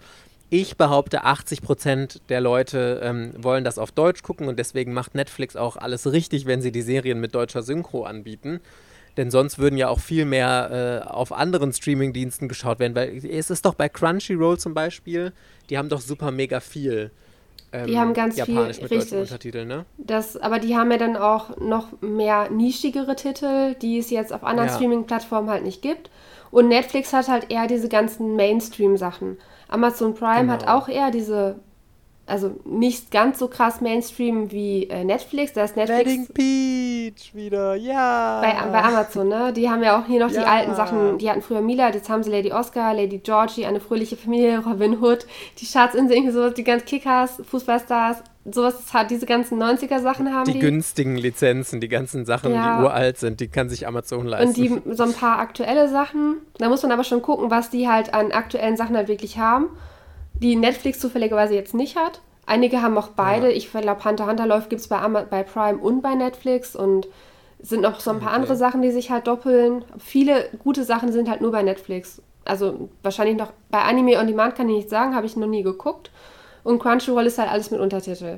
Ich 0.50 0.78
behaupte, 0.78 1.26
80% 1.26 2.22
der 2.30 2.40
Leute 2.40 3.02
ähm, 3.04 3.34
wollen 3.38 3.66
das 3.66 3.78
auf 3.78 3.92
Deutsch 3.92 4.24
gucken 4.24 4.48
und 4.48 4.60
deswegen 4.60 4.94
macht 4.94 5.14
Netflix 5.14 5.58
auch 5.58 5.76
alles 5.76 6.10
richtig, 6.10 6.46
wenn 6.46 6.62
sie 6.62 6.72
die 6.72 6.82
Serien 6.82 7.20
mit 7.20 7.36
deutscher 7.36 7.62
Synchro 7.62 8.06
anbieten. 8.06 8.62
Denn 9.18 9.30
sonst 9.30 9.60
würden 9.60 9.76
ja 9.76 9.90
auch 9.90 10.00
viel 10.00 10.24
mehr 10.24 11.04
äh, 11.06 11.10
auf 11.10 11.34
anderen 11.34 11.74
Streamingdiensten 11.74 12.48
geschaut 12.48 12.80
werden, 12.80 12.96
weil 12.96 13.18
es 13.26 13.50
ist 13.50 13.66
doch 13.66 13.74
bei 13.74 13.90
Crunchyroll 13.90 14.58
zum 14.58 14.74
Beispiel, 14.74 15.34
die 15.70 15.78
haben 15.78 15.90
doch 15.90 16.02
super 16.02 16.32
mega 16.32 16.62
viel. 16.62 17.12
Ähm, 17.76 17.88
die 17.88 18.00
haben 18.00 18.14
ganz 18.14 18.38
Japanisch 18.38 18.78
viel, 18.78 18.84
mit 18.84 18.92
richtig. 18.92 19.20
Untertiteln, 19.20 19.68
ne? 19.68 19.86
Das, 19.98 20.38
aber 20.38 20.60
die 20.60 20.76
haben 20.76 20.92
ja 20.92 20.98
dann 20.98 21.18
auch 21.18 21.58
noch 21.58 21.88
mehr 22.02 22.50
nischigere 22.50 23.16
Titel, 23.16 23.76
die 23.76 23.98
es 23.98 24.10
jetzt 24.10 24.32
auf 24.34 24.44
anderen 24.44 24.70
ja. 24.70 24.76
Streaming-Plattformen 24.76 25.50
halt 25.50 25.64
nicht 25.64 25.82
gibt. 25.82 26.10
Und 26.52 26.70
Netflix 26.70 27.12
hat 27.12 27.28
halt 27.28 27.52
eher 27.52 27.68
diese 27.68 27.90
ganzen 27.90 28.36
Mainstream-Sachen. 28.36 29.38
Amazon 29.68 30.14
Prime 30.14 30.42
genau. 30.42 30.54
hat 30.54 30.68
auch 30.68 30.88
eher 30.88 31.12
diese 31.12 31.58
also 32.28 32.56
nicht 32.66 33.12
ganz 33.12 33.38
so 33.38 33.48
krass 33.48 33.82
Mainstream 33.82 34.52
wie 34.52 34.90
äh, 34.90 35.04
Netflix. 35.04 35.54
Da 35.54 35.64
ist 35.64 35.76
Netflix. 35.76 36.00
Wedding 36.00 36.28
Peach 36.34 37.36
wieder, 37.36 37.76
ja. 37.76 38.42
Bei, 38.42 38.72
bei 38.72 38.84
Amazon, 38.84 39.28
ne? 39.28 39.54
Die 39.54 39.70
haben 39.70 39.84
ja 39.84 40.00
auch 40.00 40.08
hier 40.08 40.20
noch 40.20 40.32
ja. 40.32 40.42
die 40.42 40.48
alten 40.48 40.76
Sachen. 40.76 41.20
Die 41.20 41.30
hatten 41.30 41.44
früher 41.44 41.62
Mila, 41.62 41.92
jetzt 41.92 42.10
haben 42.10 42.24
sie 42.24 42.32
Lady 42.32 42.52
Oscar, 42.52 42.96
Lady 42.96 43.20
Georgie, 43.20 43.66
eine 43.66 43.80
fröhliche 43.80 44.18
Familie, 44.18 44.60
Robin 44.66 45.02
Hood, 45.02 45.28
die 45.60 45.66
Schatzinsel, 45.66 46.18
irgendwie 46.18 46.34
sowas, 46.34 46.56
die 46.56 46.64
ganzen 46.64 46.86
Kickers, 46.88 47.42
Fußballstars, 47.48 48.24
sowas 48.46 48.92
hat 48.92 49.12
diese 49.12 49.28
ganzen 49.28 49.62
90er 49.62 50.00
Sachen 50.00 50.34
haben 50.34 50.46
die. 50.46 50.54
Die 50.54 50.60
günstigen 50.60 51.18
Lizenzen, 51.18 51.80
die 51.80 51.90
ganzen 51.90 52.26
Sachen, 52.26 52.54
ja. 52.54 52.78
die 52.78 52.84
uralt 52.86 53.20
sind, 53.20 53.40
die 53.40 53.50
kann 53.50 53.70
sich 53.70 53.86
Amazon 53.86 54.26
leisten. 54.26 54.48
Und 54.48 54.58
die 54.58 54.96
so 54.96 55.04
ein 55.04 55.14
paar 55.14 55.38
aktuelle 55.38 55.90
Sachen. 55.90 56.38
Da 56.58 56.70
muss 56.70 56.82
man 56.82 56.92
aber 56.92 57.04
schon 57.04 57.22
gucken, 57.22 57.52
was 57.52 57.70
die 57.70 57.88
halt 57.88 58.16
an 58.16 58.32
aktuellen 58.32 58.78
Sachen 58.78 58.96
halt 58.96 59.10
wirklich 59.10 59.38
haben 59.38 59.68
die 60.46 60.56
Netflix 60.56 61.00
zufälligerweise 61.00 61.56
jetzt 61.56 61.74
nicht 61.74 61.96
hat. 61.96 62.22
Einige 62.46 62.84
haben 62.84 62.96
auch 63.00 63.08
beide. 63.10 63.50
Ja. 63.50 63.56
Ich 63.56 63.72
glaube, 63.72 64.06
Hunter 64.06 64.28
Hunter 64.28 64.46
läuft 64.46 64.70
gibt 64.70 64.80
es 64.80 64.88
bei, 64.88 65.00
bei 65.08 65.42
Prime 65.42 65.80
und 65.80 66.02
bei 66.02 66.14
Netflix 66.14 66.76
und 66.76 67.08
sind 67.60 67.82
noch 67.82 68.00
so 68.00 68.12
ein 68.12 68.20
paar 68.20 68.30
okay. 68.30 68.42
andere 68.42 68.56
Sachen, 68.56 68.84
die 68.84 68.92
sich 68.92 69.10
halt 69.10 69.26
doppeln. 69.26 69.84
Viele 69.98 70.50
gute 70.64 70.84
Sachen 70.84 71.12
sind 71.12 71.32
halt 71.32 71.42
nur 71.42 71.52
bei 71.52 71.64
Netflix. 71.64 72.22
Also 72.44 72.90
wahrscheinlich 73.02 73.38
noch 73.38 73.54
bei 73.72 73.82
Anime 73.82 74.20
on 74.20 74.28
Demand 74.28 74.56
kann 74.56 74.70
ich 74.70 74.76
nicht 74.76 74.90
sagen, 74.90 75.16
habe 75.16 75.26
ich 75.26 75.36
noch 75.36 75.48
nie 75.48 75.64
geguckt. 75.64 76.12
Und 76.64 76.78
Crunchyroll 76.78 77.26
ist 77.26 77.40
halt 77.40 77.50
alles 77.50 77.72
mit 77.72 77.80
Untertitel. 77.80 78.38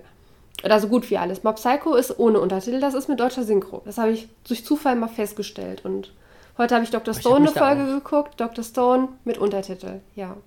Oder 0.64 0.80
so 0.80 0.88
gut 0.88 1.10
wie 1.10 1.18
alles. 1.18 1.44
Mob 1.44 1.56
Psycho 1.56 1.94
ist 1.96 2.18
ohne 2.18 2.40
Untertitel, 2.40 2.80
das 2.80 2.94
ist 2.94 3.10
mit 3.10 3.20
deutscher 3.20 3.44
Synchro. 3.44 3.82
Das 3.84 3.98
habe 3.98 4.12
ich 4.12 4.30
durch 4.48 4.64
Zufall 4.64 4.96
mal 4.96 5.10
festgestellt. 5.10 5.84
Und 5.84 6.14
heute 6.58 6.76
habe 6.76 6.86
ich 6.86 6.90
Dr. 6.90 7.14
Stone 7.14 7.48
eine 7.48 7.48
Folge 7.50 7.86
geguckt. 7.86 8.40
Dr. 8.40 8.64
Stone 8.64 9.10
mit 9.26 9.38
Untertitel, 9.38 10.00
ja. 10.16 10.38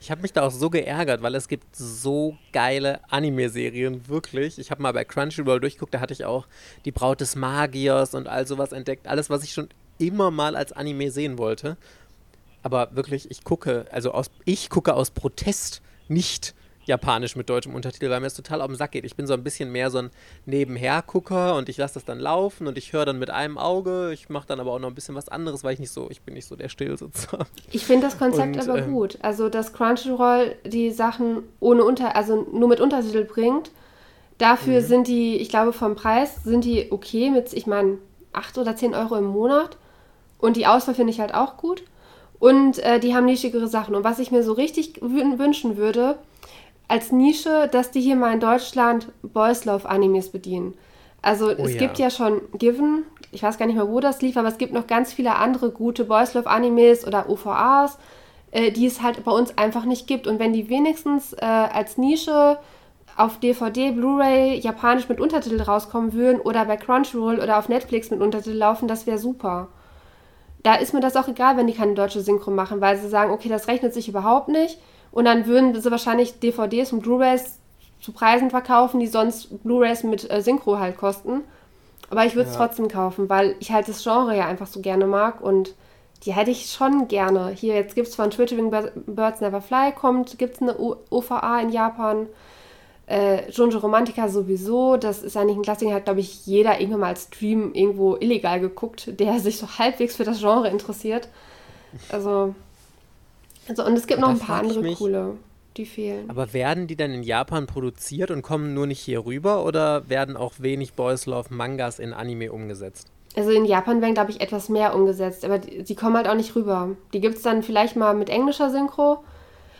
Ich 0.00 0.10
habe 0.10 0.22
mich 0.22 0.32
da 0.32 0.42
auch 0.42 0.50
so 0.50 0.70
geärgert, 0.70 1.22
weil 1.22 1.34
es 1.34 1.48
gibt 1.48 1.76
so 1.76 2.36
geile 2.52 3.00
Anime-Serien, 3.10 4.08
wirklich. 4.08 4.58
Ich 4.58 4.70
habe 4.70 4.82
mal 4.82 4.92
bei 4.92 5.04
Crunchyroll 5.04 5.60
durchgeguckt, 5.60 5.94
da 5.94 6.00
hatte 6.00 6.12
ich 6.12 6.24
auch 6.24 6.46
die 6.84 6.92
Braut 6.92 7.20
des 7.20 7.36
Magiers 7.36 8.14
und 8.14 8.28
all 8.28 8.46
sowas 8.46 8.72
entdeckt. 8.72 9.06
Alles, 9.06 9.30
was 9.30 9.44
ich 9.44 9.52
schon 9.52 9.68
immer 9.98 10.30
mal 10.30 10.56
als 10.56 10.72
Anime 10.72 11.10
sehen 11.10 11.38
wollte. 11.38 11.76
Aber 12.62 12.94
wirklich, 12.96 13.30
ich 13.30 13.44
gucke, 13.44 13.86
also 13.90 14.12
aus, 14.12 14.30
ich 14.44 14.70
gucke 14.70 14.94
aus 14.94 15.10
Protest 15.10 15.82
nicht 16.08 16.54
Japanisch 16.86 17.36
mit 17.36 17.48
deutschem 17.48 17.74
Untertitel, 17.74 18.10
weil 18.10 18.20
mir 18.20 18.26
das 18.26 18.34
total 18.34 18.60
auf 18.60 18.68
den 18.68 18.76
Sack 18.76 18.92
geht. 18.92 19.04
Ich 19.04 19.16
bin 19.16 19.26
so 19.26 19.34
ein 19.34 19.42
bisschen 19.42 19.72
mehr 19.72 19.90
so 19.90 19.98
ein 19.98 20.10
Nebenhergucker 20.46 21.56
und 21.56 21.68
ich 21.68 21.76
lasse 21.76 21.94
das 21.94 22.04
dann 22.04 22.18
laufen 22.18 22.66
und 22.66 22.78
ich 22.78 22.92
höre 22.92 23.06
dann 23.06 23.18
mit 23.18 23.30
einem 23.30 23.58
Auge. 23.58 24.12
Ich 24.12 24.28
mache 24.28 24.46
dann 24.46 24.60
aber 24.60 24.72
auch 24.72 24.78
noch 24.78 24.88
ein 24.88 24.94
bisschen 24.94 25.14
was 25.14 25.28
anderes, 25.28 25.64
weil 25.64 25.74
ich 25.74 25.80
nicht 25.80 25.92
so, 25.92 26.08
ich 26.10 26.22
bin 26.22 26.34
nicht 26.34 26.46
so 26.46 26.56
der 26.56 26.68
Stillsitzer. 26.68 27.46
Ich 27.72 27.84
finde 27.86 28.06
das 28.06 28.18
Konzept 28.18 28.56
und, 28.56 28.68
aber 28.68 28.78
ähm, 28.78 28.92
gut. 28.92 29.18
Also, 29.22 29.48
dass 29.48 29.72
Crunchyroll 29.72 30.54
die 30.64 30.90
Sachen 30.90 31.42
ohne 31.60 31.84
Unter, 31.84 32.16
also 32.16 32.46
nur 32.52 32.68
mit 32.68 32.80
Untertitel 32.80 33.24
bringt. 33.24 33.70
Dafür 34.38 34.80
mhm. 34.80 34.84
sind 34.84 35.08
die, 35.08 35.36
ich 35.36 35.48
glaube, 35.48 35.72
vom 35.72 35.94
Preis 35.94 36.42
sind 36.44 36.64
die 36.64 36.90
okay 36.90 37.30
mit, 37.30 37.52
ich 37.52 37.66
meine, 37.66 37.98
8 38.32 38.58
oder 38.58 38.76
10 38.76 38.94
Euro 38.94 39.16
im 39.16 39.24
Monat. 39.24 39.76
Und 40.38 40.56
die 40.56 40.66
Auswahl 40.66 40.94
finde 40.94 41.12
ich 41.12 41.20
halt 41.20 41.34
auch 41.34 41.56
gut. 41.56 41.82
Und 42.38 42.78
äh, 42.80 43.00
die 43.00 43.14
haben 43.14 43.24
nischigere 43.24 43.68
Sachen. 43.68 43.94
Und 43.94 44.04
was 44.04 44.18
ich 44.18 44.30
mir 44.30 44.42
so 44.42 44.52
richtig 44.52 45.00
wünschen 45.00 45.76
würde, 45.76 46.18
als 46.88 47.12
Nische, 47.12 47.68
dass 47.72 47.90
die 47.90 48.00
hier 48.00 48.16
mal 48.16 48.34
in 48.34 48.40
Deutschland 48.40 49.08
Boys 49.22 49.64
Love 49.64 49.88
Animes 49.88 50.30
bedienen. 50.30 50.74
Also 51.22 51.48
oh, 51.48 51.64
es 51.64 51.74
ja. 51.74 51.78
gibt 51.78 51.98
ja 51.98 52.10
schon 52.10 52.42
Given, 52.58 53.04
ich 53.32 53.42
weiß 53.42 53.58
gar 53.58 53.66
nicht 53.66 53.76
mehr, 53.76 53.88
wo 53.88 54.00
das 54.00 54.20
lief, 54.20 54.36
aber 54.36 54.48
es 54.48 54.58
gibt 54.58 54.74
noch 54.74 54.86
ganz 54.86 55.12
viele 55.12 55.36
andere 55.36 55.70
gute 55.70 56.04
Boys 56.04 56.34
Love 56.34 56.48
Animes 56.48 57.06
oder 57.06 57.30
OVAs, 57.30 57.98
äh, 58.50 58.70
die 58.70 58.86
es 58.86 59.02
halt 59.02 59.24
bei 59.24 59.32
uns 59.32 59.56
einfach 59.56 59.84
nicht 59.86 60.06
gibt. 60.06 60.26
Und 60.26 60.38
wenn 60.38 60.52
die 60.52 60.68
wenigstens 60.68 61.32
äh, 61.32 61.44
als 61.44 61.96
Nische 61.96 62.58
auf 63.16 63.38
DVD, 63.38 63.92
Blu-ray, 63.92 64.58
japanisch 64.58 65.08
mit 65.08 65.20
Untertitel 65.20 65.62
rauskommen 65.62 66.12
würden 66.12 66.40
oder 66.40 66.64
bei 66.64 66.76
Crunchyroll 66.76 67.38
oder 67.38 67.58
auf 67.58 67.68
Netflix 67.68 68.10
mit 68.10 68.20
Untertitel 68.20 68.56
laufen, 68.56 68.88
das 68.88 69.06
wäre 69.06 69.18
super. 69.18 69.68
Da 70.62 70.74
ist 70.74 70.92
mir 70.92 71.00
das 71.00 71.16
auch 71.16 71.28
egal, 71.28 71.56
wenn 71.56 71.66
die 71.66 71.74
keine 71.74 71.94
deutsche 71.94 72.20
Synchro 72.20 72.50
machen, 72.50 72.80
weil 72.80 72.96
sie 72.96 73.08
sagen, 73.08 73.30
okay, 73.30 73.48
das 73.48 73.68
rechnet 73.68 73.94
sich 73.94 74.08
überhaupt 74.08 74.48
nicht 74.48 74.78
und 75.14 75.26
dann 75.26 75.46
würden 75.46 75.80
sie 75.80 75.90
wahrscheinlich 75.92 76.40
DVDs 76.40 76.92
und 76.92 77.02
Blu-rays 77.02 77.60
zu 78.00 78.10
Preisen 78.10 78.50
verkaufen, 78.50 78.98
die 78.98 79.06
sonst 79.06 79.62
Blu-rays 79.62 80.02
mit 80.02 80.28
äh, 80.28 80.42
Synchro 80.42 80.78
halt 80.78 80.96
kosten. 80.96 81.42
Aber 82.10 82.26
ich 82.26 82.34
würde 82.34 82.50
es 82.50 82.56
ja. 82.56 82.66
trotzdem 82.66 82.88
kaufen, 82.88 83.28
weil 83.28 83.54
ich 83.60 83.70
halt 83.70 83.88
das 83.88 84.02
Genre 84.02 84.36
ja 84.36 84.46
einfach 84.46 84.66
so 84.66 84.80
gerne 84.80 85.06
mag 85.06 85.40
und 85.40 85.74
die 86.24 86.32
hätte 86.32 86.50
ich 86.50 86.66
schon 86.66 87.06
gerne. 87.06 87.50
Hier, 87.50 87.74
jetzt 87.74 87.94
gibt 87.94 88.08
es 88.08 88.16
von 88.16 88.30
Twittering 88.30 88.70
Birds 88.70 89.40
Never 89.40 89.60
Fly, 89.60 89.92
kommt, 89.92 90.36
gibt 90.36 90.56
es 90.56 90.62
eine 90.62 90.76
OVA 90.78 91.60
in 91.60 91.70
Japan. 91.70 92.26
Äh, 93.06 93.48
Junjo 93.50 93.78
Romantica 93.78 94.28
sowieso, 94.28 94.96
das 94.96 95.22
ist 95.22 95.36
eigentlich 95.36 95.58
ein 95.58 95.62
Klassiker, 95.62 95.94
hat 95.94 96.06
glaube 96.06 96.20
ich 96.20 96.44
jeder 96.46 96.80
irgendwann 96.80 97.00
mal 97.00 97.08
als 97.08 97.24
Stream 97.24 97.72
irgendwo 97.72 98.16
illegal 98.16 98.58
geguckt, 98.58 99.20
der 99.20 99.38
sich 99.38 99.58
so 99.58 99.78
halbwegs 99.78 100.16
für 100.16 100.24
das 100.24 100.40
Genre 100.40 100.68
interessiert. 100.68 101.28
Also 102.10 102.54
also, 103.68 103.84
und 103.84 103.96
es 103.96 104.06
gibt 104.06 104.20
noch 104.20 104.28
ein 104.28 104.38
paar 104.38 104.60
andere 104.60 104.80
mich, 104.80 104.98
coole, 104.98 105.36
die 105.76 105.86
fehlen. 105.86 106.28
Aber 106.28 106.52
werden 106.52 106.86
die 106.86 106.96
dann 106.96 107.12
in 107.12 107.22
Japan 107.22 107.66
produziert 107.66 108.30
und 108.30 108.42
kommen 108.42 108.74
nur 108.74 108.86
nicht 108.86 109.00
hier 109.00 109.24
rüber 109.24 109.64
oder 109.64 110.08
werden 110.08 110.36
auch 110.36 110.54
wenig 110.58 110.94
Boys 110.94 111.26
Love 111.26 111.52
Mangas 111.52 111.98
in 111.98 112.12
Anime 112.12 112.52
umgesetzt? 112.52 113.08
Also 113.36 113.50
in 113.50 113.64
Japan 113.64 114.00
werden, 114.00 114.14
glaube 114.14 114.30
ich, 114.30 114.40
etwas 114.40 114.68
mehr 114.68 114.94
umgesetzt, 114.94 115.44
aber 115.44 115.58
die, 115.58 115.82
die 115.82 115.94
kommen 115.94 116.16
halt 116.16 116.28
auch 116.28 116.36
nicht 116.36 116.54
rüber. 116.54 116.90
Die 117.12 117.20
gibt 117.20 117.36
es 117.36 117.42
dann 117.42 117.62
vielleicht 117.62 117.96
mal 117.96 118.14
mit 118.14 118.28
englischer 118.28 118.70
Synchro. 118.70 119.24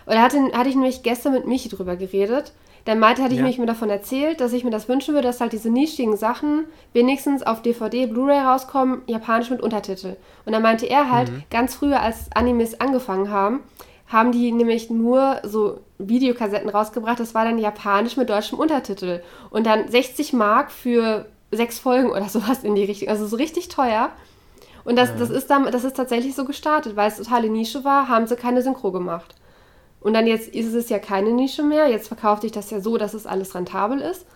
Oder 0.07 0.23
hatte, 0.23 0.39
hatte 0.53 0.69
ich 0.69 0.75
nämlich 0.75 1.03
gestern 1.03 1.33
mit 1.33 1.47
Michi 1.47 1.69
drüber 1.69 1.97
geredet. 1.97 2.53
Der 2.87 2.97
meinte, 2.97 3.23
hatte 3.23 3.35
ich 3.35 3.41
ja. 3.41 3.61
mir 3.61 3.67
davon 3.67 3.89
erzählt, 3.89 4.41
dass 4.41 4.53
ich 4.53 4.63
mir 4.63 4.71
das 4.71 4.89
wünschen 4.89 5.15
würde, 5.15 5.29
dass 5.29 5.41
halt 5.41 5.53
diese 5.53 5.71
nischigen 5.71 6.17
Sachen 6.17 6.67
wenigstens 6.93 7.43
auf 7.43 7.63
DVD, 7.63 8.07
Blu-ray 8.07 8.41
rauskommen, 8.41 9.03
japanisch 9.07 9.51
mit 9.51 9.63
Untertitel. 9.63 10.17
Und 10.45 10.53
dann 10.53 10.63
meinte 10.63 10.87
er 10.87 11.11
halt, 11.11 11.31
mhm. 11.31 11.45
ganz 11.51 11.75
früher, 11.75 12.01
als 12.01 12.31
Animes 12.35 12.81
angefangen 12.81 13.31
haben, 13.31 13.61
haben 14.07 14.33
die 14.33 14.53
nämlich 14.53 14.91
nur 14.91 15.41
so 15.45 15.81
Videokassetten 15.99 16.69
rausgebracht. 16.69 17.21
Das 17.21 17.35
war 17.35 17.47
dann 17.47 17.59
japanisch 17.59 18.19
mit 18.19 18.29
deutschem 18.29 18.59
Untertitel. 18.59 19.23
Und 19.49 19.67
dann 19.67 19.89
60 19.89 20.35
Mark 20.35 20.71
für 20.71 21.27
sechs 21.51 21.79
Folgen 21.79 22.11
oder 22.11 22.25
sowas 22.29 22.65
in 22.65 22.75
die 22.75 22.85
Richtung. 22.85 23.09
Also 23.09 23.27
so 23.27 23.37
richtig 23.37 23.69
teuer. 23.69 24.11
Und 24.85 24.97
das, 24.97 25.09
ja. 25.09 25.15
das, 25.19 25.31
ist 25.31 25.49
dann, 25.49 25.71
das 25.71 25.85
ist 25.85 25.97
tatsächlich 25.97 26.35
so 26.35 26.45
gestartet, 26.45 26.97
weil 26.97 27.09
es 27.09 27.17
totale 27.17 27.49
Nische 27.49 27.85
war, 27.85 28.09
haben 28.09 28.27
sie 28.27 28.37
keine 28.37 28.61
Synchro 28.61 28.93
gemacht. 28.93 29.35
Und 30.05 30.13
dann 30.13 30.27
jetzt 30.27 30.49
ist 30.49 30.75
es 30.75 30.91
ja 30.91 30.99
keine 30.99 31.33
Nische 31.33 31.63
mehr. 31.63 31.89
Jetzt 31.89 32.09
verkauft 32.09 32.43
sich 32.43 32.53
das 32.53 32.71
ja 32.71 32.79
so, 32.79 32.99
dass 32.99 33.15
es 33.15 33.27
alles 33.27 33.55
rentabel 33.55 34.01
ist. 34.01 34.27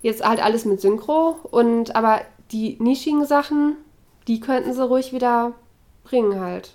Jetzt 0.00 0.24
halt 0.24 0.42
alles 0.42 0.64
mit 0.64 0.80
Synchro. 0.80 1.36
Und 1.50 1.96
aber 1.96 2.20
die 2.52 2.76
nischigen 2.78 3.26
Sachen, 3.26 3.76
die 4.28 4.38
könnten 4.38 4.72
sie 4.72 4.86
ruhig 4.86 5.12
wieder 5.12 5.54
bringen 6.04 6.40
halt. 6.40 6.74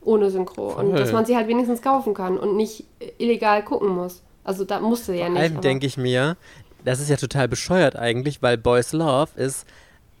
Ohne 0.00 0.30
Synchro. 0.30 0.70
Voll. 0.70 0.84
Und 0.84 0.92
dass 0.96 1.10
man 1.10 1.26
sie 1.26 1.34
halt 1.34 1.48
wenigstens 1.48 1.82
kaufen 1.82 2.14
kann 2.14 2.38
und 2.38 2.56
nicht 2.56 2.84
illegal 3.18 3.64
gucken 3.64 3.88
muss. 3.88 4.22
Also 4.44 4.64
da 4.64 4.78
musste 4.78 5.12
ja 5.14 5.28
nicht. 5.28 5.32
Vor 5.32 5.42
allem 5.42 5.60
denke 5.60 5.86
ich 5.86 5.96
mir, 5.96 6.36
das 6.84 7.00
ist 7.00 7.10
ja 7.10 7.16
total 7.16 7.48
bescheuert 7.48 7.96
eigentlich, 7.96 8.42
weil 8.42 8.58
Boys 8.58 8.92
Love 8.92 9.30
ist 9.34 9.66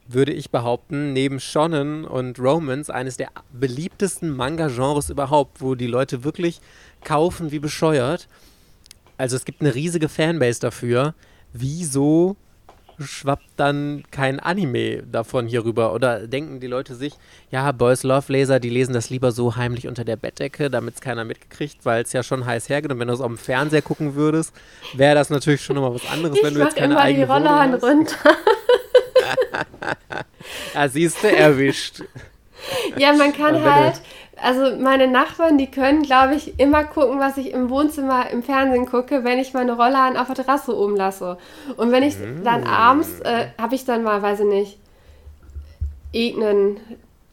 würde 0.08 0.32
ich 0.32 0.50
behaupten, 0.50 1.12
neben 1.12 1.40
Shonen 1.40 2.04
und 2.04 2.38
Romance 2.38 2.90
eines 2.92 3.16
der 3.16 3.28
beliebtesten 3.52 4.30
Manga-Genres 4.30 5.10
überhaupt, 5.10 5.60
wo 5.60 5.74
die 5.74 5.86
Leute 5.86 6.24
wirklich 6.24 6.60
kaufen 7.06 7.52
wie 7.52 7.58
bescheuert. 7.58 8.28
Also 9.16 9.36
es 9.36 9.46
gibt 9.46 9.62
eine 9.62 9.74
riesige 9.74 10.10
Fanbase 10.10 10.60
dafür. 10.60 11.14
Wieso 11.54 12.36
schwappt 12.98 13.48
dann 13.56 14.04
kein 14.10 14.40
Anime 14.40 15.02
davon 15.04 15.46
hier 15.46 15.64
rüber? 15.64 15.94
Oder 15.94 16.26
denken 16.26 16.60
die 16.60 16.66
Leute 16.66 16.94
sich, 16.94 17.14
ja, 17.50 17.70
Boys 17.72 18.02
Love 18.02 18.32
Laser, 18.32 18.60
die 18.60 18.70
lesen 18.70 18.92
das 18.92 19.08
lieber 19.08 19.32
so 19.32 19.56
heimlich 19.56 19.86
unter 19.86 20.04
der 20.04 20.16
Bettdecke, 20.16 20.68
damit 20.68 20.96
es 20.96 21.00
keiner 21.00 21.24
mitkriegt, 21.24 21.84
weil 21.84 22.02
es 22.02 22.12
ja 22.12 22.22
schon 22.22 22.44
heiß 22.44 22.68
hergeht. 22.68 22.90
Und 22.92 22.98
wenn 22.98 23.08
du 23.08 23.14
es 23.14 23.20
auf 23.20 23.28
dem 23.28 23.38
Fernseher 23.38 23.82
gucken 23.82 24.14
würdest, 24.14 24.52
wäre 24.94 25.14
das 25.14 25.30
natürlich 25.30 25.62
schon 25.62 25.76
nochmal 25.76 25.94
was 25.94 26.10
anderes, 26.10 26.36
ich 26.36 26.44
wenn 26.44 26.54
du 26.54 26.60
jetzt 26.60 26.76
keine 26.76 26.94
immer 26.94 27.02
eigene 27.02 27.26
die 27.26 27.32
Rollladen 27.32 27.74
runter. 27.74 28.16
ja, 30.74 30.88
siehst 30.88 31.22
du, 31.22 31.34
erwischt. 31.34 32.02
Ja, 32.96 33.12
man 33.12 33.32
kann 33.32 33.62
halt, 33.62 34.00
also 34.42 34.76
meine 34.76 35.08
Nachbarn, 35.08 35.58
die 35.58 35.70
können, 35.70 36.02
glaube 36.02 36.34
ich, 36.34 36.58
immer 36.58 36.84
gucken, 36.84 37.18
was 37.20 37.36
ich 37.36 37.52
im 37.52 37.70
Wohnzimmer 37.70 38.30
im 38.30 38.42
Fernsehen 38.42 38.86
gucke, 38.86 39.24
wenn 39.24 39.38
ich 39.38 39.54
meine 39.54 39.72
Rollladen 39.72 40.16
auf 40.16 40.26
der 40.26 40.36
Terrasse 40.36 40.76
oben 40.76 40.96
lasse. 40.96 41.38
Und 41.76 41.92
wenn 41.92 42.02
ich 42.02 42.18
mm. 42.18 42.44
dann 42.44 42.66
abends, 42.66 43.20
äh, 43.20 43.46
habe 43.60 43.74
ich 43.74 43.84
dann 43.84 44.02
mal, 44.02 44.22
weiß 44.22 44.40
ich 44.40 44.46
nicht, 44.46 44.78
irgendeinen 46.12 46.80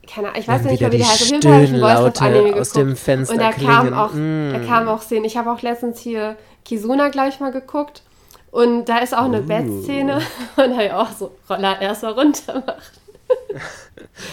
keine 0.06 0.28
Ahnung, 0.28 0.42
ich 0.42 0.48
weiß 0.48 0.64
nicht 0.64 0.82
mehr, 0.82 0.92
wie 0.92 0.98
der 0.98 1.08
heißt. 1.08 1.22
Auf 1.22 1.30
jeden 1.30 1.42
Fall 1.42 1.54
habe 1.54 1.64
ich 1.64 1.74
einen 1.74 1.82
Voice 1.82 2.22
Anime 2.22 2.44
geguckt. 2.44 2.60
aus 2.60 2.72
dem 2.74 2.96
Fenster 2.96 3.34
Und 3.34 3.42
da 3.42 3.52
kam 3.52 3.94
auch, 3.94 4.14
mm. 4.14 4.52
da 4.52 4.60
kam 4.60 4.88
auch 4.88 5.02
Szenen. 5.02 5.26
Ich 5.26 5.38
habe 5.38 5.52
auch 5.52 5.62
letztens 5.62 6.00
hier 6.00 6.36
Kizuna, 6.66 7.10
glaube 7.10 7.30
ich, 7.30 7.40
mal 7.40 7.52
geguckt. 7.52 8.04
Und 8.52 8.86
da 8.86 9.00
ist 9.00 9.16
auch 9.16 9.26
eine 9.26 9.42
uh. 9.42 9.46
Bettszene. 9.46 10.16
Und 10.58 10.70
da 10.70 10.74
habe 10.74 10.86
ich 10.86 10.92
auch 10.92 11.12
so 11.12 11.32
Roller 11.50 11.82
erstmal 11.82 12.12
runter 12.14 12.64
machen. 12.66 13.03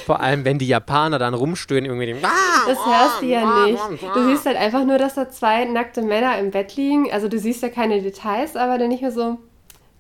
Vor 0.07 0.21
allem, 0.21 0.45
wenn 0.45 0.59
die 0.59 0.67
Japaner 0.67 1.19
dann 1.19 1.35
rumstöhnen, 1.35 1.87
irgendwie. 1.87 2.15
Das 2.23 2.79
hörst 2.87 3.23
du 3.23 3.27
ja 3.27 3.67
nicht. 3.67 3.83
Du 4.15 4.27
siehst 4.27 4.47
halt 4.47 4.57
einfach 4.57 4.85
nur, 4.85 4.99
dass 4.99 5.15
da 5.15 5.31
zwei 5.31 5.65
nackte 5.65 6.03
Männer 6.03 6.39
im 6.39 6.51
Bett 6.51 6.77
liegen. 6.77 7.11
Also 7.13 7.29
du 7.29 7.39
siehst 7.39 7.63
ja 7.63 7.69
keine 7.69 8.01
Details, 8.03 8.57
aber 8.57 8.79
dann 8.79 8.89
nicht 8.89 9.03
mehr 9.03 9.13
so, 9.13 9.39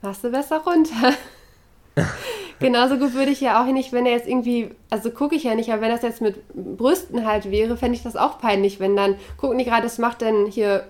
machst 0.02 0.24
du 0.24 0.30
besser 0.30 0.62
runter. 0.64 1.14
Genauso 2.60 2.98
gut 2.98 3.14
würde 3.14 3.30
ich 3.30 3.40
ja 3.40 3.62
auch 3.62 3.72
nicht, 3.72 3.92
wenn 3.92 4.04
er 4.04 4.12
jetzt 4.12 4.28
irgendwie, 4.28 4.70
also 4.90 5.10
gucke 5.10 5.34
ich 5.34 5.44
ja 5.44 5.54
nicht, 5.54 5.72
aber 5.72 5.80
wenn 5.80 5.90
das 5.90 6.02
jetzt 6.02 6.20
mit 6.20 6.36
Brüsten 6.54 7.26
halt 7.26 7.50
wäre, 7.50 7.78
fände 7.78 7.96
ich 7.96 8.02
das 8.02 8.16
auch 8.16 8.38
peinlich, 8.38 8.78
wenn 8.80 8.96
dann, 8.96 9.16
gucken 9.38 9.56
die 9.56 9.64
gerade, 9.64 9.86
was 9.86 9.96
macht 9.96 10.20
denn 10.20 10.44
hier 10.44 10.84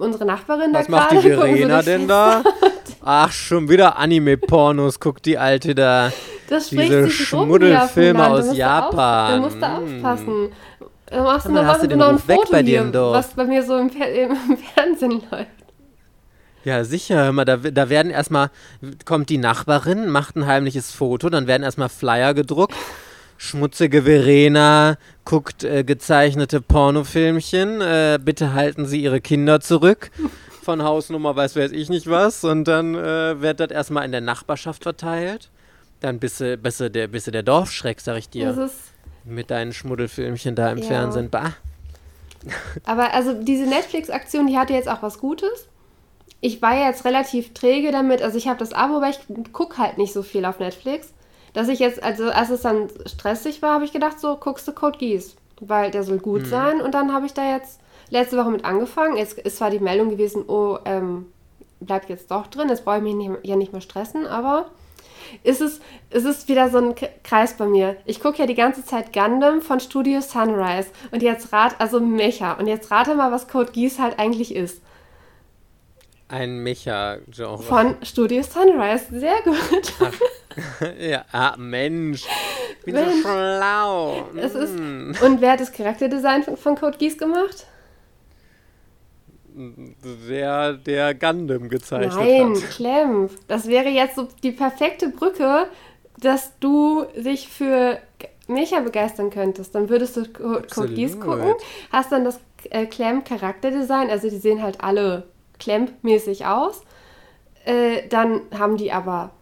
unsere 0.00 0.24
Nachbarin 0.24 0.72
was 0.72 0.86
da 0.86 0.92
gerade? 0.92 1.06
Was 1.06 1.12
macht 1.14 1.24
die 1.24 1.30
Verena 1.34 1.82
denn 1.82 2.08
da? 2.08 2.42
Ach, 3.02 3.32
schon 3.32 3.68
wieder 3.68 3.98
Anime-Pornos, 3.98 5.00
guckt 5.00 5.24
die 5.26 5.38
Alte 5.38 5.74
da. 5.74 6.12
Das 6.48 6.68
Diese 6.68 7.08
Schmuddelfilme 7.08 8.26
aus 8.26 8.54
Japan. 8.56 9.32
Da 9.32 9.38
musst 9.40 9.62
du 9.62 9.66
aufpassen. 9.66 10.48
Da 11.06 11.22
machst 11.24 11.46
du 11.46 11.52
dann 11.52 11.64
noch, 11.64 11.72
hast 11.72 11.82
du 11.82 11.88
den 11.88 11.98
noch 11.98 12.08
ein 12.08 12.14
Ruf 12.16 12.28
weg 12.28 12.38
Foto 12.38 12.52
bei 12.52 12.62
dir 12.62 12.82
im 12.82 12.92
Dorf. 12.92 13.14
was 13.16 13.34
bei 13.34 13.44
mir 13.44 13.62
so 13.62 13.76
im, 13.76 13.88
im 13.90 14.58
Fernsehen 14.74 15.22
läuft. 15.30 15.48
Ja, 16.64 16.84
sicher. 16.84 17.24
Hör 17.24 17.32
mal, 17.32 17.44
da, 17.44 17.56
da 17.56 17.88
werden 17.88 18.10
erstmal, 18.10 18.50
kommt 19.06 19.30
die 19.30 19.38
Nachbarin, 19.38 20.08
macht 20.08 20.36
ein 20.36 20.46
heimliches 20.46 20.92
Foto, 20.92 21.30
dann 21.30 21.46
werden 21.46 21.62
erstmal 21.62 21.88
Flyer 21.88 22.34
gedruckt. 22.34 22.74
Schmutzige 23.42 24.02
Verena 24.02 24.98
guckt 25.24 25.64
äh, 25.64 25.82
gezeichnete 25.82 26.60
Pornofilmchen. 26.60 27.80
Äh, 27.80 28.18
bitte 28.22 28.52
halten 28.52 28.84
Sie 28.84 29.02
Ihre 29.02 29.22
Kinder 29.22 29.60
zurück. 29.60 30.10
Von 30.62 30.82
Hausnummer 30.82 31.34
weiß 31.34 31.56
weiß 31.56 31.72
ich 31.72 31.88
nicht 31.88 32.10
was. 32.10 32.44
Und 32.44 32.64
dann 32.64 32.94
äh, 32.94 33.40
wird 33.40 33.60
das 33.60 33.70
erstmal 33.70 34.04
in 34.04 34.12
der 34.12 34.20
Nachbarschaft 34.20 34.82
verteilt. 34.82 35.48
Dann 36.00 36.18
bist 36.18 36.40
du, 36.40 36.58
bist 36.58 36.80
du, 36.80 36.90
der, 36.90 37.08
bist 37.08 37.28
du 37.28 37.30
der 37.30 37.42
Dorfschreck, 37.42 38.02
sag 38.02 38.18
ich 38.18 38.28
dir. 38.28 38.70
Mit 39.24 39.50
deinen 39.50 39.72
Schmuddelfilmchen 39.72 40.54
da 40.54 40.70
im 40.70 40.78
Ja. 40.78 40.84
Fernsehen. 40.84 41.30
Bah. 41.30 41.54
Aber 42.84 43.14
also 43.14 43.32
diese 43.42 43.64
Netflix-Aktion, 43.64 44.48
die 44.48 44.58
hatte 44.58 44.74
jetzt 44.74 44.88
auch 44.88 45.02
was 45.02 45.18
Gutes. 45.18 45.66
Ich 46.42 46.60
war 46.60 46.76
ja 46.76 46.88
jetzt 46.88 47.06
relativ 47.06 47.54
träge 47.54 47.90
damit, 47.90 48.20
also 48.20 48.36
ich 48.36 48.48
habe 48.48 48.58
das 48.58 48.74
Abo, 48.74 48.96
aber 48.96 49.08
ich 49.08 49.18
gucke 49.52 49.78
halt 49.78 49.96
nicht 49.96 50.12
so 50.12 50.22
viel 50.22 50.44
auf 50.44 50.58
Netflix. 50.58 51.14
Dass 51.52 51.68
ich 51.68 51.78
jetzt, 51.78 52.02
also 52.02 52.30
als 52.30 52.50
es 52.50 52.62
dann 52.62 52.88
stressig 53.06 53.62
war, 53.62 53.74
habe 53.74 53.84
ich 53.84 53.92
gedacht, 53.92 54.20
so 54.20 54.36
guckst 54.36 54.68
du 54.68 54.72
Code 54.72 54.98
Geass, 54.98 55.36
weil 55.60 55.90
der 55.90 56.04
soll 56.04 56.18
gut 56.18 56.46
sein. 56.46 56.80
Und 56.80 56.94
dann 56.94 57.12
habe 57.12 57.26
ich 57.26 57.34
da 57.34 57.56
jetzt 57.56 57.80
letzte 58.10 58.36
Woche 58.36 58.50
mit 58.50 58.64
angefangen. 58.64 59.16
Jetzt 59.16 59.38
ist 59.38 59.56
zwar 59.56 59.70
die 59.70 59.80
Meldung 59.80 60.10
gewesen, 60.10 60.44
oh, 60.46 60.78
ähm, 60.84 61.26
bleibt 61.80 62.08
jetzt 62.08 62.30
doch 62.30 62.46
drin, 62.46 62.68
jetzt 62.68 62.84
brauche 62.84 62.98
ich 62.98 63.02
mich 63.02 63.14
nicht, 63.14 63.30
ja 63.42 63.56
nicht 63.56 63.72
mehr 63.72 63.80
stressen, 63.80 64.26
aber 64.26 64.66
ist 65.44 65.60
es, 65.60 65.80
ist 66.10 66.24
es 66.24 66.48
wieder 66.48 66.68
so 66.70 66.78
ein 66.78 66.94
Kreis 67.22 67.56
bei 67.56 67.66
mir. 67.66 67.96
Ich 68.04 68.20
gucke 68.20 68.38
ja 68.38 68.46
die 68.46 68.54
ganze 68.54 68.84
Zeit 68.84 69.12
Gundam 69.12 69.62
von 69.62 69.80
Studio 69.80 70.20
Sunrise 70.20 70.88
und 71.10 71.22
jetzt 71.22 71.52
rat, 71.52 71.76
also 71.78 72.00
Mecha. 72.00 72.54
Und 72.54 72.66
jetzt 72.66 72.90
rate 72.90 73.14
mal, 73.14 73.32
was 73.32 73.48
Code 73.48 73.72
Geass 73.72 73.98
halt 73.98 74.18
eigentlich 74.18 74.54
ist. 74.54 74.82
Ein 76.28 76.62
Mecha-Genre. 76.62 77.62
Von 77.62 77.96
Studio 78.02 78.42
Sunrise. 78.42 79.06
Sehr 79.10 79.40
gut. 79.42 79.92
ja, 81.00 81.24
ah, 81.32 81.54
Mensch. 81.56 82.26
Ich 82.78 82.84
bin 82.86 82.94
Mensch. 82.94 83.22
so 83.22 83.28
schlau. 83.28 84.28
Es 84.36 84.54
ist, 84.54 84.74
Mm. 84.78 85.12
und 85.22 85.40
wer 85.40 85.52
hat 85.52 85.60
das 85.60 85.70
Charakterdesign 85.72 86.42
von, 86.42 86.56
von 86.56 86.76
Code 86.76 86.98
Geass 86.98 87.16
gemacht? 87.18 87.66
Der, 90.28 90.74
der 90.74 91.14
Gundam 91.14 91.68
gezeichnet 91.68 92.14
Nein, 92.14 92.54
hat. 92.54 92.70
Clem. 92.70 93.28
Das 93.48 93.66
wäre 93.66 93.88
jetzt 93.88 94.14
so 94.16 94.28
die 94.42 94.52
perfekte 94.52 95.08
Brücke, 95.08 95.66
dass 96.18 96.52
du 96.60 97.04
dich 97.16 97.48
für 97.48 97.98
Mecha 98.46 98.80
begeistern 98.80 99.30
könntest. 99.30 99.74
Dann 99.74 99.88
würdest 99.88 100.16
du 100.16 100.24
Co- 100.32 100.62
Code 100.72 100.94
Geass 100.94 101.18
gucken, 101.18 101.54
hast 101.90 102.12
dann 102.12 102.24
das 102.24 102.38
äh, 102.70 102.86
Clem 102.86 103.24
Charakterdesign, 103.24 104.08
also 104.10 104.30
die 104.30 104.36
sehen 104.38 104.62
halt 104.62 104.80
alle 104.82 105.24
Clem-mäßig 105.58 106.46
aus. 106.46 106.82
Äh, 107.64 108.06
dann 108.08 108.42
haben 108.56 108.76
die 108.76 108.92
aber 108.92 109.32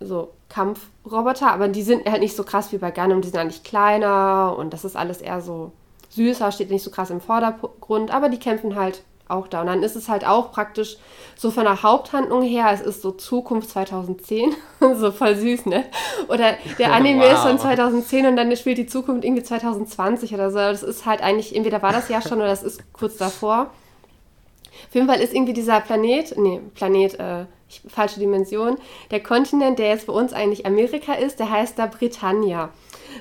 so 0.00 0.32
Kampfroboter, 0.54 1.52
aber 1.52 1.68
die 1.68 1.82
sind 1.82 2.08
halt 2.08 2.20
nicht 2.20 2.36
so 2.36 2.44
krass 2.44 2.72
wie 2.72 2.78
bei 2.78 2.90
Gundam, 2.92 3.20
die 3.20 3.28
sind 3.28 3.38
eigentlich 3.40 3.64
kleiner 3.64 4.54
und 4.56 4.72
das 4.72 4.84
ist 4.84 4.96
alles 4.96 5.20
eher 5.20 5.40
so 5.40 5.72
süßer, 6.10 6.52
steht 6.52 6.70
nicht 6.70 6.84
so 6.84 6.90
krass 6.90 7.10
im 7.10 7.20
Vordergrund, 7.20 8.12
aber 8.12 8.28
die 8.28 8.38
kämpfen 8.38 8.76
halt 8.76 9.02
auch 9.26 9.48
da. 9.48 9.62
Und 9.62 9.66
dann 9.66 9.82
ist 9.82 9.96
es 9.96 10.08
halt 10.08 10.24
auch 10.24 10.52
praktisch 10.52 10.96
so 11.36 11.50
von 11.50 11.64
der 11.64 11.82
Haupthandlung 11.82 12.42
her, 12.42 12.70
es 12.72 12.82
ist 12.82 13.02
so 13.02 13.10
Zukunft 13.10 13.70
2010, 13.70 14.54
so 14.94 15.10
voll 15.10 15.34
süß, 15.34 15.66
ne? 15.66 15.84
Oder 16.28 16.54
der 16.78 16.92
Anime 16.94 17.26
ist 17.26 17.40
von 17.40 17.54
Wow. 17.54 17.62
2010 17.62 18.26
und 18.26 18.36
dann 18.36 18.54
spielt 18.56 18.78
die 18.78 18.86
Zukunft 18.86 19.24
irgendwie 19.24 19.42
2020 19.42 20.34
oder 20.34 20.50
so. 20.50 20.58
Das 20.58 20.82
ist 20.82 21.04
halt 21.04 21.20
eigentlich, 21.22 21.56
entweder 21.56 21.82
war 21.82 21.92
das 21.92 22.08
Jahr 22.08 22.22
schon 22.22 22.38
oder 22.38 22.48
das 22.48 22.62
ist 22.62 22.80
kurz 22.92 23.16
davor. 23.16 23.70
Auf 24.88 24.94
jeden 24.94 25.08
Fall 25.08 25.20
ist 25.20 25.34
irgendwie 25.34 25.54
dieser 25.54 25.80
Planet, 25.80 26.36
nee, 26.36 26.60
Planet, 26.74 27.18
äh, 27.18 27.46
ich, 27.74 27.92
falsche 27.92 28.20
Dimension, 28.20 28.76
der 29.10 29.22
Kontinent, 29.22 29.78
der 29.78 29.88
jetzt 29.88 30.06
bei 30.06 30.12
uns 30.12 30.32
eigentlich 30.32 30.66
Amerika 30.66 31.14
ist, 31.14 31.38
der 31.38 31.50
heißt 31.50 31.78
da 31.78 31.86
Britannia. 31.86 32.70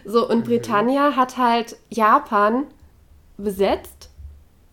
So, 0.05 0.27
und 0.27 0.45
Britannia 0.45 1.15
hat 1.15 1.37
halt 1.37 1.77
Japan 1.89 2.65
besetzt, 3.37 4.09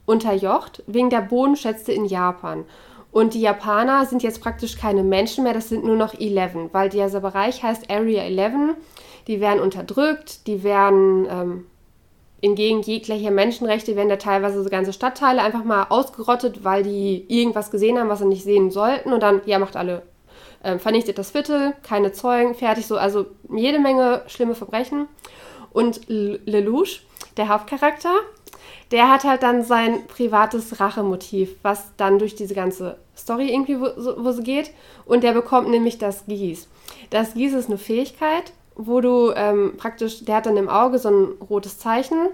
unterjocht, 0.06 0.82
wegen 0.86 1.10
der 1.10 1.20
Bodenschätze 1.20 1.92
in 1.92 2.04
Japan. 2.04 2.64
Und 3.12 3.34
die 3.34 3.40
Japaner 3.40 4.06
sind 4.06 4.22
jetzt 4.22 4.40
praktisch 4.40 4.76
keine 4.76 5.02
Menschen 5.02 5.44
mehr, 5.44 5.54
das 5.54 5.68
sind 5.68 5.84
nur 5.84 5.96
noch 5.96 6.14
11, 6.14 6.72
weil 6.72 6.88
dieser 6.88 7.20
Bereich 7.20 7.62
heißt 7.62 7.90
Area 7.90 8.22
11. 8.22 8.76
Die 9.26 9.40
werden 9.40 9.60
unterdrückt, 9.60 10.46
die 10.46 10.62
werden 10.62 11.26
ähm, 11.28 11.66
entgegen 12.42 12.82
jeglicher 12.82 13.30
Menschenrechte 13.30 13.96
werden 13.96 14.08
da 14.08 14.16
teilweise 14.16 14.62
so 14.62 14.70
ganze 14.70 14.92
Stadtteile 14.92 15.42
einfach 15.42 15.64
mal 15.64 15.86
ausgerottet, 15.88 16.64
weil 16.64 16.82
die 16.82 17.24
irgendwas 17.28 17.70
gesehen 17.70 17.98
haben, 17.98 18.08
was 18.08 18.20
sie 18.20 18.26
nicht 18.26 18.44
sehen 18.44 18.70
sollten. 18.70 19.12
Und 19.12 19.22
dann, 19.22 19.42
ja, 19.46 19.58
macht 19.58 19.76
alle, 19.76 20.02
ähm, 20.64 20.80
vernichtet 20.80 21.18
das 21.18 21.30
Viertel, 21.30 21.74
keine 21.82 22.12
Zeugen, 22.12 22.54
fertig 22.54 22.86
so. 22.86 22.96
Also 22.96 23.26
jede 23.54 23.78
Menge 23.78 24.22
schlimme 24.26 24.54
Verbrechen. 24.54 25.08
Und 25.72 26.00
Lelouch, 26.08 27.00
der 27.36 27.48
Hauptcharakter, 27.48 28.12
der 28.90 29.08
hat 29.08 29.24
halt 29.24 29.42
dann 29.42 29.62
sein 29.62 30.06
privates 30.08 30.80
Rachemotiv, 30.80 31.50
was 31.62 31.92
dann 31.96 32.18
durch 32.18 32.34
diese 32.34 32.54
ganze 32.54 32.96
Story 33.16 33.52
irgendwie 33.52 33.80
wo, 33.80 33.86
wo 34.24 34.32
sie 34.32 34.42
geht. 34.42 34.72
Und 35.06 35.22
der 35.22 35.32
bekommt 35.32 35.68
nämlich 35.68 35.98
das 35.98 36.26
Gieß. 36.26 36.68
Das 37.10 37.34
Gieß 37.34 37.54
ist 37.54 37.68
eine 37.68 37.78
Fähigkeit, 37.78 38.52
wo 38.86 39.00
du 39.00 39.32
ähm, 39.34 39.74
praktisch, 39.76 40.24
der 40.24 40.36
hat 40.36 40.46
dann 40.46 40.56
im 40.56 40.68
Auge 40.68 40.98
so 40.98 41.08
ein 41.10 41.28
rotes 41.48 41.78
Zeichen. 41.78 42.28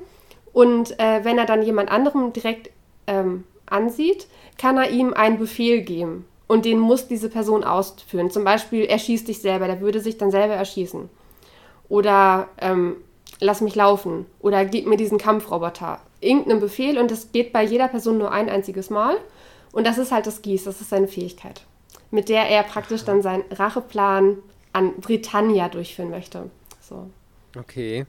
Und 0.52 0.98
äh, 0.98 1.24
wenn 1.24 1.38
er 1.38 1.46
dann 1.46 1.62
jemand 1.62 1.90
anderem 1.90 2.32
direkt 2.32 2.70
ähm, 3.06 3.44
ansieht, 3.66 4.26
kann 4.58 4.78
er 4.78 4.90
ihm 4.90 5.12
einen 5.12 5.38
Befehl 5.38 5.82
geben. 5.82 6.24
Und 6.46 6.64
den 6.64 6.78
muss 6.78 7.08
diese 7.08 7.28
Person 7.28 7.64
ausführen. 7.64 8.30
Zum 8.30 8.44
Beispiel, 8.44 8.84
erschieß 8.84 9.24
dich 9.24 9.40
selber, 9.40 9.66
der 9.66 9.80
würde 9.80 10.00
sich 10.00 10.16
dann 10.16 10.30
selber 10.30 10.54
erschießen. 10.54 11.10
Oder 11.88 12.48
ähm, 12.58 12.96
lass 13.40 13.60
mich 13.60 13.74
laufen. 13.74 14.26
Oder 14.40 14.64
gib 14.64 14.86
mir 14.86 14.96
diesen 14.96 15.18
Kampfroboter. 15.18 16.00
Irgendeinen 16.20 16.60
Befehl 16.60 16.98
und 16.98 17.10
das 17.10 17.32
geht 17.32 17.52
bei 17.52 17.62
jeder 17.62 17.88
Person 17.88 18.18
nur 18.18 18.30
ein 18.30 18.48
einziges 18.48 18.90
Mal. 18.90 19.16
Und 19.72 19.86
das 19.86 19.98
ist 19.98 20.12
halt 20.12 20.26
das 20.26 20.40
Gieß, 20.40 20.64
das 20.64 20.80
ist 20.80 20.90
seine 20.90 21.08
Fähigkeit. 21.08 21.62
Mit 22.10 22.28
der 22.28 22.48
er 22.48 22.62
praktisch 22.62 23.04
dann 23.04 23.20
seinen 23.20 23.44
Racheplan 23.50 24.38
an 24.76 25.00
Britannia 25.00 25.70
durchführen 25.70 26.10
möchte. 26.10 26.50
So. 26.82 27.10
Okay. 27.58 28.04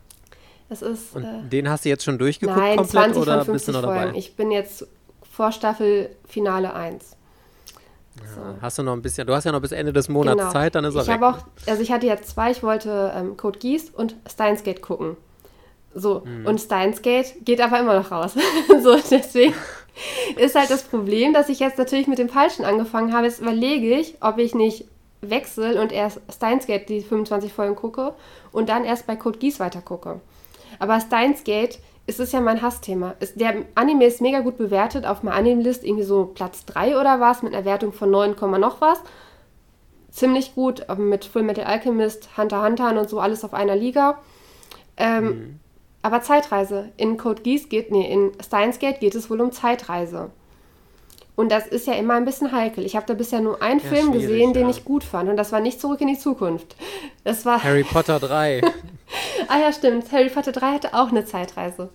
Es 0.69 0.81
ist. 0.81 1.15
Und 1.15 1.23
äh, 1.23 1.47
den 1.49 1.69
hast 1.69 1.85
du 1.85 1.89
jetzt 1.89 2.03
schon 2.03 2.17
durchgeguckt 2.17 2.59
nein, 2.59 2.75
komplett 2.75 3.13
20 3.13 3.21
oder 3.21 3.37
von 3.37 3.45
50 3.45 3.53
bist 3.53 3.67
du 3.67 3.71
noch 3.71 3.81
dabei? 3.81 4.01
Folgen. 4.01 4.17
Ich 4.17 4.35
bin 4.35 4.51
jetzt 4.51 4.85
vor 5.31 5.53
Staffel 5.53 6.09
Finale 6.27 6.73
1. 6.73 7.15
So. 8.35 8.41
Hast 8.61 8.79
du 8.79 8.83
noch 8.83 8.93
ein 8.93 9.01
bisschen, 9.01 9.27
du 9.27 9.33
hast 9.33 9.45
ja 9.45 9.51
noch 9.51 9.61
bis 9.61 9.71
Ende 9.71 9.93
des 9.93 10.09
Monats 10.09 10.39
genau. 10.39 10.51
Zeit, 10.51 10.75
dann 10.75 10.83
ist 10.83 10.95
er 10.95 11.03
Ich 11.03 11.09
habe 11.09 11.27
auch, 11.27 11.37
also 11.67 11.81
ich 11.81 11.91
hatte 11.91 12.07
jetzt 12.07 12.27
zwei, 12.27 12.51
ich 12.51 12.63
wollte 12.63 13.13
ähm, 13.15 13.37
Code 13.37 13.59
Geass 13.59 13.91
und 13.91 14.15
Steins 14.27 14.63
Gate 14.63 14.81
gucken. 14.81 15.15
So, 15.93 16.25
hm. 16.25 16.45
und 16.47 16.59
Steins 16.59 17.03
Gate 17.03 17.45
geht 17.45 17.61
aber 17.61 17.79
immer 17.79 17.95
noch 17.97 18.11
raus. 18.11 18.33
so, 18.83 18.97
deswegen 19.11 19.53
ist 20.37 20.55
halt 20.55 20.71
das 20.71 20.83
Problem, 20.83 21.31
dass 21.31 21.47
ich 21.47 21.59
jetzt 21.59 21.77
natürlich 21.77 22.07
mit 22.07 22.17
dem 22.17 22.27
Falschen 22.27 22.65
angefangen 22.65 23.13
habe. 23.13 23.27
Jetzt 23.27 23.39
überlege 23.39 23.95
ich, 23.95 24.15
ob 24.19 24.39
ich 24.39 24.55
nicht 24.55 24.85
wechsle 25.21 25.81
und 25.81 25.91
erst 25.91 26.21
Steins 26.31 26.67
Gate 26.67 26.89
die 26.89 27.01
25 27.01 27.51
Folgen 27.51 27.75
gucke 27.75 28.13
und 28.51 28.69
dann 28.69 28.85
erst 28.85 29.07
bei 29.07 29.15
Code 29.15 29.39
Geass 29.39 29.59
weiter 29.59 29.81
gucke. 29.81 30.21
Aber 30.79 30.99
Steins 30.99 31.43
Gate 31.43 31.79
es 32.07 32.19
ist 32.19 32.31
ja 32.31 32.39
mein 32.39 32.61
Hassthema. 32.61 33.15
Ist, 33.19 33.39
der 33.39 33.65
Anime 33.75 34.05
ist 34.05 34.21
mega 34.21 34.39
gut 34.39 34.57
bewertet 34.57 35.05
auf 35.05 35.23
meiner 35.23 35.35
Anime-List, 35.35 35.83
irgendwie 35.83 36.05
so 36.05 36.25
Platz 36.25 36.65
3 36.65 36.97
oder 36.97 37.19
was, 37.19 37.43
mit 37.43 37.53
einer 37.53 37.65
Wertung 37.65 37.91
von 37.91 38.09
9, 38.09 38.35
noch 38.59 38.79
was. 38.79 39.01
Ziemlich 40.09 40.55
gut, 40.55 40.85
mit 40.97 41.25
Full 41.25 41.43
Metal 41.43 41.65
Alchemist, 41.65 42.37
Hunter 42.37 42.63
Hunter 42.63 42.97
und 42.97 43.09
so, 43.09 43.19
alles 43.19 43.43
auf 43.43 43.53
einer 43.53 43.75
Liga. 43.75 44.19
Ähm, 44.95 45.25
mhm. 45.25 45.59
Aber 46.01 46.21
Zeitreise. 46.21 46.89
In 46.95 47.17
Code 47.17 47.41
Geass 47.41 47.67
geht, 47.67 47.91
nee, 47.91 48.09
in 48.09 48.31
Steins 48.41 48.79
Gate 48.79 49.01
geht 49.01 49.13
es 49.13 49.29
wohl 49.29 49.41
um 49.41 49.51
Zeitreise. 49.51 50.31
Und 51.37 51.51
das 51.51 51.67
ist 51.67 51.85
ja 51.85 51.93
immer 51.93 52.15
ein 52.15 52.25
bisschen 52.25 52.51
heikel. 52.51 52.83
Ich 52.83 52.95
habe 52.95 53.05
da 53.05 53.13
bisher 53.13 53.41
nur 53.41 53.61
einen 53.61 53.79
ja, 53.79 53.85
Film 53.85 54.11
gesehen, 54.11 54.53
den 54.53 54.67
ich 54.69 54.83
gut 54.83 55.03
fand. 55.03 55.29
Und 55.29 55.37
das 55.37 55.51
war 55.51 55.59
nicht 55.59 55.79
Zurück 55.79 56.01
in 56.01 56.07
die 56.07 56.17
Zukunft. 56.17 56.75
Das 57.23 57.45
war 57.45 57.63
Harry 57.63 57.83
Potter 57.83 58.19
3. 58.19 58.61
ah 59.47 59.59
ja, 59.59 59.71
stimmt. 59.71 60.11
Harry 60.11 60.29
Potter 60.29 60.51
3 60.51 60.73
hatte 60.73 60.93
auch 60.95 61.09
eine 61.09 61.25
Zeitreise. 61.25 61.89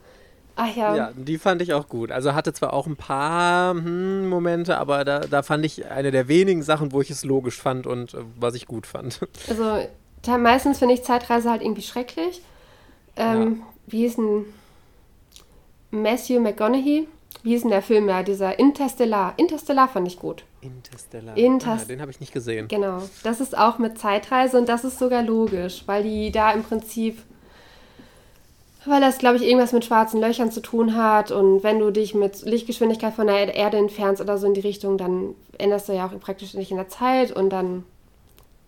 Ach 0.54 0.76
ja. 0.76 0.94
Ja, 0.94 1.12
die 1.16 1.38
fand 1.38 1.60
ich 1.60 1.74
auch 1.74 1.88
gut. 1.88 2.12
Also 2.12 2.34
hatte 2.34 2.52
zwar 2.52 2.72
auch 2.72 2.86
ein 2.86 2.94
paar 2.94 3.74
hm, 3.74 4.28
Momente, 4.28 4.78
aber 4.78 5.04
da, 5.04 5.18
da 5.18 5.42
fand 5.42 5.64
ich 5.64 5.90
eine 5.90 6.12
der 6.12 6.28
wenigen 6.28 6.62
Sachen, 6.62 6.92
wo 6.92 7.00
ich 7.00 7.10
es 7.10 7.24
logisch 7.24 7.60
fand 7.60 7.88
und 7.88 8.14
äh, 8.14 8.18
was 8.38 8.54
ich 8.54 8.68
gut 8.68 8.86
fand. 8.86 9.20
Also 9.48 10.38
meistens 10.38 10.78
finde 10.78 10.94
ich 10.94 11.02
Zeitreise 11.02 11.50
halt 11.50 11.62
irgendwie 11.62 11.82
schrecklich. 11.82 12.42
Ähm, 13.16 13.56
ja. 13.58 13.66
Wie 13.88 13.98
hieß 14.02 14.16
denn 14.16 14.44
Matthew 15.90 16.38
McConaughey? 16.38 17.08
Wie 17.42 17.50
hieß 17.50 17.62
denn 17.62 17.70
der 17.70 17.82
Film 17.82 18.08
ja? 18.08 18.22
Dieser 18.22 18.58
Interstellar. 18.58 19.34
Interstellar 19.36 19.88
fand 19.88 20.06
ich 20.06 20.18
gut. 20.18 20.44
Interstellar. 20.60 21.36
Interst 21.36 21.84
ah, 21.84 21.88
den 21.88 22.00
habe 22.00 22.10
ich 22.10 22.20
nicht 22.20 22.32
gesehen. 22.32 22.68
Genau. 22.68 23.02
Das 23.22 23.40
ist 23.40 23.56
auch 23.56 23.78
mit 23.78 23.98
Zeitreise 23.98 24.58
und 24.58 24.68
das 24.68 24.84
ist 24.84 24.98
sogar 24.98 25.22
logisch, 25.22 25.82
weil 25.86 26.02
die 26.02 26.30
da 26.30 26.52
im 26.52 26.62
Prinzip 26.62 27.18
weil 28.84 29.00
das, 29.00 29.18
glaube 29.18 29.36
ich, 29.36 29.44
irgendwas 29.44 29.72
mit 29.72 29.84
schwarzen 29.84 30.20
Löchern 30.20 30.50
zu 30.50 30.60
tun 30.60 30.96
hat. 30.96 31.30
Und 31.30 31.62
wenn 31.62 31.78
du 31.78 31.90
dich 31.90 32.14
mit 32.14 32.42
Lichtgeschwindigkeit 32.42 33.14
von 33.14 33.28
der 33.28 33.54
Erde 33.54 33.76
entfernst 33.76 34.20
oder 34.20 34.38
so 34.38 34.46
in 34.46 34.54
die 34.54 34.60
Richtung, 34.60 34.98
dann 34.98 35.34
änderst 35.58 35.88
du 35.88 35.92
ja 35.92 36.06
auch 36.06 36.18
praktisch 36.18 36.54
nicht 36.54 36.70
in 36.70 36.76
der 36.76 36.88
Zeit 36.88 37.30
und 37.30 37.50
dann. 37.50 37.84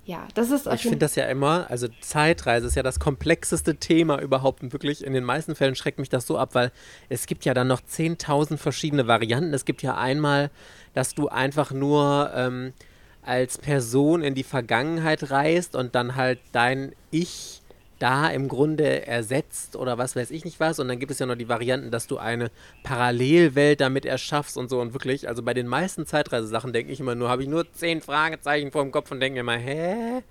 Ja, 0.06 0.28
das 0.34 0.50
ist. 0.50 0.66
Ich 0.66 0.82
finde 0.82 0.98
das 0.98 1.14
ja 1.16 1.24
immer, 1.26 1.66
also 1.70 1.88
Zeitreise 2.00 2.66
ist 2.66 2.74
ja 2.74 2.82
das 2.82 3.00
komplexeste 3.00 3.76
Thema 3.76 4.20
überhaupt. 4.20 4.62
Und 4.62 4.72
wirklich 4.72 5.02
in 5.02 5.14
den 5.14 5.24
meisten 5.24 5.54
Fällen 5.54 5.74
schreckt 5.74 5.98
mich 5.98 6.10
das 6.10 6.26
so 6.26 6.36
ab, 6.36 6.50
weil 6.54 6.72
es 7.08 7.26
gibt 7.26 7.44
ja 7.46 7.54
dann 7.54 7.68
noch 7.68 7.80
10.000 7.80 8.58
verschiedene 8.58 9.06
Varianten. 9.06 9.54
Es 9.54 9.64
gibt 9.64 9.82
ja 9.82 9.96
einmal 9.96 10.50
dass 10.94 11.14
du 11.14 11.28
einfach 11.28 11.72
nur 11.72 12.30
ähm, 12.34 12.72
als 13.22 13.58
Person 13.58 14.22
in 14.22 14.34
die 14.34 14.44
Vergangenheit 14.44 15.30
reist 15.30 15.76
und 15.76 15.94
dann 15.94 16.16
halt 16.16 16.40
dein 16.52 16.92
Ich 17.10 17.60
da 18.04 18.28
im 18.28 18.48
Grunde 18.48 19.06
ersetzt 19.06 19.76
oder 19.76 19.96
was 19.96 20.14
weiß 20.14 20.30
ich 20.30 20.44
nicht 20.44 20.60
was. 20.60 20.78
Und 20.78 20.88
dann 20.88 20.98
gibt 20.98 21.10
es 21.10 21.20
ja 21.20 21.24
noch 21.24 21.36
die 21.36 21.48
Varianten, 21.48 21.90
dass 21.90 22.06
du 22.06 22.18
eine 22.18 22.50
Parallelwelt 22.82 23.80
damit 23.80 24.04
erschaffst 24.04 24.58
und 24.58 24.68
so. 24.68 24.78
Und 24.78 24.92
wirklich, 24.92 25.26
also 25.26 25.42
bei 25.42 25.54
den 25.54 25.66
meisten 25.66 26.04
Zeitreisesachen 26.04 26.74
denke 26.74 26.92
ich 26.92 27.00
immer 27.00 27.14
nur, 27.14 27.30
habe 27.30 27.42
ich 27.42 27.48
nur 27.48 27.72
zehn 27.72 28.02
Fragezeichen 28.02 28.72
vor 28.72 28.82
dem 28.82 28.92
Kopf 28.92 29.10
und 29.10 29.20
denke 29.20 29.40
immer, 29.40 29.56
hä? 29.56 30.22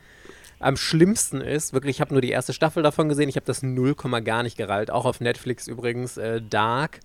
Am 0.59 0.77
schlimmsten 0.77 1.41
ist, 1.41 1.73
wirklich, 1.73 1.97
ich 1.97 2.01
habe 2.01 2.13
nur 2.13 2.21
die 2.21 2.29
erste 2.29 2.53
Staffel 2.53 2.83
davon 2.83 3.09
gesehen, 3.09 3.27
ich 3.27 3.37
habe 3.37 3.47
das 3.47 3.63
0, 3.63 3.95
gar 4.23 4.43
nicht 4.43 4.55
gerallt. 4.55 4.91
Auch 4.91 5.05
auf 5.05 5.19
Netflix 5.19 5.67
übrigens, 5.67 6.17
äh, 6.17 6.43
Dark. 6.47 6.99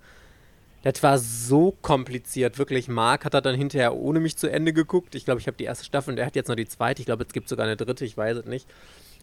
Das 0.83 1.01
war 1.01 1.17
so 1.17 1.75
kompliziert, 1.81 2.59
wirklich. 2.59 2.87
Marc 2.87 3.25
hat 3.25 3.33
er 3.33 3.41
dann 3.41 3.55
hinterher 3.55 3.95
ohne 3.95 4.19
mich 4.19 4.37
zu 4.37 4.47
Ende 4.47 4.71
geguckt. 4.71 5.15
Ich 5.15 5.25
glaube, 5.25 5.41
ich 5.41 5.47
habe 5.47 5.57
die 5.57 5.63
erste 5.63 5.83
Staffel 5.83 6.11
und 6.11 6.19
er 6.19 6.27
hat 6.27 6.35
jetzt 6.35 6.47
noch 6.47 6.55
die 6.55 6.67
zweite. 6.67 7.01
Ich 7.01 7.07
glaube, 7.07 7.23
es 7.23 7.33
gibt 7.33 7.49
sogar 7.49 7.65
eine 7.65 7.75
dritte, 7.75 8.05
ich 8.05 8.15
weiß 8.15 8.37
es 8.37 8.45
nicht. 8.45 8.67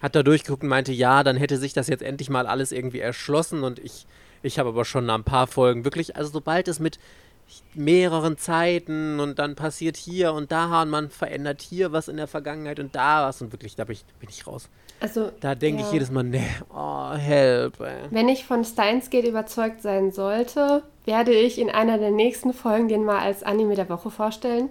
Hat 0.00 0.14
da 0.14 0.22
durchgeguckt 0.22 0.62
und 0.62 0.68
meinte, 0.68 0.92
ja, 0.92 1.22
dann 1.22 1.36
hätte 1.36 1.56
sich 1.56 1.72
das 1.72 1.88
jetzt 1.88 2.02
endlich 2.02 2.28
mal 2.28 2.46
alles 2.46 2.72
irgendwie 2.72 3.00
erschlossen 3.00 3.64
und 3.64 3.78
ich, 3.78 4.06
ich 4.42 4.58
habe 4.58 4.68
aber 4.70 4.84
schon 4.84 5.06
nach 5.06 5.14
ein 5.14 5.24
paar 5.24 5.46
Folgen 5.46 5.84
wirklich, 5.84 6.16
also 6.16 6.30
sobald 6.30 6.68
es 6.68 6.80
mit 6.80 6.98
mehreren 7.74 8.36
Zeiten 8.36 9.20
und 9.20 9.38
dann 9.38 9.54
passiert 9.54 9.96
hier 9.96 10.32
und 10.32 10.50
da 10.52 10.82
und 10.82 10.90
man 10.90 11.10
verändert 11.10 11.62
hier 11.62 11.92
was 11.92 12.08
in 12.08 12.16
der 12.16 12.26
Vergangenheit 12.26 12.80
und 12.80 12.94
da 12.94 13.26
was 13.26 13.40
und 13.40 13.52
wirklich, 13.52 13.76
da 13.76 13.84
bin 13.84 13.94
ich, 13.94 14.04
bin 14.18 14.28
ich 14.28 14.46
raus. 14.46 14.68
Also, 14.98 15.30
da 15.40 15.54
denke 15.54 15.82
ja. 15.82 15.86
ich 15.86 15.92
jedes 15.92 16.10
Mal, 16.10 16.24
nee, 16.24 16.46
oh, 16.74 17.12
help. 17.12 17.80
Ey. 17.80 18.08
Wenn 18.10 18.28
ich 18.28 18.46
von 18.46 18.64
Steins 18.64 19.10
Gate 19.10 19.26
überzeugt 19.26 19.82
sein 19.82 20.10
sollte, 20.10 20.82
werde 21.04 21.32
ich 21.32 21.58
in 21.58 21.70
einer 21.70 21.98
der 21.98 22.10
nächsten 22.10 22.54
Folgen 22.54 22.88
den 22.88 23.04
mal 23.04 23.18
als 23.18 23.42
Anime 23.42 23.74
der 23.74 23.88
Woche 23.90 24.10
vorstellen. 24.10 24.70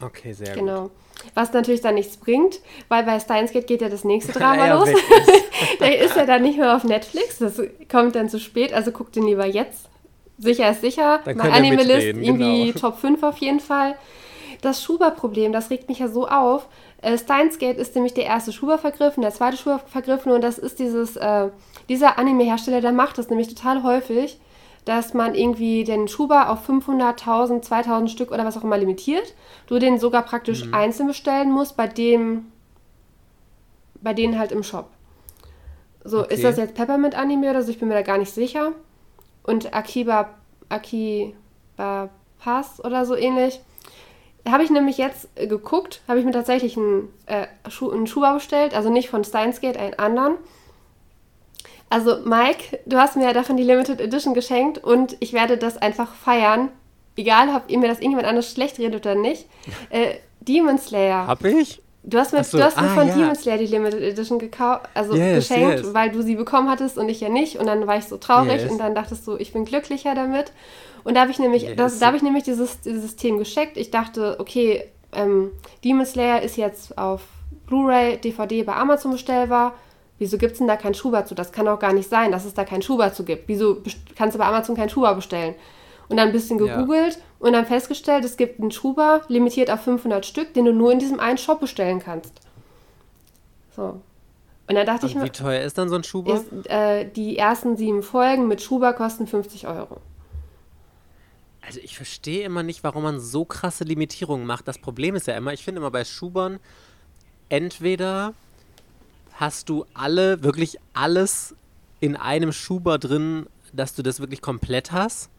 Okay, 0.00 0.32
sehr 0.32 0.54
genau. 0.54 0.82
gut. 0.84 0.90
Genau. 0.90 1.09
Was 1.34 1.52
natürlich 1.52 1.80
dann 1.80 1.94
nichts 1.94 2.16
bringt, 2.16 2.60
weil 2.88 3.04
bei 3.04 3.20
Steins 3.20 3.52
Gate 3.52 3.66
geht 3.66 3.82
ja 3.82 3.88
das 3.88 4.04
nächste 4.04 4.32
Drama 4.38 4.66
ja, 4.66 4.78
los. 4.78 4.88
der 5.80 6.00
ist 6.00 6.16
ja 6.16 6.26
dann 6.26 6.42
nicht 6.42 6.58
mehr 6.58 6.76
auf 6.76 6.84
Netflix, 6.84 7.38
das 7.38 7.60
kommt 7.90 8.14
dann 8.14 8.28
zu 8.28 8.40
spät, 8.40 8.72
also 8.72 8.90
guckt 8.90 9.16
ihn 9.16 9.26
lieber 9.26 9.46
jetzt. 9.46 9.90
Sicher 10.38 10.70
ist 10.70 10.80
sicher. 10.80 11.20
Dann 11.24 11.36
Mein 11.36 11.52
Anime-List 11.52 12.06
irgendwie 12.06 12.72
genau. 12.72 12.78
Top 12.80 12.98
5 12.98 13.22
auf 13.22 13.36
jeden 13.38 13.60
Fall. 13.60 13.94
Das 14.62 14.82
Schuber-Problem, 14.82 15.52
das 15.52 15.70
regt 15.70 15.88
mich 15.88 15.98
ja 15.98 16.08
so 16.08 16.26
auf. 16.26 16.66
Äh, 17.02 17.18
Steins 17.18 17.58
Gate 17.58 17.78
ist 17.78 17.94
nämlich 17.94 18.14
der 18.14 18.24
erste 18.24 18.52
Schuber-Vergriffen, 18.52 19.22
der 19.22 19.32
zweite 19.32 19.56
Schuber-Vergriffen 19.56 20.32
und 20.32 20.42
das 20.42 20.58
ist 20.58 20.78
dieses, 20.78 21.16
äh, 21.16 21.48
dieser 21.88 22.18
Anime-Hersteller, 22.18 22.80
der 22.80 22.92
macht 22.92 23.18
das 23.18 23.28
nämlich 23.28 23.48
total 23.48 23.82
häufig, 23.82 24.38
dass 24.84 25.14
man 25.14 25.34
irgendwie 25.34 25.84
den 25.84 26.08
Schuber 26.08 26.50
auf 26.50 26.68
500.000, 26.68 27.62
2000 27.62 28.10
Stück 28.10 28.30
oder 28.30 28.44
was 28.44 28.56
auch 28.56 28.64
immer 28.64 28.78
limitiert. 28.78 29.34
Du 29.66 29.78
den 29.78 29.98
sogar 29.98 30.22
praktisch 30.22 30.64
mhm. 30.64 30.74
einzeln 30.74 31.06
bestellen 31.06 31.52
musst, 31.52 31.76
bei 31.76 31.86
dem, 31.86 32.46
bei 34.00 34.14
denen 34.14 34.38
halt 34.38 34.52
im 34.52 34.62
Shop. 34.62 34.90
So, 36.02 36.20
okay. 36.20 36.34
ist 36.34 36.44
das 36.44 36.56
jetzt 36.56 36.74
Peppermint 36.74 37.14
Anime 37.14 37.50
oder 37.50 37.62
so? 37.62 37.70
Ich 37.70 37.78
bin 37.78 37.88
mir 37.88 37.94
da 37.94 38.02
gar 38.02 38.18
nicht 38.18 38.32
sicher. 38.32 38.72
Und 39.42 39.74
Akiba, 39.74 40.30
Akiba 40.68 42.08
Pass 42.38 42.82
oder 42.82 43.04
so 43.04 43.14
ähnlich 43.14 43.60
habe 44.48 44.62
ich 44.62 44.70
nämlich 44.70 44.98
jetzt 44.98 45.28
geguckt, 45.36 46.00
habe 46.08 46.18
ich 46.18 46.24
mir 46.24 46.32
tatsächlich 46.32 46.76
einen, 46.76 47.08
äh, 47.26 47.46
Schuh, 47.68 47.90
einen 47.90 48.06
Schuhbau 48.06 48.34
bestellt, 48.34 48.74
also 48.74 48.90
nicht 48.90 49.10
von 49.10 49.24
Steinsgate, 49.24 49.78
einen 49.78 49.94
anderen. 49.94 50.34
Also 51.90 52.18
Mike, 52.24 52.78
du 52.86 52.96
hast 52.96 53.16
mir 53.16 53.24
ja 53.24 53.32
davon 53.32 53.56
die 53.56 53.64
Limited 53.64 54.00
Edition 54.00 54.32
geschenkt 54.32 54.78
und 54.78 55.16
ich 55.18 55.32
werde 55.32 55.58
das 55.58 55.76
einfach 55.76 56.14
feiern, 56.14 56.68
egal 57.16 57.48
ob 57.54 57.68
mir 57.68 57.88
das 57.88 57.98
irgendjemand 57.98 58.28
anders 58.28 58.52
schlecht 58.52 58.78
redet 58.78 59.04
oder 59.04 59.14
nicht. 59.14 59.46
Äh, 59.90 60.14
Demon 60.40 60.78
Slayer. 60.78 61.26
Hab 61.26 61.44
ich? 61.44 61.82
Du 62.02 62.18
hast 62.18 62.32
mir, 62.32 62.42
so. 62.44 62.56
du 62.56 62.64
hast 62.64 62.80
mir 62.80 62.86
ah, 62.86 62.94
von 62.94 63.08
ja. 63.08 63.14
Demon 63.14 63.34
Slayer 63.34 63.58
die 63.58 63.66
Limited 63.66 64.00
Edition 64.00 64.38
gekauft, 64.38 64.88
also 64.94 65.14
yes, 65.14 65.48
geschenkt, 65.48 65.84
yes. 65.84 65.94
weil 65.94 66.10
du 66.10 66.22
sie 66.22 66.34
bekommen 66.34 66.70
hattest 66.70 66.96
und 66.96 67.08
ich 67.08 67.20
ja 67.20 67.28
nicht. 67.28 67.58
Und 67.58 67.66
dann 67.66 67.86
war 67.86 67.98
ich 67.98 68.04
so 68.04 68.16
traurig 68.16 68.62
yes. 68.62 68.70
und 68.70 68.78
dann 68.78 68.94
dachtest 68.94 69.26
du, 69.26 69.36
ich 69.36 69.52
bin 69.52 69.64
glücklicher 69.64 70.14
damit. 70.14 70.52
Und 71.04 71.14
da 71.14 71.22
habe 71.22 71.30
ich 71.30 71.38
nämlich, 71.38 71.74
das, 71.76 71.98
da 71.98 72.06
habe 72.06 72.16
ich 72.16 72.22
nämlich 72.22 72.44
dieses, 72.44 72.80
dieses 72.80 73.02
System 73.02 73.38
gescheckt. 73.38 73.76
Ich 73.76 73.90
dachte, 73.90 74.36
okay, 74.38 74.84
ähm, 75.12 75.50
Demon 75.84 76.06
Slayer 76.06 76.40
ist 76.40 76.56
jetzt 76.56 76.96
auf 76.96 77.22
Blu-ray, 77.66 78.18
DVD 78.18 78.62
bei 78.62 78.74
Amazon 78.74 79.12
bestellbar. 79.12 79.74
Wieso 80.20 80.36
gibt 80.36 80.52
es 80.52 80.58
denn 80.58 80.68
da 80.68 80.76
keinen 80.76 80.92
Schuber 80.92 81.24
zu? 81.24 81.34
Das 81.34 81.50
kann 81.50 81.66
auch 81.66 81.78
gar 81.78 81.94
nicht 81.94 82.10
sein, 82.10 82.30
dass 82.30 82.44
es 82.44 82.52
da 82.52 82.64
keinen 82.64 82.82
Schuber 82.82 83.10
zu 83.14 83.24
gibt. 83.24 83.48
Wieso 83.48 83.78
kannst 84.16 84.34
du 84.34 84.38
bei 84.38 84.44
Amazon 84.44 84.76
keinen 84.76 84.90
Schuber 84.90 85.14
bestellen? 85.14 85.54
Und 86.10 86.18
dann 86.18 86.28
ein 86.28 86.32
bisschen 86.32 86.58
gegoogelt 86.58 87.14
ja. 87.14 87.22
und 87.38 87.54
dann 87.54 87.64
festgestellt, 87.64 88.22
es 88.26 88.36
gibt 88.36 88.60
einen 88.60 88.70
Schuber 88.70 89.22
limitiert 89.28 89.70
auf 89.70 89.80
500 89.80 90.26
Stück, 90.26 90.52
den 90.52 90.66
du 90.66 90.74
nur 90.74 90.92
in 90.92 90.98
diesem 90.98 91.20
einen 91.20 91.38
Shop 91.38 91.60
bestellen 91.60 92.00
kannst. 92.00 92.34
So. 93.74 93.98
Und 94.68 94.74
dann 94.74 94.84
dachte 94.84 95.06
und 95.06 95.08
ich 95.08 95.16
mir. 95.16 95.24
Wie 95.24 95.30
teuer 95.30 95.62
ist 95.62 95.78
dann 95.78 95.88
so 95.88 95.94
ein 95.94 96.04
Schuber? 96.04 96.34
Ist, 96.34 96.68
äh, 96.68 97.08
die 97.10 97.38
ersten 97.38 97.78
sieben 97.78 98.02
Folgen 98.02 98.46
mit 98.46 98.60
Schuber 98.60 98.92
kosten 98.92 99.26
50 99.26 99.68
Euro. 99.68 100.02
Also 101.62 101.80
ich 101.82 101.96
verstehe 101.96 102.44
immer 102.44 102.62
nicht, 102.62 102.84
warum 102.84 103.04
man 103.04 103.20
so 103.20 103.46
krasse 103.46 103.84
Limitierungen 103.84 104.46
macht. 104.46 104.68
Das 104.68 104.78
Problem 104.78 105.14
ist 105.14 105.26
ja 105.26 105.34
immer, 105.34 105.54
ich 105.54 105.64
finde 105.64 105.80
immer 105.80 105.90
bei 105.90 106.04
Schubern, 106.04 106.58
entweder 107.48 108.34
hast 109.40 109.68
du 109.68 109.86
alle, 109.94 110.42
wirklich 110.42 110.76
alles 110.92 111.56
in 111.98 112.14
einem 112.14 112.52
Schuber 112.52 112.98
drin, 112.98 113.46
dass 113.72 113.94
du 113.94 114.02
das 114.02 114.20
wirklich 114.20 114.42
komplett 114.42 114.92
hast 114.92 115.30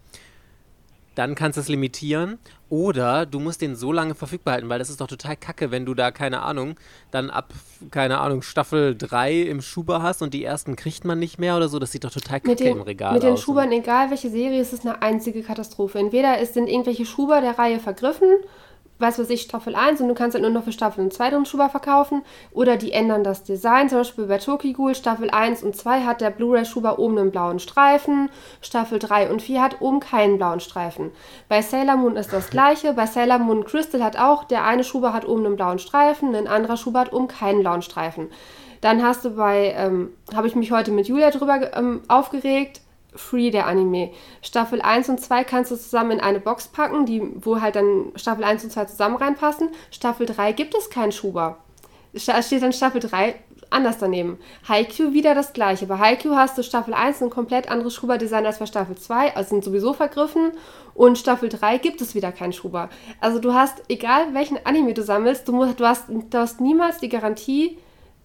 dann 1.15 1.35
kannst 1.35 1.57
du 1.57 1.61
es 1.61 1.67
limitieren. 1.67 2.39
Oder 2.69 3.25
du 3.25 3.39
musst 3.39 3.61
den 3.61 3.75
so 3.75 3.91
lange 3.91 4.15
verfügbar 4.15 4.53
halten, 4.53 4.69
weil 4.69 4.79
das 4.79 4.89
ist 4.89 5.01
doch 5.01 5.07
total 5.07 5.35
kacke, 5.35 5.71
wenn 5.71 5.85
du 5.85 5.93
da, 5.93 6.11
keine 6.11 6.41
Ahnung, 6.41 6.75
dann 7.11 7.29
ab, 7.29 7.53
keine 7.91 8.19
Ahnung, 8.19 8.41
Staffel 8.41 8.95
3 8.97 9.41
im 9.41 9.61
Schuber 9.61 10.01
hast 10.01 10.21
und 10.21 10.33
die 10.33 10.43
ersten 10.43 10.77
kriegt 10.77 11.03
man 11.03 11.19
nicht 11.19 11.37
mehr 11.37 11.57
oder 11.57 11.67
so. 11.67 11.79
Das 11.79 11.91
sieht 11.91 12.05
doch 12.05 12.11
total 12.11 12.39
kacke 12.39 12.55
den, 12.55 12.77
im 12.77 12.81
Regal 12.81 13.13
mit 13.13 13.23
aus. 13.23 13.29
Mit 13.29 13.37
den 13.37 13.43
Schubern, 13.43 13.71
egal 13.73 14.09
welche 14.09 14.29
Serie, 14.29 14.61
ist 14.61 14.71
es 14.71 14.81
eine 14.81 15.01
einzige 15.01 15.43
Katastrophe. 15.43 15.99
Entweder 15.99 16.43
sind 16.45 16.67
irgendwelche 16.67 17.05
Schuber 17.05 17.41
der 17.41 17.59
Reihe 17.59 17.79
vergriffen 17.79 18.29
was 19.01 19.19
weiß 19.19 19.29
ich, 19.29 19.41
Staffel 19.41 19.75
1 19.75 19.99
und 20.01 20.07
du 20.07 20.13
kannst 20.13 20.35
halt 20.35 20.43
nur 20.43 20.51
noch 20.51 20.63
für 20.63 20.71
Staffel 20.71 21.09
2 21.09 21.29
drin 21.29 21.45
Schuber 21.45 21.69
verkaufen. 21.69 22.23
Oder 22.51 22.77
die 22.77 22.91
ändern 22.91 23.23
das 23.23 23.43
Design. 23.43 23.89
Zum 23.89 23.99
Beispiel 23.99 24.25
bei 24.25 24.37
Tokigul 24.37 24.95
Staffel 24.95 25.29
1 25.29 25.63
und 25.63 25.75
2 25.75 26.01
hat 26.01 26.21
der 26.21 26.29
Blu-ray-Schuber 26.29 26.99
oben 26.99 27.17
einen 27.17 27.31
blauen 27.31 27.59
Streifen. 27.59 28.29
Staffel 28.61 28.99
3 28.99 29.29
und 29.29 29.41
4 29.41 29.61
hat 29.61 29.81
oben 29.81 29.99
keinen 29.99 30.37
blauen 30.37 30.59
Streifen. 30.59 31.11
Bei 31.49 31.61
Sailor 31.61 31.97
Moon 31.97 32.15
ist 32.15 32.31
das 32.31 32.49
gleiche. 32.49 32.93
Bei 32.93 33.05
Sailor 33.07 33.39
Moon 33.39 33.65
Crystal 33.65 34.03
hat 34.03 34.17
auch, 34.17 34.43
der 34.43 34.63
eine 34.65 34.83
Schuber 34.83 35.13
hat 35.13 35.27
oben 35.27 35.45
einen 35.45 35.55
blauen 35.55 35.79
Streifen, 35.79 36.35
ein 36.35 36.47
anderer 36.47 36.77
Schuber 36.77 36.99
hat 37.01 37.13
oben 37.13 37.27
keinen 37.27 37.61
blauen 37.61 37.81
Streifen. 37.81 38.29
Dann 38.81 39.03
hast 39.03 39.23
du 39.25 39.31
bei, 39.31 39.73
ähm, 39.77 40.09
habe 40.35 40.47
ich 40.47 40.55
mich 40.55 40.71
heute 40.71 40.91
mit 40.91 41.07
Julia 41.07 41.29
drüber 41.29 41.75
ähm, 41.75 42.01
aufgeregt, 42.07 42.81
Free, 43.13 43.51
der 43.51 43.67
Anime. 43.67 44.11
Staffel 44.41 44.81
1 44.81 45.09
und 45.09 45.19
2 45.19 45.43
kannst 45.43 45.71
du 45.71 45.75
zusammen 45.75 46.11
in 46.11 46.19
eine 46.21 46.39
Box 46.39 46.67
packen, 46.67 47.05
die, 47.05 47.21
wo 47.35 47.59
halt 47.59 47.75
dann 47.75 48.11
Staffel 48.15 48.43
1 48.43 48.63
und 48.63 48.71
2 48.71 48.85
zusammen 48.85 49.17
reinpassen. 49.17 49.69
Staffel 49.91 50.25
3 50.25 50.53
gibt 50.53 50.75
es 50.75 50.89
keinen 50.89 51.11
Schuber. 51.11 51.57
Es 52.13 52.23
steht 52.23 52.61
dann 52.61 52.73
Staffel 52.73 53.01
3 53.01 53.35
anders 53.71 53.97
daneben. 53.97 54.37
Haikyuu 54.67 55.13
wieder 55.13 55.33
das 55.33 55.53
gleiche. 55.53 55.87
Bei 55.87 55.97
Haikyuu 55.97 56.35
hast 56.35 56.57
du 56.57 56.63
Staffel 56.63 56.93
1 56.93 57.21
ein 57.21 57.29
komplett 57.29 57.69
anderes 57.69 57.95
Schuberdesign 57.95 58.45
als 58.45 58.59
bei 58.59 58.65
Staffel 58.65 58.97
2, 58.97 59.35
also 59.35 59.49
sind 59.49 59.63
sowieso 59.63 59.93
vergriffen. 59.93 60.51
Und 60.93 61.17
Staffel 61.17 61.49
3 61.49 61.77
gibt 61.77 62.01
es 62.01 62.13
wieder 62.13 62.31
keinen 62.31 62.53
Schuber. 62.53 62.89
Also 63.19 63.39
du 63.39 63.53
hast, 63.53 63.81
egal 63.87 64.33
welchen 64.33 64.63
Anime 64.65 64.93
du 64.93 65.03
sammelst, 65.03 65.47
du, 65.47 65.53
musst, 65.53 65.79
du, 65.79 65.85
hast, 65.85 66.05
du 66.09 66.37
hast 66.37 66.59
niemals 66.59 66.99
die 66.99 67.09
Garantie, 67.09 67.77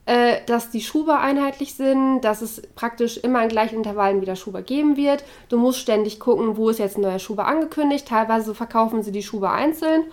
äh, 0.06 0.36
dass 0.46 0.70
die 0.70 0.80
Schuber 0.80 1.20
einheitlich 1.20 1.74
sind, 1.74 2.20
dass 2.20 2.40
es 2.40 2.62
praktisch 2.76 3.16
immer 3.18 3.42
in 3.42 3.48
gleichen 3.48 3.76
Intervallen 3.76 4.20
wieder 4.20 4.36
Schuber 4.36 4.62
geben 4.62 4.96
wird. 4.96 5.24
Du 5.48 5.58
musst 5.58 5.80
ständig 5.80 6.20
gucken, 6.20 6.56
wo 6.56 6.70
ist 6.70 6.78
jetzt 6.78 6.96
ein 6.96 7.02
neuer 7.02 7.18
Schuber 7.18 7.46
angekündigt. 7.46 8.06
Teilweise 8.06 8.54
verkaufen 8.54 9.02
sie 9.02 9.10
die 9.10 9.24
Schuber 9.24 9.50
einzeln. 9.50 10.04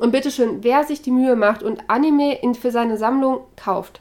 Und 0.00 0.10
bitteschön, 0.10 0.62
wer 0.62 0.84
sich 0.84 1.00
die 1.00 1.12
Mühe 1.12 1.36
macht 1.36 1.62
und 1.62 1.88
Anime 1.88 2.34
in, 2.40 2.54
für 2.54 2.72
seine 2.72 2.98
Sammlung 2.98 3.40
kauft, 3.56 4.00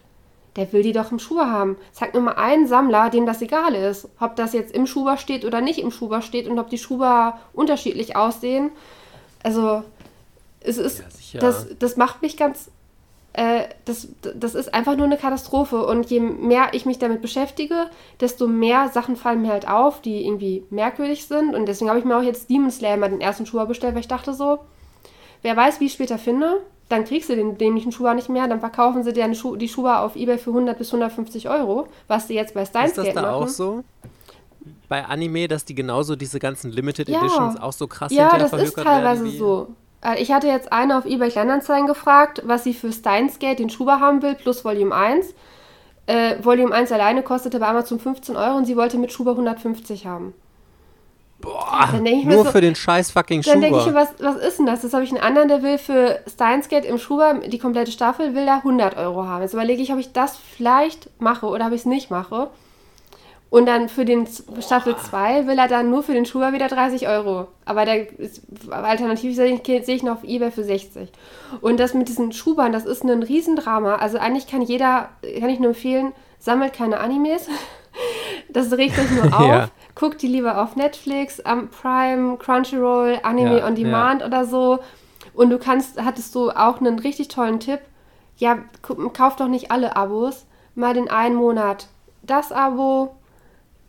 der 0.55 0.73
will 0.73 0.81
die 0.81 0.93
doch 0.93 1.11
im 1.11 1.19
Schuber 1.19 1.51
haben. 1.51 1.77
Zeig 1.91 2.15
nur 2.15 2.23
mal 2.23 2.33
einen 2.33 2.67
Sammler, 2.67 3.11
dem 3.11 3.27
das 3.27 3.41
egal 3.41 3.75
ist, 3.75 4.09
ob 4.19 4.35
das 4.35 4.53
jetzt 4.53 4.73
im 4.73 4.87
Schuber 4.87 5.17
steht 5.17 5.45
oder 5.45 5.61
nicht 5.61 5.79
im 5.79 5.91
Schuber 5.91 6.21
steht 6.21 6.47
und 6.47 6.57
ob 6.57 6.69
die 6.69 6.77
Schuber 6.79 7.39
unterschiedlich 7.53 8.15
aussehen. 8.15 8.71
Also, 9.43 9.83
es 10.59 10.77
ist, 10.79 11.03
ja, 11.33 11.39
das, 11.39 11.67
das 11.77 11.97
macht 11.97 12.23
mich 12.23 12.35
ganz 12.35 12.71
das, 13.85 14.07
das 14.35 14.55
ist 14.55 14.73
einfach 14.73 14.95
nur 14.95 15.05
eine 15.05 15.17
Katastrophe. 15.17 15.85
Und 15.85 16.09
je 16.09 16.19
mehr 16.19 16.69
ich 16.71 16.85
mich 16.85 16.99
damit 16.99 17.21
beschäftige, 17.21 17.87
desto 18.21 18.47
mehr 18.47 18.89
Sachen 18.89 19.15
fallen 19.15 19.41
mir 19.41 19.51
halt 19.51 19.67
auf, 19.67 20.01
die 20.01 20.25
irgendwie 20.25 20.63
merkwürdig 20.69 21.25
sind. 21.25 21.53
Und 21.53 21.65
deswegen 21.67 21.89
habe 21.89 21.99
ich 21.99 22.05
mir 22.05 22.17
auch 22.17 22.23
jetzt 22.23 22.49
Demon 22.49 22.71
Slayer 22.71 22.97
mal 22.97 23.09
den 23.09 23.21
ersten 23.21 23.45
Schuber 23.45 23.65
bestellt, 23.65 23.93
weil 23.93 24.01
ich 24.01 24.07
dachte 24.07 24.33
so, 24.33 24.59
wer 25.41 25.55
weiß, 25.55 25.79
wie 25.79 25.85
ich 25.85 25.93
später 25.93 26.17
finde, 26.17 26.61
dann 26.87 27.03
kriegst 27.03 27.29
du 27.29 27.35
den 27.35 27.57
dämlichen 27.57 27.91
Schuber 27.91 28.13
nicht 28.13 28.29
mehr, 28.29 28.47
dann 28.47 28.59
verkaufen 28.59 29.03
sie 29.03 29.11
dir 29.11 29.33
Schu 29.33 29.55
die 29.55 29.67
Schuber 29.67 30.01
auf 30.01 30.15
Ebay 30.15 30.37
für 30.37 30.51
100 30.51 30.77
bis 30.77 30.89
150 30.89 31.49
Euro, 31.49 31.87
was 32.07 32.27
sie 32.27 32.35
jetzt 32.35 32.53
bei 32.53 32.65
Steins 32.65 32.91
Ist 32.91 32.97
das 32.97 33.13
da 33.13 33.21
machen. 33.23 33.33
auch 33.33 33.47
so? 33.47 33.83
Bei 34.87 35.03
Anime, 35.03 35.47
dass 35.47 35.65
die 35.65 35.75
genauso 35.75 36.15
diese 36.15 36.39
ganzen 36.39 36.71
Limited 36.71 37.09
ja. 37.09 37.19
Editions 37.19 37.59
auch 37.59 37.73
so 37.73 37.87
krass 37.87 38.11
Ja, 38.13 38.37
das 38.37 38.53
ist 38.53 38.75
teilweise 38.75 39.27
so. 39.29 39.69
Äh, 40.03 40.21
ich 40.21 40.31
hatte 40.31 40.47
jetzt 40.47 40.71
eine 40.71 40.97
auf 40.97 41.05
eBay 41.05 41.29
Kleinanzeigen 41.29 41.87
gefragt, 41.87 42.41
was 42.45 42.63
sie 42.63 42.73
für 42.73 42.91
Steins 42.91 43.39
Gate 43.39 43.59
den 43.59 43.69
Schuber 43.69 43.99
haben 43.99 44.21
will, 44.21 44.35
plus 44.35 44.63
Volume 44.65 44.93
1. 44.93 45.33
Äh, 46.07 46.35
Volume 46.43 46.73
1 46.73 46.91
alleine 46.91 47.23
kostete 47.23 47.59
bei 47.59 47.67
Amazon 47.67 47.99
15 47.99 48.35
Euro 48.35 48.57
und 48.57 48.65
sie 48.65 48.77
wollte 48.77 48.97
mit 48.97 49.11
Schuber 49.11 49.31
150 49.31 50.05
haben. 50.05 50.33
Boah, 51.39 51.89
nur 52.01 52.45
so, 52.45 52.51
für 52.51 52.61
den 52.61 52.75
scheiß 52.75 53.11
fucking 53.11 53.43
Schuber. 53.43 53.53
Dann 53.53 53.61
denke 53.61 53.79
ich 53.79 53.85
mir, 53.87 53.93
was, 53.93 54.13
was 54.19 54.37
ist 54.37 54.57
denn 54.57 54.65
das? 54.65 54.81
Das 54.81 54.93
habe 54.93 55.03
ich 55.03 55.11
einen 55.11 55.21
anderen, 55.21 55.47
der 55.47 55.63
will 55.63 55.77
für 55.77 56.19
Steins 56.27 56.69
Gate 56.69 56.85
im 56.85 56.97
Schuber, 56.97 57.35
die 57.45 57.59
komplette 57.59 57.91
Staffel, 57.91 58.33
will 58.33 58.47
er 58.47 58.57
100 58.57 58.97
Euro 58.97 59.25
haben. 59.25 59.41
Jetzt 59.41 59.53
überlege 59.53 59.81
ich, 59.81 59.91
ob 59.91 59.99
ich 59.99 60.13
das 60.13 60.37
vielleicht 60.37 61.09
mache 61.21 61.45
oder 61.47 61.67
ob 61.67 61.73
ich 61.73 61.81
es 61.81 61.85
nicht 61.85 62.09
mache. 62.09 62.49
Und 63.49 63.67
dann 63.67 63.89
für 63.89 64.05
den 64.05 64.27
Staffel 64.59 64.97
2 64.97 65.47
will 65.47 65.57
er 65.57 65.67
dann 65.67 65.89
nur 65.89 66.03
für 66.03 66.13
den 66.13 66.25
Schuber 66.25 66.51
wieder 66.51 66.67
30 66.67 67.07
Euro. 67.07 67.47
Aber 67.63 67.85
der 67.85 68.19
ist, 68.19 68.41
alternativ 68.69 69.35
sehe 69.35 69.53
ich, 69.53 69.85
sehe 69.85 69.95
ich 69.95 70.03
noch 70.03 70.17
auf 70.17 70.23
Ebay 70.23 70.51
für 70.51 70.63
60. 70.63 71.09
Und 71.61 71.79
das 71.79 71.93
mit 71.93 72.09
diesen 72.09 72.31
Schubern, 72.31 72.71
das 72.71 72.85
ist 72.85 73.03
ein 73.03 73.23
Riesendrama. 73.23 73.95
Also 73.95 74.17
eigentlich 74.17 74.47
kann 74.47 74.61
jeder, 74.61 75.09
kann 75.39 75.49
ich 75.49 75.59
nur 75.59 75.69
empfehlen, 75.69 76.11
sammelt 76.39 76.73
keine 76.73 76.99
Animes. 76.99 77.47
Das 78.49 78.73
regt 78.73 78.99
euch 78.99 79.09
nur 79.11 79.33
auf. 79.39 79.47
ja. 79.47 79.69
Guckt 79.95 80.21
die 80.21 80.27
lieber 80.27 80.61
auf 80.61 80.75
Netflix, 80.75 81.39
am 81.39 81.69
Prime, 81.69 82.35
Crunchyroll, 82.37 83.19
Anime 83.23 83.59
ja, 83.59 83.65
on 83.65 83.75
Demand 83.75 84.19
ja. 84.19 84.27
oder 84.27 84.45
so. 84.45 84.79
Und 85.33 85.49
du 85.49 85.57
kannst, 85.57 86.01
hattest 86.03 86.35
du 86.35 86.51
auch 86.51 86.81
einen 86.81 86.99
richtig 86.99 87.29
tollen 87.29 87.61
Tipp. 87.61 87.79
Ja, 88.35 88.57
kauf 89.13 89.37
doch 89.37 89.47
nicht 89.47 89.71
alle 89.71 89.95
Abos. 89.95 90.45
Mal 90.75 90.93
den 90.93 91.09
einen 91.09 91.35
Monat 91.35 91.87
das 92.25 92.51
Abo, 92.51 93.15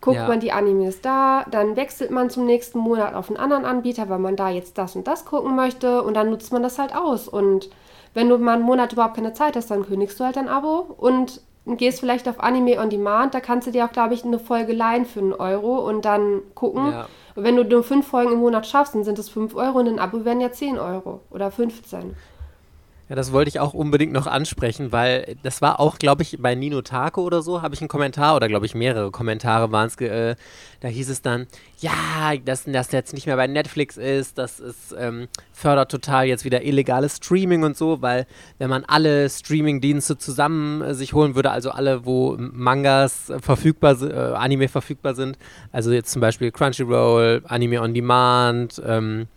guckt 0.01 0.17
ja. 0.17 0.27
man 0.27 0.39
die 0.39 0.51
Animes 0.51 1.01
da, 1.01 1.45
dann 1.49 1.75
wechselt 1.75 2.11
man 2.11 2.29
zum 2.29 2.45
nächsten 2.45 2.79
Monat 2.79 3.15
auf 3.15 3.29
einen 3.29 3.37
anderen 3.37 3.65
Anbieter, 3.65 4.09
weil 4.09 4.19
man 4.19 4.35
da 4.35 4.49
jetzt 4.49 4.77
das 4.77 4.95
und 4.95 5.07
das 5.07 5.25
gucken 5.25 5.55
möchte 5.55 6.03
und 6.03 6.13
dann 6.13 6.29
nutzt 6.29 6.53
man 6.53 6.63
das 6.63 6.77
halt 6.77 6.95
aus. 6.95 7.27
Und 7.27 7.69
wenn 8.13 8.29
du 8.29 8.37
mal 8.37 8.53
einen 8.53 8.63
Monat 8.63 8.93
überhaupt 8.93 9.15
keine 9.15 9.33
Zeit 9.33 9.55
hast, 9.55 9.71
dann 9.71 9.85
kündigst 9.85 10.19
du 10.19 10.23
halt 10.23 10.35
dein 10.35 10.49
Abo 10.49 10.95
und 10.97 11.41
gehst 11.65 11.99
vielleicht 11.99 12.29
auf 12.29 12.39
Anime 12.39 12.79
on 12.79 12.89
Demand, 12.89 13.33
da 13.33 13.41
kannst 13.41 13.67
du 13.67 13.71
dir 13.71 13.85
auch, 13.85 13.91
glaube 13.91 14.13
ich, 14.13 14.23
eine 14.23 14.39
Folge 14.39 14.71
leihen 14.71 15.05
für 15.05 15.19
einen 15.19 15.33
Euro 15.33 15.79
und 15.87 16.05
dann 16.05 16.41
gucken. 16.55 16.91
Ja. 16.91 17.07
Und 17.35 17.43
wenn 17.43 17.55
du 17.55 17.63
nur 17.63 17.83
fünf 17.83 18.07
Folgen 18.07 18.33
im 18.33 18.39
Monat 18.39 18.65
schaffst, 18.65 18.95
dann 18.95 19.03
sind 19.03 19.19
es 19.19 19.29
fünf 19.29 19.53
Euro 19.55 19.79
und 19.79 19.87
ein 19.87 19.99
Abo 19.99 20.23
wären 20.23 20.39
ja 20.39 20.51
zehn 20.51 20.79
Euro 20.79 21.19
oder 21.29 21.51
15. 21.51 22.15
Ja, 23.09 23.15
das 23.15 23.31
wollte 23.31 23.47
ich 23.47 23.61
auch 23.61 23.73
unbedingt 23.73 24.11
noch 24.11 24.27
ansprechen, 24.27 24.91
weil 24.91 25.37
das 25.41 25.61
war 25.61 25.79
auch, 25.79 25.97
glaube 25.97 26.23
ich, 26.23 26.37
bei 26.41 26.55
Nino 26.55 26.81
Taco 26.81 27.21
oder 27.21 27.41
so, 27.41 27.61
habe 27.61 27.73
ich 27.73 27.79
einen 27.79 27.87
Kommentar 27.87 28.35
oder 28.35 28.49
glaube 28.49 28.65
ich 28.65 28.75
mehrere 28.75 29.11
Kommentare 29.11 29.71
waren 29.71 29.87
es, 29.87 29.95
äh, 30.01 30.35
da 30.81 30.87
hieß 30.89 31.09
es 31.09 31.21
dann, 31.21 31.47
ja, 31.79 32.35
dass 32.43 32.65
das 32.65 32.91
jetzt 32.91 33.13
nicht 33.13 33.25
mehr 33.25 33.37
bei 33.37 33.47
Netflix 33.47 33.95
ist, 33.95 34.37
das 34.37 34.59
ist, 34.59 34.93
ähm, 34.99 35.29
fördert 35.53 35.89
total 35.89 36.25
jetzt 36.25 36.43
wieder 36.43 36.63
illegales 36.65 37.15
Streaming 37.15 37.63
und 37.63 37.77
so, 37.77 38.01
weil 38.01 38.27
wenn 38.57 38.69
man 38.69 38.83
alle 38.83 39.29
Streaming-Dienste 39.29 40.17
zusammen 40.17 40.81
äh, 40.81 40.93
sich 40.93 41.13
holen 41.13 41.33
würde, 41.35 41.51
also 41.51 41.71
alle, 41.71 42.05
wo 42.05 42.35
Mangas 42.37 43.31
verfügbar 43.39 43.95
sind, 43.95 44.11
äh, 44.11 44.15
Anime 44.15 44.67
verfügbar 44.67 45.15
sind, 45.15 45.37
also 45.71 45.93
jetzt 45.93 46.11
zum 46.11 46.19
Beispiel 46.19 46.51
Crunchyroll, 46.51 47.41
Anime 47.47 47.81
on 47.81 47.93
Demand, 47.93 48.81
ähm, 48.85 49.27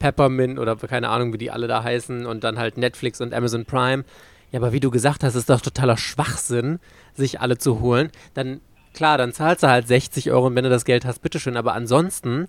Peppermint 0.00 0.58
oder 0.58 0.74
keine 0.74 1.10
Ahnung, 1.10 1.32
wie 1.32 1.38
die 1.38 1.52
alle 1.52 1.68
da 1.68 1.84
heißen 1.84 2.26
und 2.26 2.42
dann 2.42 2.58
halt 2.58 2.76
Netflix 2.76 3.20
und 3.20 3.32
Amazon 3.32 3.64
Prime. 3.64 4.04
Ja, 4.50 4.58
aber 4.58 4.72
wie 4.72 4.80
du 4.80 4.90
gesagt 4.90 5.22
hast, 5.22 5.36
ist 5.36 5.48
doch 5.48 5.60
totaler 5.60 5.96
Schwachsinn, 5.96 6.80
sich 7.14 7.40
alle 7.40 7.56
zu 7.56 7.78
holen. 7.78 8.10
Dann, 8.34 8.60
klar, 8.94 9.16
dann 9.16 9.32
zahlst 9.32 9.62
du 9.62 9.68
halt 9.68 9.86
60 9.86 10.32
Euro 10.32 10.48
und 10.48 10.56
wenn 10.56 10.64
du 10.64 10.70
das 10.70 10.84
Geld 10.84 11.04
hast, 11.04 11.20
bitteschön. 11.22 11.56
Aber 11.56 11.74
ansonsten, 11.74 12.48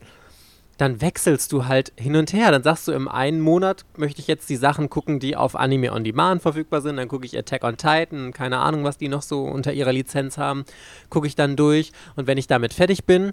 dann 0.77 0.99
wechselst 0.99 1.51
du 1.51 1.67
halt 1.67 1.93
hin 1.95 2.15
und 2.15 2.33
her. 2.33 2.49
Dann 2.49 2.63
sagst 2.63 2.87
du, 2.87 2.91
im 2.91 3.07
einen 3.07 3.39
Monat 3.39 3.85
möchte 3.97 4.19
ich 4.19 4.25
jetzt 4.25 4.49
die 4.49 4.55
Sachen 4.55 4.89
gucken, 4.89 5.19
die 5.19 5.35
auf 5.35 5.55
Anime 5.55 5.93
on 5.93 6.03
Demand 6.03 6.41
verfügbar 6.41 6.81
sind. 6.81 6.97
Dann 6.97 7.07
gucke 7.07 7.25
ich 7.25 7.37
Attack 7.37 7.63
on 7.63 7.77
Titan, 7.77 8.33
keine 8.33 8.57
Ahnung, 8.57 8.83
was 8.83 8.97
die 8.97 9.07
noch 9.07 9.21
so 9.21 9.43
unter 9.43 9.73
ihrer 9.73 9.93
Lizenz 9.93 10.39
haben. 10.39 10.65
Gucke 11.11 11.27
ich 11.27 11.35
dann 11.35 11.55
durch. 11.55 11.91
Und 12.15 12.25
wenn 12.25 12.39
ich 12.39 12.47
damit 12.47 12.73
fertig 12.73 13.05
bin, 13.05 13.31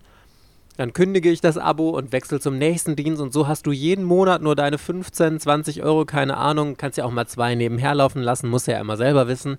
dann 0.78 0.92
kündige 0.92 1.28
ich 1.28 1.40
das 1.40 1.58
Abo 1.58 1.90
und 1.90 2.12
wechsle 2.12 2.38
zum 2.38 2.56
nächsten 2.56 2.94
Dienst 2.94 3.20
und 3.20 3.32
so 3.32 3.48
hast 3.48 3.66
du 3.66 3.72
jeden 3.72 4.04
Monat 4.04 4.42
nur 4.42 4.54
deine 4.54 4.78
15, 4.78 5.40
20 5.40 5.82
Euro, 5.82 6.04
keine 6.04 6.36
Ahnung, 6.36 6.76
kannst 6.76 6.98
ja 6.98 7.04
auch 7.04 7.10
mal 7.10 7.26
zwei 7.26 7.56
nebenher 7.56 7.96
laufen 7.96 8.22
lassen, 8.22 8.48
musst 8.48 8.68
ja 8.68 8.78
immer 8.78 8.96
selber 8.96 9.26
wissen. 9.26 9.58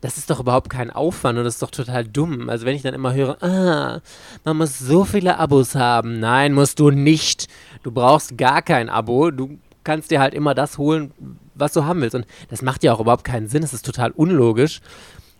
Das 0.00 0.18
ist 0.18 0.28
doch 0.28 0.40
überhaupt 0.40 0.68
kein 0.68 0.90
Aufwand 0.90 1.38
und 1.38 1.44
das 1.44 1.54
ist 1.54 1.62
doch 1.62 1.70
total 1.70 2.04
dumm. 2.04 2.48
Also 2.48 2.66
wenn 2.66 2.74
ich 2.74 2.82
dann 2.82 2.94
immer 2.94 3.14
höre, 3.14 3.40
ah, 3.44 4.00
man 4.44 4.56
muss 4.56 4.76
so 4.76 5.04
viele 5.04 5.38
Abos 5.38 5.76
haben. 5.76 6.18
Nein, 6.18 6.52
musst 6.52 6.80
du 6.80 6.90
nicht. 6.90 7.46
Du 7.84 7.92
brauchst 7.92 8.36
gar 8.36 8.60
kein 8.60 8.90
Abo. 8.90 9.30
Du 9.30 9.58
kannst 9.84 10.10
dir 10.10 10.20
halt 10.20 10.34
immer 10.34 10.54
das 10.54 10.78
holen, 10.78 11.12
was 11.54 11.72
du 11.72 11.84
haben 11.84 12.00
willst. 12.00 12.16
Und 12.16 12.26
das 12.50 12.60
macht 12.60 12.82
ja 12.82 12.92
auch 12.92 13.00
überhaupt 13.00 13.24
keinen 13.24 13.46
Sinn. 13.46 13.62
Es 13.62 13.72
ist 13.72 13.86
total 13.86 14.10
unlogisch 14.10 14.80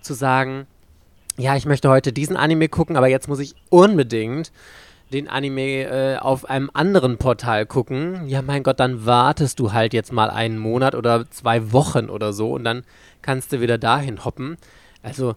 zu 0.01 0.15
sagen, 0.15 0.69
ja, 1.37 1.57
ich 1.57 1.67
möchte 1.67 1.91
heute 1.91 2.13
diesen 2.13 2.37
Anime 2.37 2.69
gucken, 2.69 2.97
aber 2.97 3.09
jetzt 3.09 3.29
muss 3.29 3.41
ich 3.41 3.57
unbedingt 3.71 4.53
den 5.13 5.29
Anime 5.29 5.85
äh, 5.85 6.17
auf 6.19 6.49
einem 6.51 6.71
anderen 6.73 7.17
Portal 7.17 7.67
gucken, 7.67 8.29
ja 8.29 8.43
mein 8.43 8.63
Gott, 8.63 8.81
dann 8.81 9.07
wartest 9.07 9.61
du 9.61 9.73
halt 9.73 9.95
jetzt 9.95 10.13
mal 10.13 10.31
einen 10.31 10.59
Monat 10.59 10.95
oder 10.95 11.31
zwei 11.31 11.73
Wochen 11.73 12.11
oder 12.11 12.33
so 12.33 12.53
und 12.53 12.65
dann 12.65 12.83
kannst 13.23 13.53
du 13.53 13.61
wieder 13.61 13.79
dahin 13.79 14.25
hoppen. 14.25 14.57
Also 15.03 15.37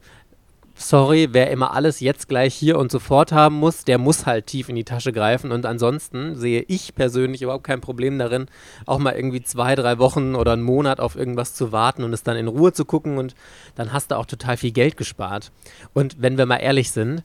sorry, 0.80 1.28
wer 1.32 1.52
immer 1.52 1.74
alles 1.74 2.00
jetzt 2.00 2.28
gleich 2.30 2.56
hier 2.56 2.80
und 2.80 2.92
sofort 2.92 3.32
haben 3.32 3.56
muss, 3.56 3.84
der 3.84 3.98
muss 3.98 4.26
halt 4.26 4.48
tief 4.48 4.70
in 4.70 4.76
die 4.76 4.86
Tasche 4.86 5.12
greifen. 5.12 5.52
Und 5.52 5.66
ansonsten 5.66 6.36
sehe 6.36 6.64
ich 6.68 6.96
persönlich 6.96 7.42
überhaupt 7.42 7.66
kein 7.66 7.82
Problem 7.82 8.18
darin, 8.18 8.48
auch 8.86 8.98
mal 8.98 9.14
irgendwie 9.14 9.44
zwei, 9.44 9.76
drei 9.76 10.00
Wochen 10.00 10.36
oder 10.36 10.54
einen 10.54 10.64
Monat 10.64 11.00
auf 11.00 11.16
irgendwas 11.16 11.54
zu 11.54 11.72
warten 11.72 12.04
und 12.04 12.14
es 12.14 12.24
dann 12.24 12.38
in 12.38 12.48
Ruhe 12.48 12.74
zu 12.74 12.86
gucken. 12.86 13.18
Und 13.18 13.36
dann 13.76 13.94
hast 13.94 14.12
du 14.12 14.16
auch 14.18 14.26
total 14.26 14.58
viel 14.58 14.72
Geld 14.72 14.98
gespart. 14.98 15.52
Und 15.94 16.22
wenn 16.22 16.38
wir 16.38 16.46
mal 16.46 16.58
ehrlich 16.58 16.92
sind, 16.92 17.24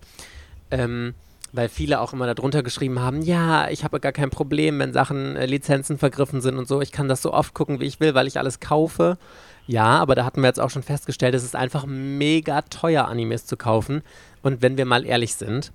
ähm, 0.70 1.14
weil 1.54 1.68
viele 1.68 2.00
auch 2.00 2.12
immer 2.12 2.32
darunter 2.32 2.64
geschrieben 2.64 2.98
haben, 2.98 3.22
ja, 3.22 3.68
ich 3.68 3.84
habe 3.84 4.00
gar 4.00 4.10
kein 4.10 4.30
Problem, 4.30 4.80
wenn 4.80 4.92
Sachen, 4.92 5.36
äh, 5.36 5.46
Lizenzen 5.46 5.98
vergriffen 5.98 6.40
sind 6.40 6.58
und 6.58 6.66
so. 6.66 6.80
Ich 6.80 6.90
kann 6.90 7.08
das 7.08 7.22
so 7.22 7.32
oft 7.32 7.54
gucken, 7.54 7.78
wie 7.78 7.84
ich 7.84 8.00
will, 8.00 8.14
weil 8.14 8.26
ich 8.26 8.38
alles 8.38 8.58
kaufe. 8.58 9.18
Ja, 9.66 9.98
aber 9.98 10.16
da 10.16 10.24
hatten 10.24 10.40
wir 10.40 10.48
jetzt 10.48 10.60
auch 10.60 10.70
schon 10.70 10.82
festgestellt, 10.82 11.34
es 11.34 11.44
ist 11.44 11.54
einfach 11.54 11.86
mega 11.86 12.62
teuer, 12.62 13.06
Animes 13.06 13.46
zu 13.46 13.56
kaufen. 13.56 14.02
Und 14.42 14.62
wenn 14.62 14.76
wir 14.76 14.84
mal 14.84 15.06
ehrlich 15.06 15.36
sind, 15.36 15.72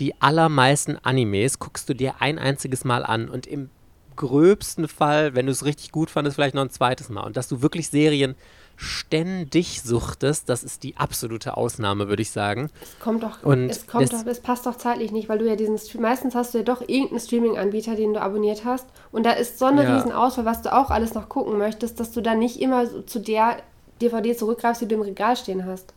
die 0.00 0.20
allermeisten 0.20 0.98
Animes 1.02 1.60
guckst 1.60 1.88
du 1.88 1.94
dir 1.94 2.14
ein 2.18 2.38
einziges 2.38 2.84
Mal 2.84 3.04
an 3.04 3.28
und 3.28 3.46
im 3.46 3.70
gröbsten 4.16 4.88
Fall, 4.88 5.34
wenn 5.34 5.46
du 5.46 5.52
es 5.52 5.64
richtig 5.64 5.92
gut 5.92 6.10
fandest, 6.10 6.34
vielleicht 6.34 6.56
noch 6.56 6.62
ein 6.62 6.70
zweites 6.70 7.08
Mal. 7.08 7.22
Und 7.22 7.36
dass 7.36 7.48
du 7.48 7.62
wirklich 7.62 7.88
Serien 7.88 8.34
ständig 8.80 9.82
suchtest, 9.82 10.48
das 10.48 10.64
ist 10.64 10.82
die 10.84 10.96
absolute 10.96 11.56
Ausnahme, 11.56 12.08
würde 12.08 12.22
ich 12.22 12.30
sagen. 12.30 12.70
Es 12.80 12.98
kommt 12.98 13.22
doch, 13.22 13.42
und 13.42 13.68
es 13.68 13.86
kommt 13.86 14.10
doch, 14.10 14.24
es 14.24 14.40
passt 14.40 14.64
doch 14.64 14.76
zeitlich 14.76 15.12
nicht, 15.12 15.28
weil 15.28 15.38
du 15.38 15.46
ja 15.46 15.54
diesen, 15.54 15.78
meistens 16.00 16.34
hast 16.34 16.54
du 16.54 16.58
ja 16.58 16.64
doch 16.64 16.80
irgendeinen 16.80 17.20
Streaming-Anbieter, 17.20 17.94
den 17.94 18.14
du 18.14 18.22
abonniert 18.22 18.64
hast 18.64 18.86
und 19.12 19.26
da 19.26 19.32
ist 19.32 19.58
so 19.58 19.66
eine 19.66 19.84
ja. 19.84 19.96
riesen 19.96 20.12
Auswahl, 20.12 20.46
was 20.46 20.62
du 20.62 20.72
auch 20.72 20.90
alles 20.90 21.12
noch 21.12 21.28
gucken 21.28 21.58
möchtest, 21.58 22.00
dass 22.00 22.12
du 22.12 22.22
dann 22.22 22.38
nicht 22.38 22.58
immer 22.60 22.86
so 22.86 23.02
zu 23.02 23.18
der 23.18 23.58
DVD 24.00 24.34
zurückgreifst, 24.34 24.80
die 24.80 24.88
du 24.88 24.94
im 24.94 25.02
Regal 25.02 25.36
stehen 25.36 25.66
hast. 25.66 25.92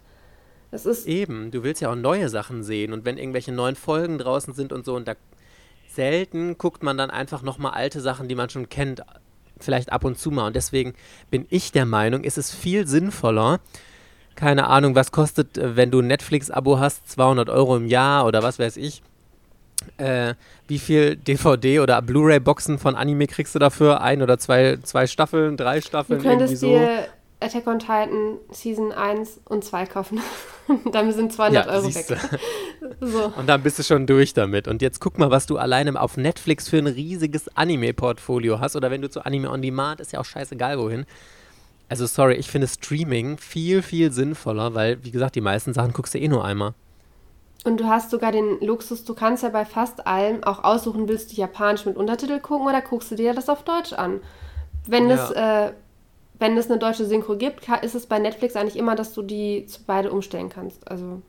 Das 0.69 0.86
ist 0.86 1.07
Eben, 1.07 1.51
du 1.51 1.63
willst 1.63 1.81
ja 1.81 1.89
auch 1.89 1.95
neue 1.95 2.27
Sachen 2.27 2.63
sehen 2.63 2.91
und 2.91 3.05
wenn 3.05 3.17
irgendwelche 3.17 3.53
neuen 3.53 3.75
Folgen 3.75 4.17
draußen 4.17 4.53
sind 4.53 4.73
und 4.73 4.84
so 4.84 4.95
und 4.95 5.07
da 5.07 5.13
selten 5.88 6.57
guckt 6.57 6.84
man 6.84 6.97
dann 6.97 7.11
einfach 7.11 7.43
nochmal 7.43 7.73
alte 7.73 8.01
Sachen, 8.01 8.27
die 8.27 8.36
man 8.36 8.49
schon 8.49 8.67
kennt, 8.67 9.03
vielleicht 9.64 9.91
ab 9.91 10.03
und 10.05 10.18
zu 10.18 10.32
mal. 10.32 10.47
Und 10.47 10.55
deswegen 10.55 10.93
bin 11.32 11.45
ich 11.49 11.72
der 11.72 11.86
Meinung, 11.86 12.24
ist 12.24 12.38
es 12.38 12.53
viel 12.53 12.88
sinnvoller, 12.88 13.59
keine 14.36 14.68
Ahnung, 14.68 14.95
was 14.95 15.11
kostet, 15.11 15.57
äh, 15.57 15.76
wenn 15.76 15.91
du 15.91 15.99
ein 15.99 16.07
Netflix-Abo 16.07 16.80
hast, 16.80 17.09
200 17.09 17.49
Euro 17.49 17.76
im 17.76 17.88
Jahr 17.88 18.26
oder 18.26 18.43
was 18.43 18.59
weiß 18.59 18.78
ich. 18.78 19.03
Äh, 19.97 20.36
wie 20.68 20.80
viel 20.80 21.18
DVD 21.18 21.82
oder 21.82 22.01
Blu-ray-Boxen 22.01 22.80
von 22.80 22.95
Anime 22.95 23.28
kriegst 23.28 23.53
du 23.53 23.59
dafür? 23.59 24.01
Ein 24.01 24.22
oder 24.22 24.38
zwei, 24.38 24.78
zwei 24.82 25.07
Staffeln, 25.07 25.57
drei 25.57 25.82
Staffeln? 25.82 26.20
Du 26.20 26.28
könntest 26.28 26.57
so? 26.57 26.68
dir 26.68 27.07
Attack 27.41 27.68
on 27.68 27.80
Titan 27.80 28.38
Season 28.51 28.91
1 28.93 29.41
und 29.45 29.66
2 29.66 29.86
kaufen. 29.88 30.22
dann 30.91 31.11
sind 31.11 31.34
200 31.34 31.66
ja, 31.66 31.72
Euro 31.72 31.93
weg. 31.93 32.05
so. 32.99 33.34
Und 33.38 33.47
dann 33.47 33.63
bist 33.63 33.79
du 33.79 33.84
schon 33.84 34.07
durch 34.07 34.34
damit. 34.34 34.67
Und 34.67 34.81
jetzt 34.81 34.99
guck 34.99 35.17
mal, 35.17 35.31
was 35.31 35.45
du 35.45 35.57
alleine 35.57 35.99
auf 35.99 36.17
Netflix 36.17 36.69
für 36.69 36.77
ein 36.77 36.88
riesiges 36.88 37.55
Anime-Portfolio 37.55 38.59
hast. 38.59 38.75
Oder 38.75 38.91
wenn 38.91 39.01
du 39.01 39.09
zu 39.09 39.25
Anime 39.25 39.49
on 39.49 39.61
Demand, 39.61 39.99
ist 39.99 40.11
ja 40.11 40.19
auch 40.19 40.25
scheißegal 40.25 40.77
wohin. 40.77 41.05
Also 41.89 42.05
sorry, 42.05 42.36
ich 42.36 42.49
finde 42.49 42.67
Streaming 42.67 43.38
viel, 43.38 43.81
viel 43.81 44.11
sinnvoller, 44.11 44.73
weil, 44.73 45.03
wie 45.03 45.11
gesagt, 45.11 45.36
die 45.36 45.41
meisten 45.41 45.73
Sachen 45.73 45.93
guckst 45.93 46.13
du 46.13 46.19
eh 46.19 46.27
nur 46.27 46.43
einmal. 46.43 46.73
Und 47.65 47.79
du 47.79 47.86
hast 47.86 48.09
sogar 48.11 48.31
den 48.31 48.59
Luxus, 48.61 49.05
du 49.05 49.13
kannst 49.13 49.43
ja 49.43 49.49
bei 49.49 49.63
fast 49.63 50.05
allem 50.05 50.43
auch 50.43 50.63
aussuchen, 50.63 51.07
willst 51.07 51.31
du 51.31 51.36
Japanisch 51.36 51.86
mit 51.86 51.95
Untertitel 51.95 52.39
gucken 52.39 52.67
oder 52.67 52.81
guckst 52.81 53.11
du 53.11 53.15
dir 53.15 53.34
das 53.34 53.47
auf 53.47 53.63
Deutsch 53.63 53.93
an. 53.93 54.19
Wenn 54.86 55.09
ja. 55.09 55.67
äh, 55.67 55.73
wenn 56.39 56.57
es 56.57 56.69
eine 56.69 56.79
deutsche 56.79 57.05
Synchro 57.05 57.38
gibt, 57.38 57.67
ist 57.84 57.95
es 57.95 58.05
bei 58.05 58.19
Netflix 58.19 58.55
eigentlich 58.55 58.75
immer, 58.75 58.95
dass 58.95 59.13
du 59.13 59.21
die 59.21 59.65
zu 59.65 59.81
beide 59.86 60.11
umstellen 60.11 60.49
kannst. 60.49 60.89
Also 60.89 61.21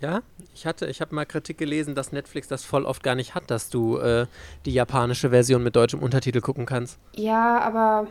ja, 0.00 0.20
ich 0.54 0.66
hatte, 0.66 0.86
ich 0.86 1.00
habe 1.00 1.14
mal 1.14 1.26
Kritik 1.26 1.58
gelesen, 1.58 1.94
dass 1.94 2.12
Netflix 2.12 2.48
das 2.48 2.64
voll 2.64 2.84
oft 2.84 3.02
gar 3.02 3.14
nicht 3.14 3.34
hat, 3.34 3.50
dass 3.50 3.70
du 3.70 3.98
äh, 3.98 4.26
die 4.64 4.72
japanische 4.72 5.30
Version 5.30 5.62
mit 5.62 5.76
deutschem 5.76 6.00
Untertitel 6.00 6.40
gucken 6.40 6.66
kannst. 6.66 6.98
Ja, 7.14 7.58
aber 7.60 8.06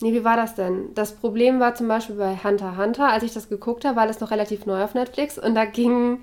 nee, 0.00 0.12
wie 0.12 0.24
war 0.24 0.36
das 0.36 0.54
denn? 0.54 0.94
Das 0.94 1.12
Problem 1.12 1.60
war 1.60 1.74
zum 1.74 1.88
Beispiel 1.88 2.16
bei 2.16 2.36
Hunter 2.36 2.76
Hunter, 2.76 3.08
als 3.08 3.24
ich 3.24 3.32
das 3.32 3.48
geguckt 3.48 3.84
habe, 3.84 3.96
war 3.96 4.06
das 4.06 4.20
noch 4.20 4.30
relativ 4.30 4.66
neu 4.66 4.82
auf 4.82 4.94
Netflix 4.94 5.38
und 5.38 5.54
da 5.54 5.64
ging, 5.64 6.18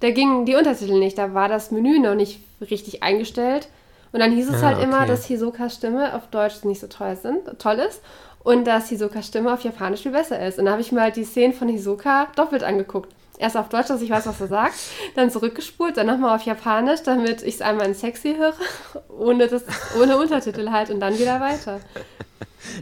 da 0.00 0.10
gingen 0.10 0.44
die 0.44 0.56
Untertitel 0.56 0.98
nicht, 0.98 1.16
da 1.18 1.34
war 1.34 1.48
das 1.48 1.70
Menü 1.70 1.98
noch 1.98 2.14
nicht 2.14 2.40
richtig 2.60 3.02
eingestellt. 3.02 3.68
Und 4.12 4.18
dann 4.18 4.32
hieß 4.32 4.48
es 4.48 4.62
ah, 4.62 4.66
halt 4.66 4.78
okay. 4.78 4.86
immer, 4.86 5.06
dass 5.06 5.26
Hisokas 5.26 5.76
Stimme 5.76 6.16
auf 6.16 6.26
Deutsch 6.30 6.64
nicht 6.64 6.80
so 6.80 6.88
toll, 6.88 7.14
sind, 7.14 7.60
toll 7.60 7.76
ist 7.76 8.02
und 8.42 8.66
dass 8.66 8.88
Hisokas 8.88 9.28
Stimme 9.28 9.52
auf 9.52 9.62
Japanisch 9.62 10.02
viel 10.02 10.12
besser 10.12 10.44
ist. 10.44 10.58
Und 10.58 10.64
dann 10.64 10.72
habe 10.72 10.82
ich 10.82 10.90
mir 10.90 11.02
halt 11.02 11.16
die 11.16 11.24
Szenen 11.24 11.52
von 11.52 11.68
Hisoka 11.68 12.26
doppelt 12.34 12.64
angeguckt. 12.64 13.14
Erst 13.40 13.56
auf 13.56 13.68
Deutsch, 13.68 13.88
dass 13.88 14.02
ich 14.02 14.10
weiß, 14.10 14.26
was 14.26 14.40
er 14.40 14.48
sagt, 14.48 14.74
dann 15.14 15.30
zurückgespult, 15.30 15.96
dann 15.96 16.06
nochmal 16.06 16.36
auf 16.36 16.42
Japanisch, 16.42 17.02
damit 17.02 17.42
ich 17.42 17.56
es 17.56 17.62
einmal 17.62 17.86
in 17.86 17.94
sexy 17.94 18.36
höre, 18.36 18.54
ohne, 19.08 19.48
das, 19.48 19.64
ohne 20.00 20.18
Untertitel 20.18 20.70
halt 20.70 20.90
und 20.90 21.00
dann 21.00 21.18
wieder 21.18 21.40
weiter. 21.40 21.80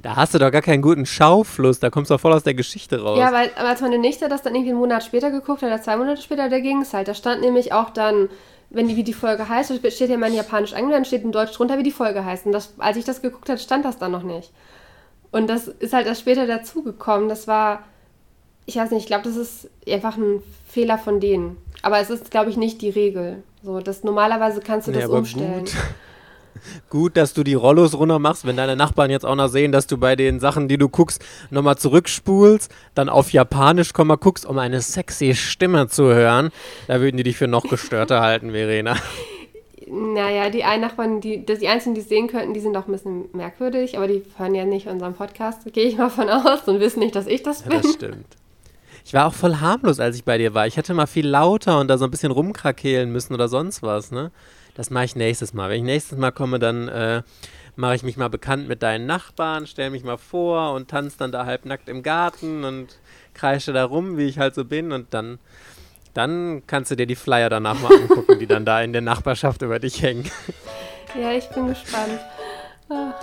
Da 0.03 0.17
hast 0.17 0.35
du 0.35 0.39
doch 0.39 0.51
gar 0.51 0.63
keinen 0.63 0.83
guten 0.83 1.07
Schaufluss, 1.07 1.79
da 1.79 1.89
kommst 1.91 2.11
du 2.11 2.15
doch 2.15 2.21
voll 2.21 2.33
aus 2.33 2.43
der 2.43 2.55
Geschichte 2.55 3.01
raus. 3.01 3.19
Ja, 3.19 3.33
weil 3.33 3.51
als 3.57 3.81
meine 3.81 3.99
Nichte 3.99 4.29
das 4.29 4.43
dann 4.43 4.55
irgendwie 4.55 4.73
einen 4.73 4.81
Monat 4.81 5.05
später 5.05 5.31
geguckt 5.31 5.63
hat, 5.63 5.69
oder 5.69 5.81
zwei 5.81 5.97
Monate 5.97 6.21
später, 6.21 6.49
da 6.49 6.59
ging 6.59 6.83
es 6.83 6.93
halt. 6.93 7.07
Da 7.07 7.15
stand 7.15 7.41
nämlich 7.41 7.73
auch 7.73 7.91
dann 7.91 8.29
wenn 8.71 8.89
die, 8.89 8.97
wie 8.97 9.05
die 9.05 9.15
Folge 9.15 9.49
heißt, 9.49 9.73
steht 9.93 10.11
ja 10.11 10.17
mal 10.19 10.29
in 10.29 10.35
Japanisch 10.35 10.73
dann 10.73 11.05
steht 11.05 11.23
in 11.23 11.33
Deutsch 11.33 11.53
drunter, 11.53 11.79
wie 11.79 11.83
die 11.83 11.91
Folge 11.91 12.25
heißt. 12.25 12.47
Und 12.47 12.53
das, 12.53 12.75
als 12.79 12.97
ich 12.97 13.05
das 13.05 13.23
geguckt 13.23 13.49
habe, 13.49 13.59
stand 13.59 13.85
das 13.85 13.99
dann 13.99 14.13
noch 14.13 14.23
nicht. 14.23 14.53
Und 15.31 15.49
das 15.49 15.69
ist 15.69 15.93
halt 15.93 16.07
erst 16.07 16.23
später 16.23 16.47
dazugekommen. 16.47 17.29
Das 17.29 17.49
war, 17.49 17.85
ich 18.69 18.77
weiß 18.77 18.91
nicht, 18.91 19.01
ich 19.01 19.07
glaube, 19.07 19.25
das 19.25 19.37
ist 19.37 19.71
einfach 19.91 20.19
ein 20.19 20.43
Fehler 20.69 20.99
von 20.99 21.21
denen. 21.21 21.57
Aber 21.81 22.01
es 22.01 22.11
ist, 22.11 22.31
glaube 22.31 22.51
ich, 22.51 22.59
nicht 22.59 22.83
die 22.83 22.91
Regel. 22.91 23.43
So, 23.63 23.81
das, 23.81 24.05
normalerweise 24.05 24.61
kannst 24.61 24.87
du 24.89 24.93
das 24.93 25.05
ja, 25.05 25.09
umstellen. 25.09 25.61
Gut. 25.61 25.75
Gut, 26.91 27.17
dass 27.17 27.33
du 27.33 27.45
die 27.45 27.55
Rollos 27.55 27.97
runter 27.97 28.19
machst, 28.19 28.47
wenn 28.47 28.59
deine 28.59 28.77
Nachbarn 28.77 29.11
jetzt 29.11 29.25
auch 29.25 29.37
noch 29.37 29.49
sehen, 29.49 29.73
dass 29.73 29.87
du 29.87 29.97
bei 29.97 30.17
den 30.17 30.39
Sachen, 30.39 30.69
die 30.69 30.77
du 30.77 30.91
guckst, 30.91 31.25
nochmal 31.51 31.79
zurückspulst, 31.79 32.71
dann 32.95 33.09
auf 33.09 33.33
Japanisch 33.33 33.95
komm 33.95 34.09
mal 34.09 34.17
guckst, 34.17 34.45
um 34.45 34.59
eine 34.59 34.83
sexy 34.83 35.35
Stimme 35.35 35.89
zu 35.89 36.13
hören. 36.13 36.51
Da 36.89 37.01
würden 37.01 37.17
die 37.17 37.23
dich 37.23 37.39
für 37.39 37.49
noch 37.49 37.63
gestörter 37.63 38.21
halten, 38.21 38.51
Verena. 38.51 38.97
Naja, 39.87 40.51
die 40.51 40.65
einen 40.65 40.83
Nachbarn, 40.83 41.23
die, 41.23 41.47
die 41.47 41.69
einzigen, 41.69 41.95
die 41.95 42.03
es 42.03 42.09
sehen 42.11 42.27
könnten, 42.27 42.53
die 42.53 42.61
sind 42.61 42.77
auch 42.77 42.87
ein 42.87 42.93
bisschen 42.93 43.31
merkwürdig, 43.33 43.97
aber 43.97 44.09
die 44.09 44.25
hören 44.37 44.55
ja 44.55 44.67
nicht 44.67 44.89
unseren 44.89 45.15
Podcast, 45.15 45.73
gehe 45.73 45.87
ich 45.87 45.97
mal 45.97 46.11
von 46.11 46.29
aus 46.29 46.65
und 46.67 46.81
wissen 46.81 46.99
nicht, 46.99 47.17
dass 47.17 47.27
ich 47.27 47.43
das 47.43 47.63
bin. 47.63 47.73
Ja, 47.73 47.81
das 47.81 47.93
stimmt. 47.93 48.37
Ich 49.09 49.15
war 49.15 49.25
auch 49.25 49.33
voll 49.33 49.57
harmlos, 49.57 50.01
als 50.01 50.17
ich 50.17 50.25
bei 50.25 50.37
dir 50.37 50.53
war. 50.53 50.67
Ich 50.67 50.77
hätte 50.77 50.93
mal 50.93 51.07
viel 51.07 51.27
lauter 51.27 51.81
und 51.81 51.89
da 51.89 51.97
so 51.97 52.05
ein 52.05 52.11
bisschen 52.11 52.31
rumkrakehlen 52.31 53.11
müssen 53.11 53.33
oder 53.33 53.49
sonst 53.49 53.83
was, 53.83 54.11
ne? 54.11 54.31
Das 54.75 54.91
mache 54.91 55.07
ich 55.07 55.17
nächstes 55.17 55.55
Mal. 55.55 55.71
Wenn 55.71 55.79
ich 55.79 55.85
nächstes 55.85 56.19
Mal 56.19 56.31
komme, 56.31 56.59
dann 56.59 56.89
äh, 56.89 57.23
mache 57.75 57.95
ich 57.95 58.03
mich 58.03 58.19
mal 58.19 58.29
bekannt 58.29 58.69
mit 58.69 58.83
deinen 58.83 59.07
Nachbarn, 59.07 59.67
stelle 59.67 59.89
mich 59.89 60.05
mal 60.05 60.19
vor 60.19 60.75
und 60.75 60.91
tanze 60.91 61.17
dann 61.17 61.33
da 61.33 61.47
halbnackt 61.47 61.89
im 61.89 62.03
Garten 62.03 62.65
und 62.65 62.99
kreische 63.33 63.73
da 63.73 63.87
rum, 63.87 64.19
wie 64.19 64.27
ich 64.27 64.39
halt 64.39 64.55
so 64.55 64.67
bin 64.67 64.93
und 64.93 65.15
dann, 65.15 65.39
dann 66.13 66.65
kannst 66.67 66.91
du 66.91 66.95
dir 66.95 67.07
die 67.07 67.17
Flyer 67.17 67.49
danach 67.49 67.81
mal 67.81 67.91
angucken, 67.91 68.39
die 68.39 68.47
dann 68.47 68.67
da 68.67 68.83
in 68.83 68.93
der 68.93 69.01
Nachbarschaft 69.01 69.63
über 69.63 69.79
dich 69.79 70.03
hängen. 70.03 70.31
Ja, 71.19 71.33
ich 71.33 71.49
bin 71.49 71.69
gespannt. 71.69 72.21
Ah. 72.91 73.15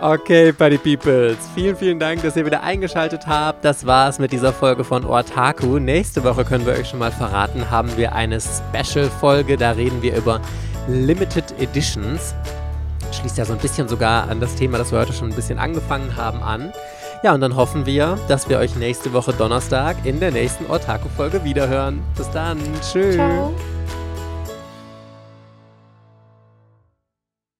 Okay, 0.00 0.52
Buddy 0.52 0.76
Peoples. 0.76 1.38
Vielen, 1.54 1.76
vielen 1.76 1.98
Dank, 1.98 2.22
dass 2.22 2.36
ihr 2.36 2.44
wieder 2.44 2.62
eingeschaltet 2.62 3.26
habt. 3.26 3.64
Das 3.64 3.86
war's 3.86 4.18
mit 4.18 4.32
dieser 4.32 4.52
Folge 4.52 4.84
von 4.84 5.04
Ortaku. 5.04 5.78
Nächste 5.78 6.22
Woche 6.24 6.44
können 6.44 6.66
wir 6.66 6.74
euch 6.74 6.88
schon 6.88 6.98
mal 6.98 7.12
verraten, 7.12 7.70
haben 7.70 7.96
wir 7.96 8.14
eine 8.14 8.38
Special-Folge. 8.40 9.56
Da 9.56 9.70
reden 9.70 10.02
wir 10.02 10.16
über 10.16 10.40
Limited 10.88 11.54
Editions. 11.58 12.34
Schließt 13.12 13.38
ja 13.38 13.44
so 13.44 13.52
ein 13.52 13.60
bisschen 13.60 13.88
sogar 13.88 14.28
an 14.28 14.40
das 14.40 14.56
Thema, 14.56 14.78
das 14.78 14.92
wir 14.92 14.98
heute 14.98 15.12
schon 15.12 15.30
ein 15.30 15.36
bisschen 15.36 15.58
angefangen 15.58 16.16
haben, 16.16 16.42
an. 16.42 16.72
Ja, 17.22 17.32
und 17.32 17.40
dann 17.40 17.56
hoffen 17.56 17.86
wir, 17.86 18.18
dass 18.28 18.48
wir 18.48 18.58
euch 18.58 18.76
nächste 18.76 19.12
Woche 19.14 19.32
Donnerstag 19.32 19.96
in 20.04 20.20
der 20.20 20.30
nächsten 20.30 20.70
Otaku-Folge 20.70 21.42
wiederhören. 21.44 22.02
Bis 22.16 22.30
dann. 22.30 22.58
Tschüss. 22.82 23.14
Ciao. 23.14 23.54